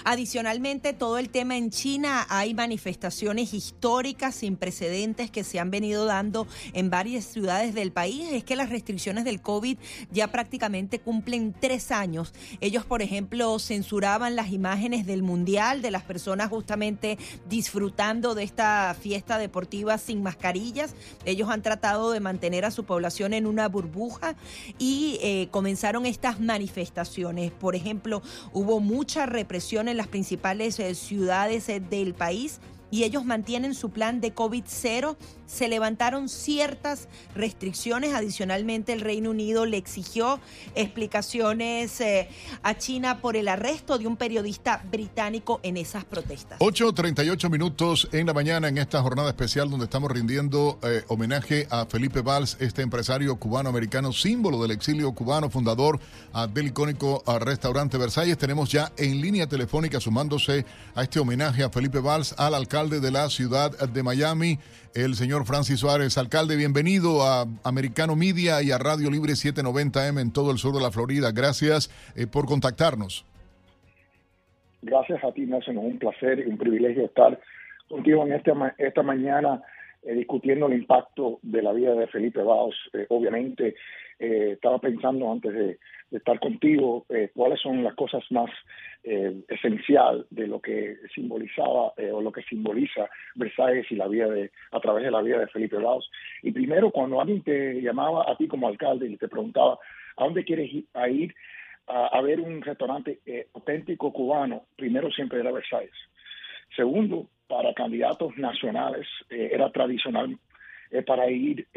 [0.03, 6.05] Adicionalmente, todo el tema en China, hay manifestaciones históricas sin precedentes que se han venido
[6.05, 8.29] dando en varias ciudades del país.
[8.31, 9.77] Es que las restricciones del COVID
[10.11, 12.33] ya prácticamente cumplen tres años.
[12.59, 17.17] Ellos, por ejemplo, censuraban las imágenes del Mundial, de las personas justamente
[17.49, 20.95] disfrutando de esta fiesta deportiva sin mascarillas.
[21.25, 24.35] Ellos han tratado de mantener a su población en una burbuja
[24.77, 27.51] y eh, comenzaron estas manifestaciones.
[27.51, 28.21] Por ejemplo,
[28.53, 32.59] hubo mucha represión en las principales eh, ciudades eh, del país
[32.91, 35.15] y ellos mantienen su plan de COVID-0.
[35.51, 38.13] Se levantaron ciertas restricciones.
[38.13, 40.39] Adicionalmente, el Reino Unido le exigió
[40.75, 42.29] explicaciones eh,
[42.63, 46.59] a China por el arresto de un periodista británico en esas protestas.
[46.59, 51.85] 8.38 minutos en la mañana en esta jornada especial donde estamos rindiendo eh, homenaje a
[51.85, 55.99] Felipe Valls, este empresario cubano-americano, símbolo del exilio cubano, fundador
[56.53, 58.37] del icónico restaurante Versalles.
[58.37, 60.65] Tenemos ya en línea telefónica sumándose
[60.95, 64.59] a este homenaje a Felipe Valls al alcalde de la ciudad de Miami,
[64.93, 66.17] el señor Francis Suárez.
[66.17, 70.81] Alcalde, bienvenido a Americano Media y a Radio Libre 790M en todo el sur de
[70.81, 71.31] la Florida.
[71.31, 73.25] Gracias eh, por contactarnos.
[74.81, 75.77] Gracias a ti, Nelson.
[75.77, 77.39] Es un placer y un privilegio estar
[77.87, 79.61] contigo en este, esta mañana
[80.03, 82.75] eh, discutiendo el impacto de la vida de Felipe Baos.
[82.93, 83.75] Eh, obviamente,
[84.19, 85.79] estaba pensando antes de,
[86.11, 88.51] estar contigo cuáles son las cosas más
[89.03, 94.27] eh, esencial de lo que simbolizaba eh, o lo que simboliza Versailles y la vida
[94.27, 96.11] de a través de la vida de Felipe Laos.
[96.43, 99.79] Y primero, cuando alguien te llamaba a ti como alcalde y te preguntaba
[100.17, 101.33] a dónde quieres ir a, ir
[101.87, 105.97] a, ver un restaurante eh, auténtico cubano, primero siempre era Versailles.
[106.75, 110.37] Segundo, para candidatos nacionales era tradicional
[111.05, 111.67] para ir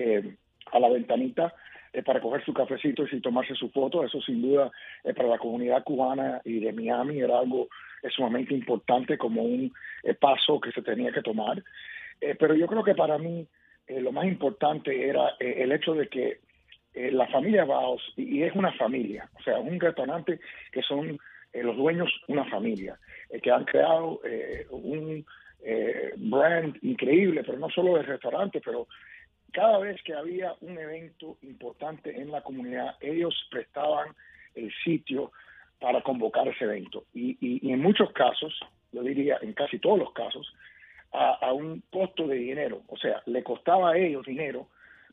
[0.72, 1.52] a la ventanita
[1.94, 4.04] eh, para coger su cafecito y tomarse su foto.
[4.04, 4.68] Eso sin duda
[5.04, 7.68] eh, para la comunidad cubana y de Miami era algo
[8.10, 9.72] sumamente importante como un
[10.02, 11.62] eh, paso que se tenía que tomar.
[12.38, 13.46] pero yo creo que para mí
[13.88, 16.40] lo más importante era el hecho de que
[17.12, 20.40] la familia Baos, y, es una familia, o sea, un restaurante
[20.72, 21.18] que son
[21.52, 22.98] los dueños una familia,
[23.42, 24.20] que han creado
[24.70, 25.24] un
[26.16, 28.86] brand increíble, pero no solo de restaurante, pero
[29.54, 34.08] cada vez que había un evento importante en la comunidad, ellos prestaban
[34.54, 35.30] el sitio
[35.80, 37.04] para convocar ese evento.
[37.14, 38.52] Y, en muchos casos,
[38.92, 40.52] yo diría en casi todos los casos,
[41.12, 42.82] a, un costo de dinero.
[42.88, 44.66] O sea, le costaba a ellos dinero,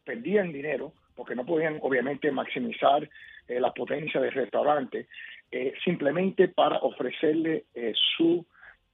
[0.04, 3.08] perdían dinero, porque no podían obviamente maximizar
[3.48, 5.06] eh, la potencia del restaurante,
[5.52, 8.44] eh, simplemente para ofrecerle eh, su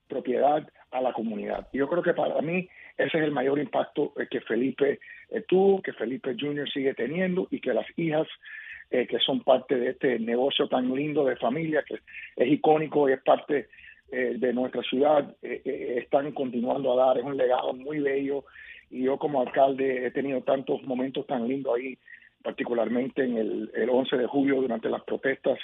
[0.06, 1.68] propiedad a la comunidad.
[1.72, 2.68] Yo creo que para mí
[2.98, 4.98] ese es el mayor impacto eh, que Felipe
[5.30, 6.68] eh, tuvo, que Felipe Jr.
[6.68, 8.26] sigue teniendo y que las hijas
[8.90, 12.00] eh, que son parte de este negocio tan lindo de familia, que
[12.36, 13.68] es icónico y es parte
[14.10, 17.18] de nuestra ciudad, están continuando a dar.
[17.18, 18.44] Es un legado muy bello
[18.90, 21.98] y yo como alcalde he tenido tantos momentos tan lindos ahí,
[22.42, 25.58] particularmente en el, el 11 de julio durante las protestas,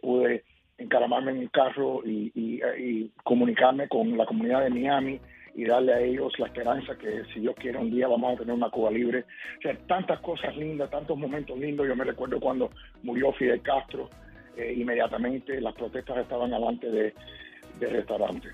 [0.00, 0.44] pude
[0.78, 5.20] encaramarme en un carro y comunicarme con la comunidad de Miami
[5.54, 8.54] y darle a ellos la esperanza que si Dios quiere un día vamos a tener
[8.54, 9.24] una Cuba libre.
[9.58, 11.86] O sea, tantas cosas lindas, tantos momentos lindos.
[11.86, 12.70] Yo me recuerdo cuando
[13.02, 14.08] murió Fidel Castro,
[14.56, 17.14] eh, inmediatamente las protestas estaban delante de,
[17.78, 18.48] del restaurante.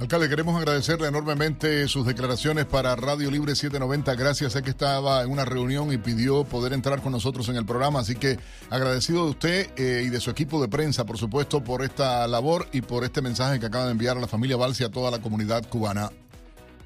[0.00, 4.14] Alcalde, queremos agradecerle enormemente sus declaraciones para Radio Libre 790.
[4.14, 7.66] Gracias, sé que estaba en una reunión y pidió poder entrar con nosotros en el
[7.66, 8.38] programa, así que
[8.70, 12.68] agradecido de usted eh, y de su equipo de prensa, por supuesto, por esta labor
[12.72, 15.10] y por este mensaje que acaba de enviar a la familia Valsi y a toda
[15.10, 16.10] la comunidad cubana.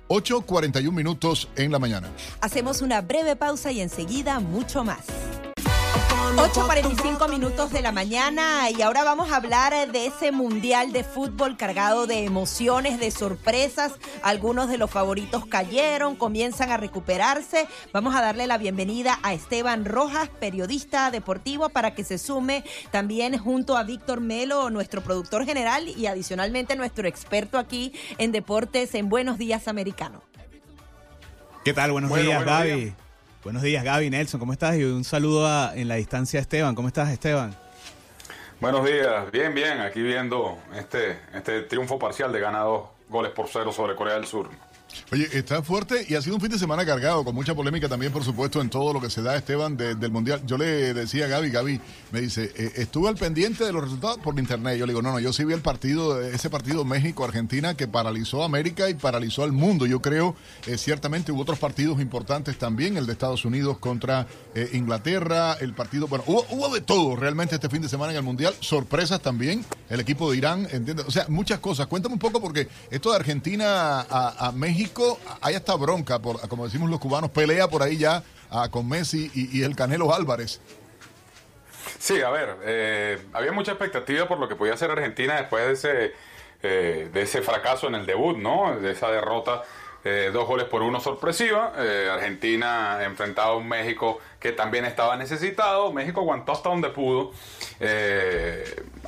[0.09, 2.09] 8.41 minutos en la mañana.
[2.41, 5.05] Hacemos una breve pausa y enseguida mucho más.
[6.37, 11.57] 8.45 minutos de la mañana y ahora vamos a hablar de ese mundial de fútbol
[11.57, 13.93] cargado de emociones, de sorpresas.
[14.23, 17.69] Algunos de los favoritos cayeron, comienzan a recuperarse.
[17.93, 23.37] Vamos a darle la bienvenida a Esteban Rojas, periodista deportivo, para que se sume también
[23.39, 29.09] junto a Víctor Melo, nuestro productor general y adicionalmente nuestro experto aquí en deportes en
[29.09, 30.23] Buenos Días Americano.
[31.65, 31.93] ¿Qué tal?
[31.93, 32.81] Buenos Bueno, días, buenos Gaby.
[32.81, 32.95] días.
[33.43, 34.77] Buenos días, Gaby, Nelson, ¿cómo estás?
[34.77, 36.75] Y un saludo a- en la distancia a Esteban.
[36.75, 37.55] ¿Cómo estás, Esteban?
[38.61, 43.49] Buenos días, bien, bien, aquí viendo este, este triunfo parcial de gana dos goles por
[43.49, 44.49] cero sobre Corea del Sur.
[45.13, 48.13] Oye, está fuerte y ha sido un fin de semana cargado, con mucha polémica también,
[48.13, 50.43] por supuesto, en todo lo que se da, Esteban, de- del Mundial.
[50.47, 51.81] Yo le decía a Gaby, Gaby
[52.13, 54.79] me dice, eh, estuve al pendiente de los resultados por internet.
[54.79, 58.43] Yo le digo, no, no, yo sí vi el partido, ese partido México-Argentina que paralizó
[58.43, 59.87] a América y paralizó al mundo.
[59.87, 60.35] Yo creo,
[60.67, 65.75] eh, ciertamente hubo otros partidos importantes también, el de Estados Unidos contra eh, Inglaterra, el
[65.75, 69.65] partido, bueno, hubo, de todo realmente este fin de semana en el Mundial, sorpresas también,
[69.91, 71.05] el equipo de Irán, ¿entiendes?
[71.07, 71.87] O sea, muchas cosas.
[71.87, 74.82] Cuéntame un poco porque esto de Argentina a México,
[75.41, 79.63] hay hasta bronca, como decimos los cubanos, pelea por ahí ya ah, con Messi y,
[79.63, 80.61] el Canelo Álvarez.
[81.99, 85.73] Sí, a ver, eh, había mucha expectativa por lo que podía hacer Argentina después de
[85.73, 86.15] ese,
[86.63, 88.79] eh, de ese fracaso en el debut, ¿no?
[88.81, 89.63] De esa derrota,
[90.05, 91.73] eh, dos goles por uno sorpresiva.
[92.13, 95.93] Argentina enfrentaba a un México que también estaba necesitado.
[95.93, 97.33] México aguantó hasta donde pudo.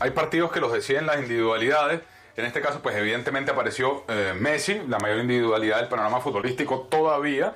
[0.01, 2.01] Hay partidos que los deciden las individualidades.
[2.37, 7.55] En este caso, pues evidentemente apareció eh, Messi, la mayor individualidad del panorama futbolístico todavía.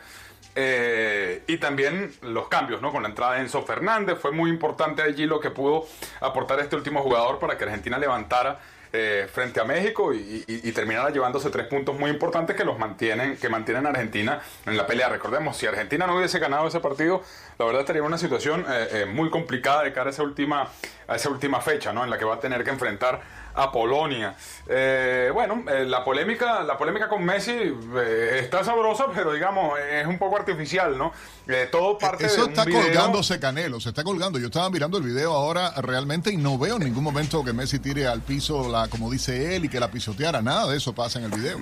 [0.55, 2.91] Eh, y también los cambios, ¿no?
[2.93, 5.87] Con la entrada de Enzo Fernández, fue muy importante allí lo que pudo
[6.21, 8.59] aportar este último jugador para que Argentina levantara
[8.93, 13.49] eh, frente a México y, terminara llevándose tres puntos muy importantes que los mantienen, que
[13.49, 15.09] mantienen Argentina en la pelea.
[15.09, 17.23] Recordemos, si Argentina no hubiese ganado ese partido,
[17.59, 18.65] la verdad estaría en una situación
[19.13, 20.69] muy complicada de cara a esa última,
[21.07, 22.03] a esa última fecha, ¿no?
[22.03, 23.21] En la que va a tener que enfrentar
[23.59, 24.35] a Polonia.
[24.69, 30.07] Eh, bueno, eh, la polémica, la polémica con Messi eh, está sabrosa, pero digamos es
[30.07, 31.13] un poco artificial, ¿no?
[31.47, 34.39] Eh, todo parte Eso de un está video- colgándose Canelo, se está colgando.
[34.39, 37.79] Yo estaba mirando el video ahora realmente y no veo en ningún momento que Messi
[37.79, 40.41] tire al piso, la, como dice él, y que la pisoteara.
[40.41, 41.59] Nada de eso pasa en el video.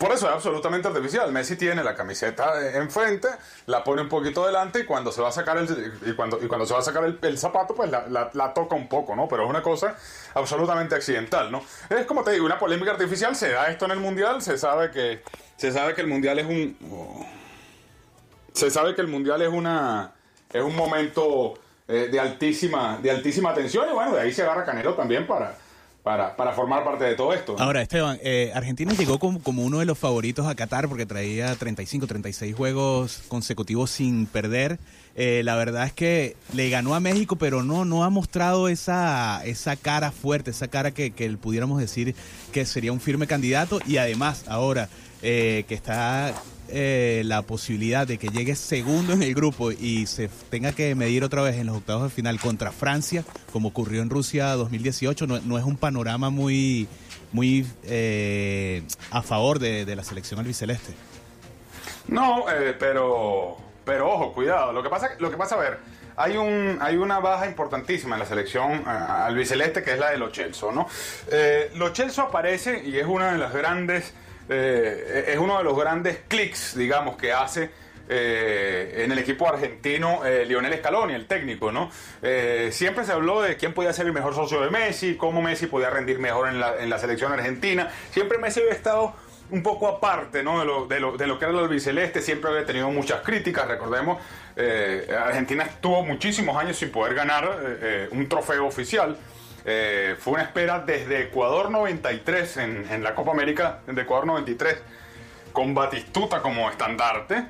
[0.00, 1.30] Por eso es absolutamente artificial.
[1.30, 3.28] Messi tiene la camiseta eh, enfrente,
[3.66, 6.46] la pone un poquito delante y cuando se va a sacar el, y cuando, y
[6.46, 9.28] cuando se va a sacar el, zapato, pues la, la- toca un poco, ¿no?
[9.28, 9.94] Pero es una cosa
[10.32, 11.62] absolutamente accidental, ¿no?
[11.90, 13.36] Es como te digo, una polémica artificial.
[13.36, 15.22] Se da esto en el mundial, se sabe que
[15.58, 17.26] se sabe que el mundial es un
[18.54, 20.12] se sabe que el mundial es una
[20.50, 24.64] es un momento eh, de altísima de altísima tensión y bueno, de ahí se agarra
[24.64, 25.56] Canelo también para
[26.02, 27.56] para, para formar parte de todo esto.
[27.58, 31.54] Ahora, Esteban, eh, Argentina llegó como, como uno de los favoritos a Qatar porque traía
[31.54, 34.78] 35, 36 juegos consecutivos sin perder.
[35.16, 39.42] Eh, la verdad es que le ganó a México, pero no, no ha mostrado esa,
[39.44, 42.14] esa cara fuerte, esa cara que, que pudiéramos decir
[42.52, 43.80] que sería un firme candidato.
[43.86, 44.88] Y además, ahora
[45.22, 46.32] eh, que está
[46.72, 51.24] eh, la posibilidad de que llegue segundo en el grupo y se tenga que medir
[51.24, 55.40] otra vez en los octavos de final contra Francia, como ocurrió en Rusia 2018, no,
[55.40, 56.88] no es un panorama muy,
[57.32, 60.94] muy eh, a favor de, de la selección albiceleste.
[62.08, 64.72] No, eh, pero, pero ojo, cuidado.
[64.72, 65.78] Lo que pasa, lo que pasa, a ver,
[66.16, 70.18] hay un, hay una baja importantísima en la selección eh, albiceleste que es la de
[70.18, 70.88] Lo Celso, ¿no?
[71.74, 74.12] Lo Celso aparece y es una de las grandes,
[74.50, 77.70] eh, es uno de los grandes clics, digamos, que hace.
[78.12, 81.92] eh, en el equipo argentino, eh, Lionel Scaloni, el técnico, ¿no?
[82.20, 85.66] Eh, siempre se habló de quién podía ser el mejor socio de Messi, cómo Messi
[85.66, 87.88] podía rendir mejor en la, selección argentina.
[88.10, 89.14] Siempre Messi había estado
[89.52, 90.58] un poco aparte ¿no?
[90.58, 94.18] de, lo, de, lo, lo que era el albiceleste, siempre había tenido muchas críticas, recordemos,
[95.24, 99.16] Argentina estuvo muchísimos años sin poder ganar un trofeo oficial.
[99.64, 104.76] Eh, fue una espera desde Ecuador 93 en, la Copa América, de Ecuador 93,
[105.52, 107.44] con Batistuta como estandarte,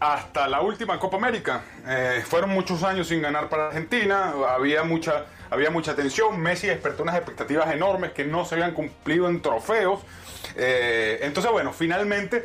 [0.00, 1.62] hasta la última Copa América.
[1.86, 7.02] Eh, fueron muchos años sin ganar para Argentina, había mucha, había mucha tensión, Messi despertó
[7.02, 10.00] unas expectativas enormes que no se habían cumplido en trofeos.
[10.54, 12.44] Eh, entonces, bueno, finalmente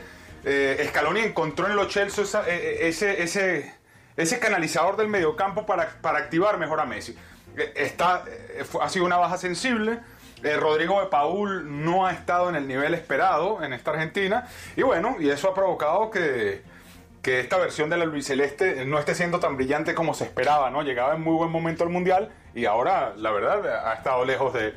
[0.88, 2.90] Scaloni encontró en Lo Celso esa- eh,
[4.18, 5.84] ese, canalizador del mediocampo para
[6.18, 7.16] activar mejor a Messi.
[7.58, 10.00] Eh, Está, eh, ha sido una baja sensible.
[10.44, 14.48] Eh, Rodrigo de Paul no ha estado en el nivel esperado en esta Argentina.
[14.76, 16.62] Y bueno, y eso ha provocado que,
[17.22, 20.82] que esta versión del albiceleste no esté siendo tan brillante como se esperaba, ¿no?
[20.82, 24.74] Llegaba en muy buen momento al Mundial y ahora, la verdad, ha estado lejos de,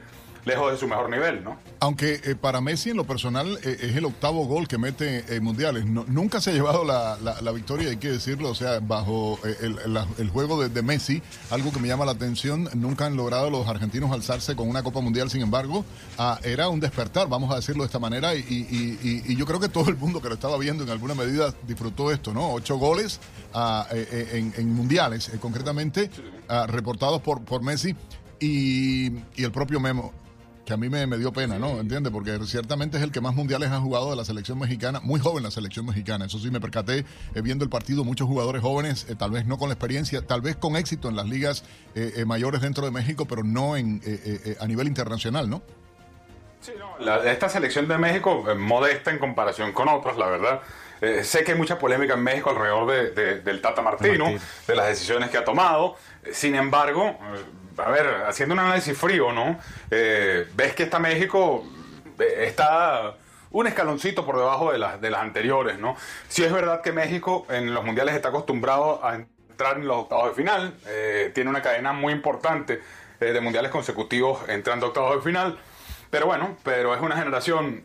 [0.47, 1.57] lejos de su mejor nivel, ¿no?
[1.81, 5.43] Aunque eh, para Messi en lo personal eh, es el octavo gol que mete en
[5.43, 5.85] mundiales.
[5.87, 8.51] No- nunca se ha llevado la, la- la victoria, hay que decirlo.
[8.51, 9.77] O sea, bajo eh, el,
[10.19, 11.21] el juego de, de Messi,
[11.51, 15.01] algo que me llama la atención, nunca han logrado los argentinos alzarse con una Copa
[15.01, 15.29] Mundial.
[15.31, 15.85] Sin embargo,
[16.17, 18.35] ah, era un despertar, vamos a decirlo de esta manera.
[18.37, 20.91] Y, y- y- y yo creo que todo el mundo que lo estaba viendo en
[20.91, 22.53] alguna medida disfrutó esto, ¿no?
[22.53, 23.19] Ocho goles
[23.53, 26.09] ah, en, en mundiales, concretamente,
[26.49, 27.97] ah, reportados por, por Messi
[28.39, 30.13] y, y el propio Memo
[30.67, 31.79] que a mí me, me dio pena, ¿no?
[31.81, 32.13] ¿Entiendes?
[32.13, 35.45] Porque ciertamente es el que más mundiales ha jugado de la selección mexicana, muy joven
[35.45, 36.27] la selección mexicana.
[36.27, 36.99] Eso sí, me percaté
[37.35, 40.41] eh, viendo el partido, muchos jugadores jóvenes, eh, tal vez no con la experiencia, tal
[40.43, 41.65] vez con éxito en las ligas
[41.95, 45.49] eh, eh, mayores dentro de México, pero no en, eh, eh, eh, a nivel internacional,
[45.49, 45.63] ¿no?
[46.99, 50.61] La- esta selección de México, eh, modesta en comparación con otras, la verdad.
[51.01, 54.33] Eh, sé que hay mucha polémica en México alrededor de- de- del Tata Martino,
[54.67, 55.95] de las decisiones que ha tomado.
[56.33, 57.17] Sin embargo,
[57.79, 59.59] a ver, haciendo un análisis frío, ¿no?
[59.91, 61.65] Eh, ves que esta México
[62.19, 63.15] eh, está
[63.51, 65.97] un escaloncito por debajo de las, de las anteriores, ¿no?
[66.29, 70.29] Sí es verdad que México en los mundiales está acostumbrado a entrar en los octavos
[70.29, 72.81] de final, eh, tiene una cadena muy importante
[73.19, 75.59] de mundiales consecutivos entrando a octavos de final,
[76.11, 77.83] pero bueno, pero es una generación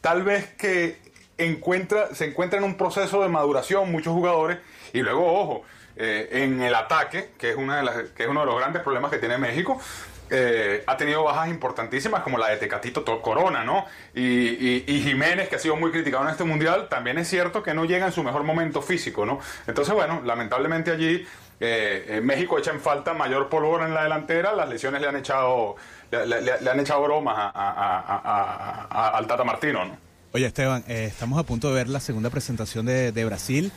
[0.00, 0.98] tal vez que
[1.36, 4.58] encuentra, se encuentra en un proceso de maduración muchos jugadores
[4.94, 5.64] y luego, ojo,
[5.96, 8.82] eh, en el ataque, que es, una de las, que es uno de los grandes
[8.82, 9.80] problemas que tiene México,
[10.28, 13.84] eh, ha tenido bajas importantísimas como la de Tecatito To- Corona, ¿no?
[14.12, 17.62] Y, y- y Jiménez, que ha sido muy criticado en este mundial, también es cierto
[17.62, 19.38] que no llega en su mejor momento físico, ¿no?
[19.68, 21.24] Entonces, bueno, lamentablemente allí
[21.60, 25.16] eh, eh, México echa en falta mayor pólvora en la delantera, las lesiones le han
[25.16, 25.76] echado,
[26.10, 29.96] le, le- le han echado bromas a- a- a- al Tata Martino, ¿no?
[30.32, 33.72] Oye, Esteban, eh, estamos a punto de ver la segunda presentación de, de Brasil.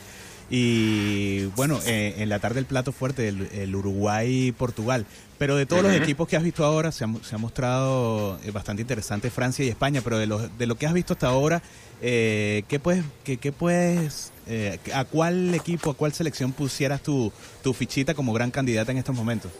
[0.50, 5.06] Y bueno, eh, en la tarde el plato fuerte, el, el Uruguay-Portugal.
[5.38, 8.50] Pero de todos los equipos que has visto ahora, se ha, se ha mostrado eh,
[8.50, 10.00] bastante interesante Francia y España.
[10.02, 11.62] Pero de, los, de lo que has visto hasta ahora,
[12.02, 17.32] eh, ¿qué puedes, qué, qué puedes eh, a cuál equipo, a cuál selección pusieras tu,
[17.62, 19.50] tu fichita como gran candidata en estos momentos?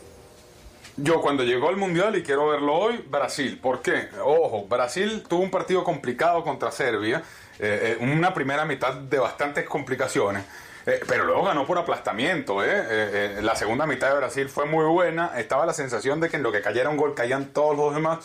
[0.96, 3.58] Yo cuando llegó al Mundial, y quiero verlo hoy, Brasil.
[3.62, 4.08] ¿Por qué?
[4.22, 7.22] Ojo, Brasil tuvo un partido complicado contra Serbia,
[7.58, 10.42] eh, una primera mitad de bastantes complicaciones,
[10.86, 12.64] eh, pero luego ganó por aplastamiento.
[12.64, 12.68] ¿eh?
[12.70, 16.36] Eh, eh, la segunda mitad de Brasil fue muy buena, estaba la sensación de que
[16.36, 18.18] en lo que cayera un gol caían todos los demás,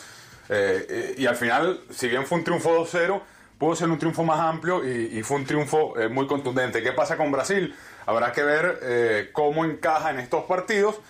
[1.18, 3.20] y al final, si bien fue un triunfo 2-0,
[3.58, 6.84] pudo ser un triunfo más amplio y, fue un triunfo muy contundente.
[6.84, 7.74] ¿Qué pasa con Brasil?
[8.06, 11.00] Habrá que ver cómo encaja en estos partidos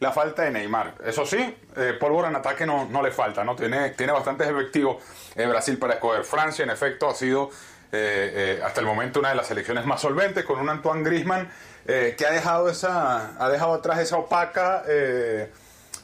[0.00, 0.96] la falta de Neymar.
[1.02, 1.56] Eso sí,
[1.98, 3.56] pólvora en ataque no, no le falta, ¿no?
[3.56, 5.02] Tiene, tiene bastantes efectivos
[5.34, 6.22] Brasil para escoger.
[6.22, 7.48] Francia, en efecto, ha sido
[7.94, 11.48] eh, eh, hasta el momento una de las selecciones más solventes, con un Antoine Griezmann
[11.86, 14.82] eh, que ha dejado, esa, ha dejado atrás esa opaca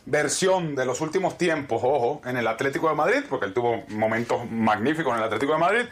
[0.06, 4.50] versión de los últimos tiempos, ojo, en el Atlético de Madrid, porque él tuvo momentos
[4.50, 5.82] magníficos en el Atlético de Madrid,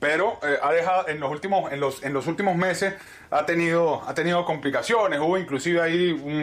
[0.00, 2.94] pero ha dejado en los últimos en los en los últimos meses
[3.30, 5.18] ha tenido ha tenido complicaciones.
[5.20, 6.34] Hubo inclusive ahí un,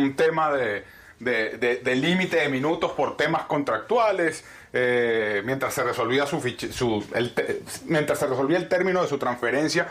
[0.00, 0.84] un- tema de-
[1.18, 6.40] de límite de minutos por temas contractuales eh, mientras se resolvía su,
[6.70, 7.32] su el
[7.86, 9.88] mientras se resolvía el término de su transferencia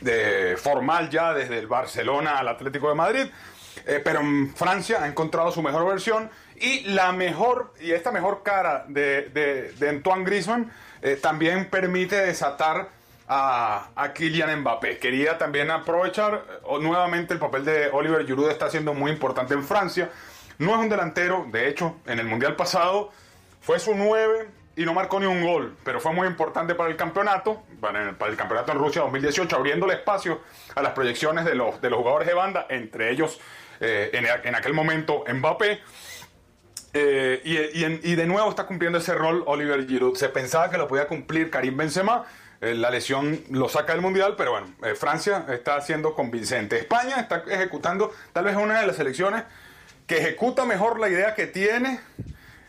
[0.00, 3.26] de formal ya desde el Barcelona al Atlético de Madrid
[3.86, 8.42] eh, pero en Francia ha encontrado su mejor versión y la mejor y esta mejor
[8.44, 10.70] cara de, de, Antoine Griezmann
[11.00, 12.90] eh, también permite desatar
[13.26, 14.98] a, a Kylian Mbappé.
[14.98, 16.44] Quería también aprovechar
[16.80, 20.10] nuevamente el papel de Oliver Giroud está siendo muy importante en Francia.
[20.58, 23.10] No es un delantero, de hecho, en el Mundial pasado
[23.62, 26.96] fue su 9 y no marcó ni un gol, pero fue muy importante para el
[26.96, 30.40] campeonato, para el, campeonato en Rusia 2018, abriéndole espacio
[30.74, 33.38] a las proyecciones de los, de los jugadores de banda, entre ellos
[33.80, 35.80] eh, en, en aquel momento Mbappé.
[36.94, 40.14] Eh, y, y de nuevo está cumpliendo ese rol Oliver Giroud.
[40.16, 42.24] Se pensaba que lo podía cumplir Karim Benzema.
[42.60, 46.78] eh, la lesión lo saca del mundial, pero bueno, Francia está siendo convincente.
[46.78, 49.44] España está ejecutando, tal vez una de las selecciones
[50.06, 52.00] que ejecuta mejor la idea que tiene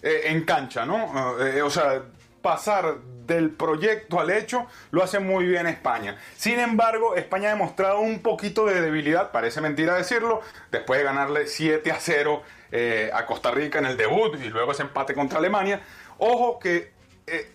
[0.03, 1.39] eh, en cancha, ¿no?
[1.43, 2.03] Eh, o sea,
[2.41, 6.17] pasar del proyecto al hecho lo hace muy bien España.
[6.35, 11.47] Sin embargo, España ha demostrado un poquito de debilidad, parece mentira decirlo, después de ganarle
[11.47, 12.43] 7 a 0
[12.73, 15.79] eh, a Costa Rica en el debut y luego ese empate contra Alemania.
[16.17, 16.91] Ojo que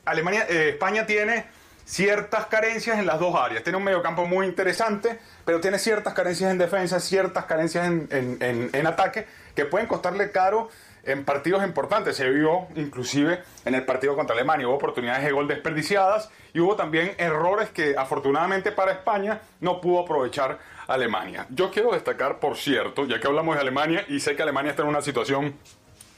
[0.06, 1.44] Alemania, España tiene
[1.84, 3.62] ciertas carencias en las dos áreas.
[3.62, 8.36] Tiene un mediocampo muy interesante, pero tiene ciertas carencias en defensa, ciertas carencias en, en-
[8.42, 10.68] en- en ataque que pueden costarle caro
[11.04, 12.16] en partidos importantes.
[12.16, 14.68] Se vio inclusive en el partido contra Alemania.
[14.68, 20.00] Hubo oportunidades de gol desperdiciadas y hubo también errores que afortunadamente para España no pudo
[20.00, 21.46] aprovechar Alemania.
[21.50, 24.82] Yo quiero destacar, por cierto, ya que hablamos de Alemania y sé que Alemania está
[24.82, 25.54] en una situación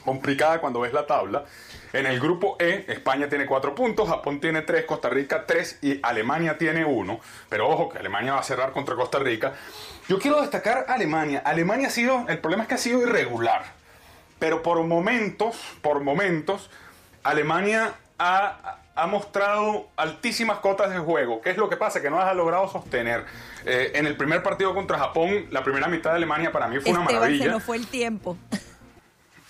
[0.05, 1.45] complicada cuando ves la tabla.
[1.93, 5.99] En el grupo E, España tiene cuatro puntos, Japón tiene tres, Costa Rica tres y
[6.03, 7.21] Alemania tiene uno.
[7.49, 9.55] Pero ojo, que Alemania va a cerrar contra Costa Rica.
[10.09, 11.43] Yo quiero destacar Alemania.
[11.45, 13.80] Alemania ha sido, el problema es que ha sido irregular.
[14.41, 16.69] Pero por momentos, por momentos,
[17.23, 21.41] Alemania ha, ha mostrado altísimas cotas de juego.
[21.41, 22.03] ¿Qué es lo que pasa?
[22.03, 23.25] Que no las ha logrado sostener.
[23.65, 26.93] Eh, en el primer partido contra Japón, la primera mitad de Alemania para mí fue
[26.93, 27.45] una maravilla.
[27.45, 28.37] se nos fue el tiempo.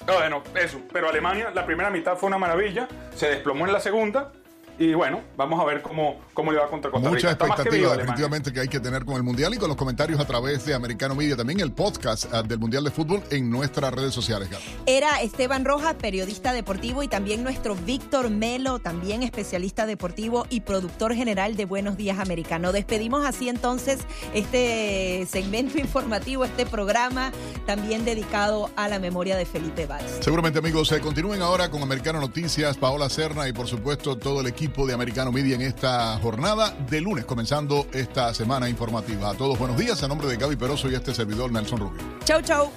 [0.07, 0.81] Bueno, eso.
[0.93, 2.89] Pero Alemania, la primera mitad fue una maravilla.
[3.15, 4.33] Se desplomó en la segunda.
[4.81, 7.37] Y bueno, vamos a ver cómo, cómo le va contra Costa Mucha Rica.
[7.37, 10.25] Que expectativa definitivamente que hay que tener con el Mundial y con los comentarios a
[10.25, 14.15] través de Americano Media, también el podcast ah, del Mundial de Fútbol en nuestras redes
[14.15, 14.49] sociales.
[14.49, 14.65] Gaby.
[14.87, 21.15] Era Esteban Rojas, periodista deportivo, y también nuestro Víctor Melo, también especialista deportivo y productor
[21.15, 22.73] general de Buenos Días Americano.
[22.73, 23.99] Despedimos así entonces
[24.33, 27.33] este segmento informativo, este programa
[27.67, 30.21] también dedicado a la memoria de Felipe Valls.
[30.21, 34.47] Seguramente amigos, eh, continúen ahora con Americano Noticias, Paola Serna y por supuesto todo el
[34.71, 39.31] de Americano Media en esta jornada de lunes, comenzando esta semana informativa.
[39.31, 42.01] A todos buenos días, a nombre de Gaby Peroso y este servidor Nelson Rubio.
[42.25, 42.71] Chau, chau.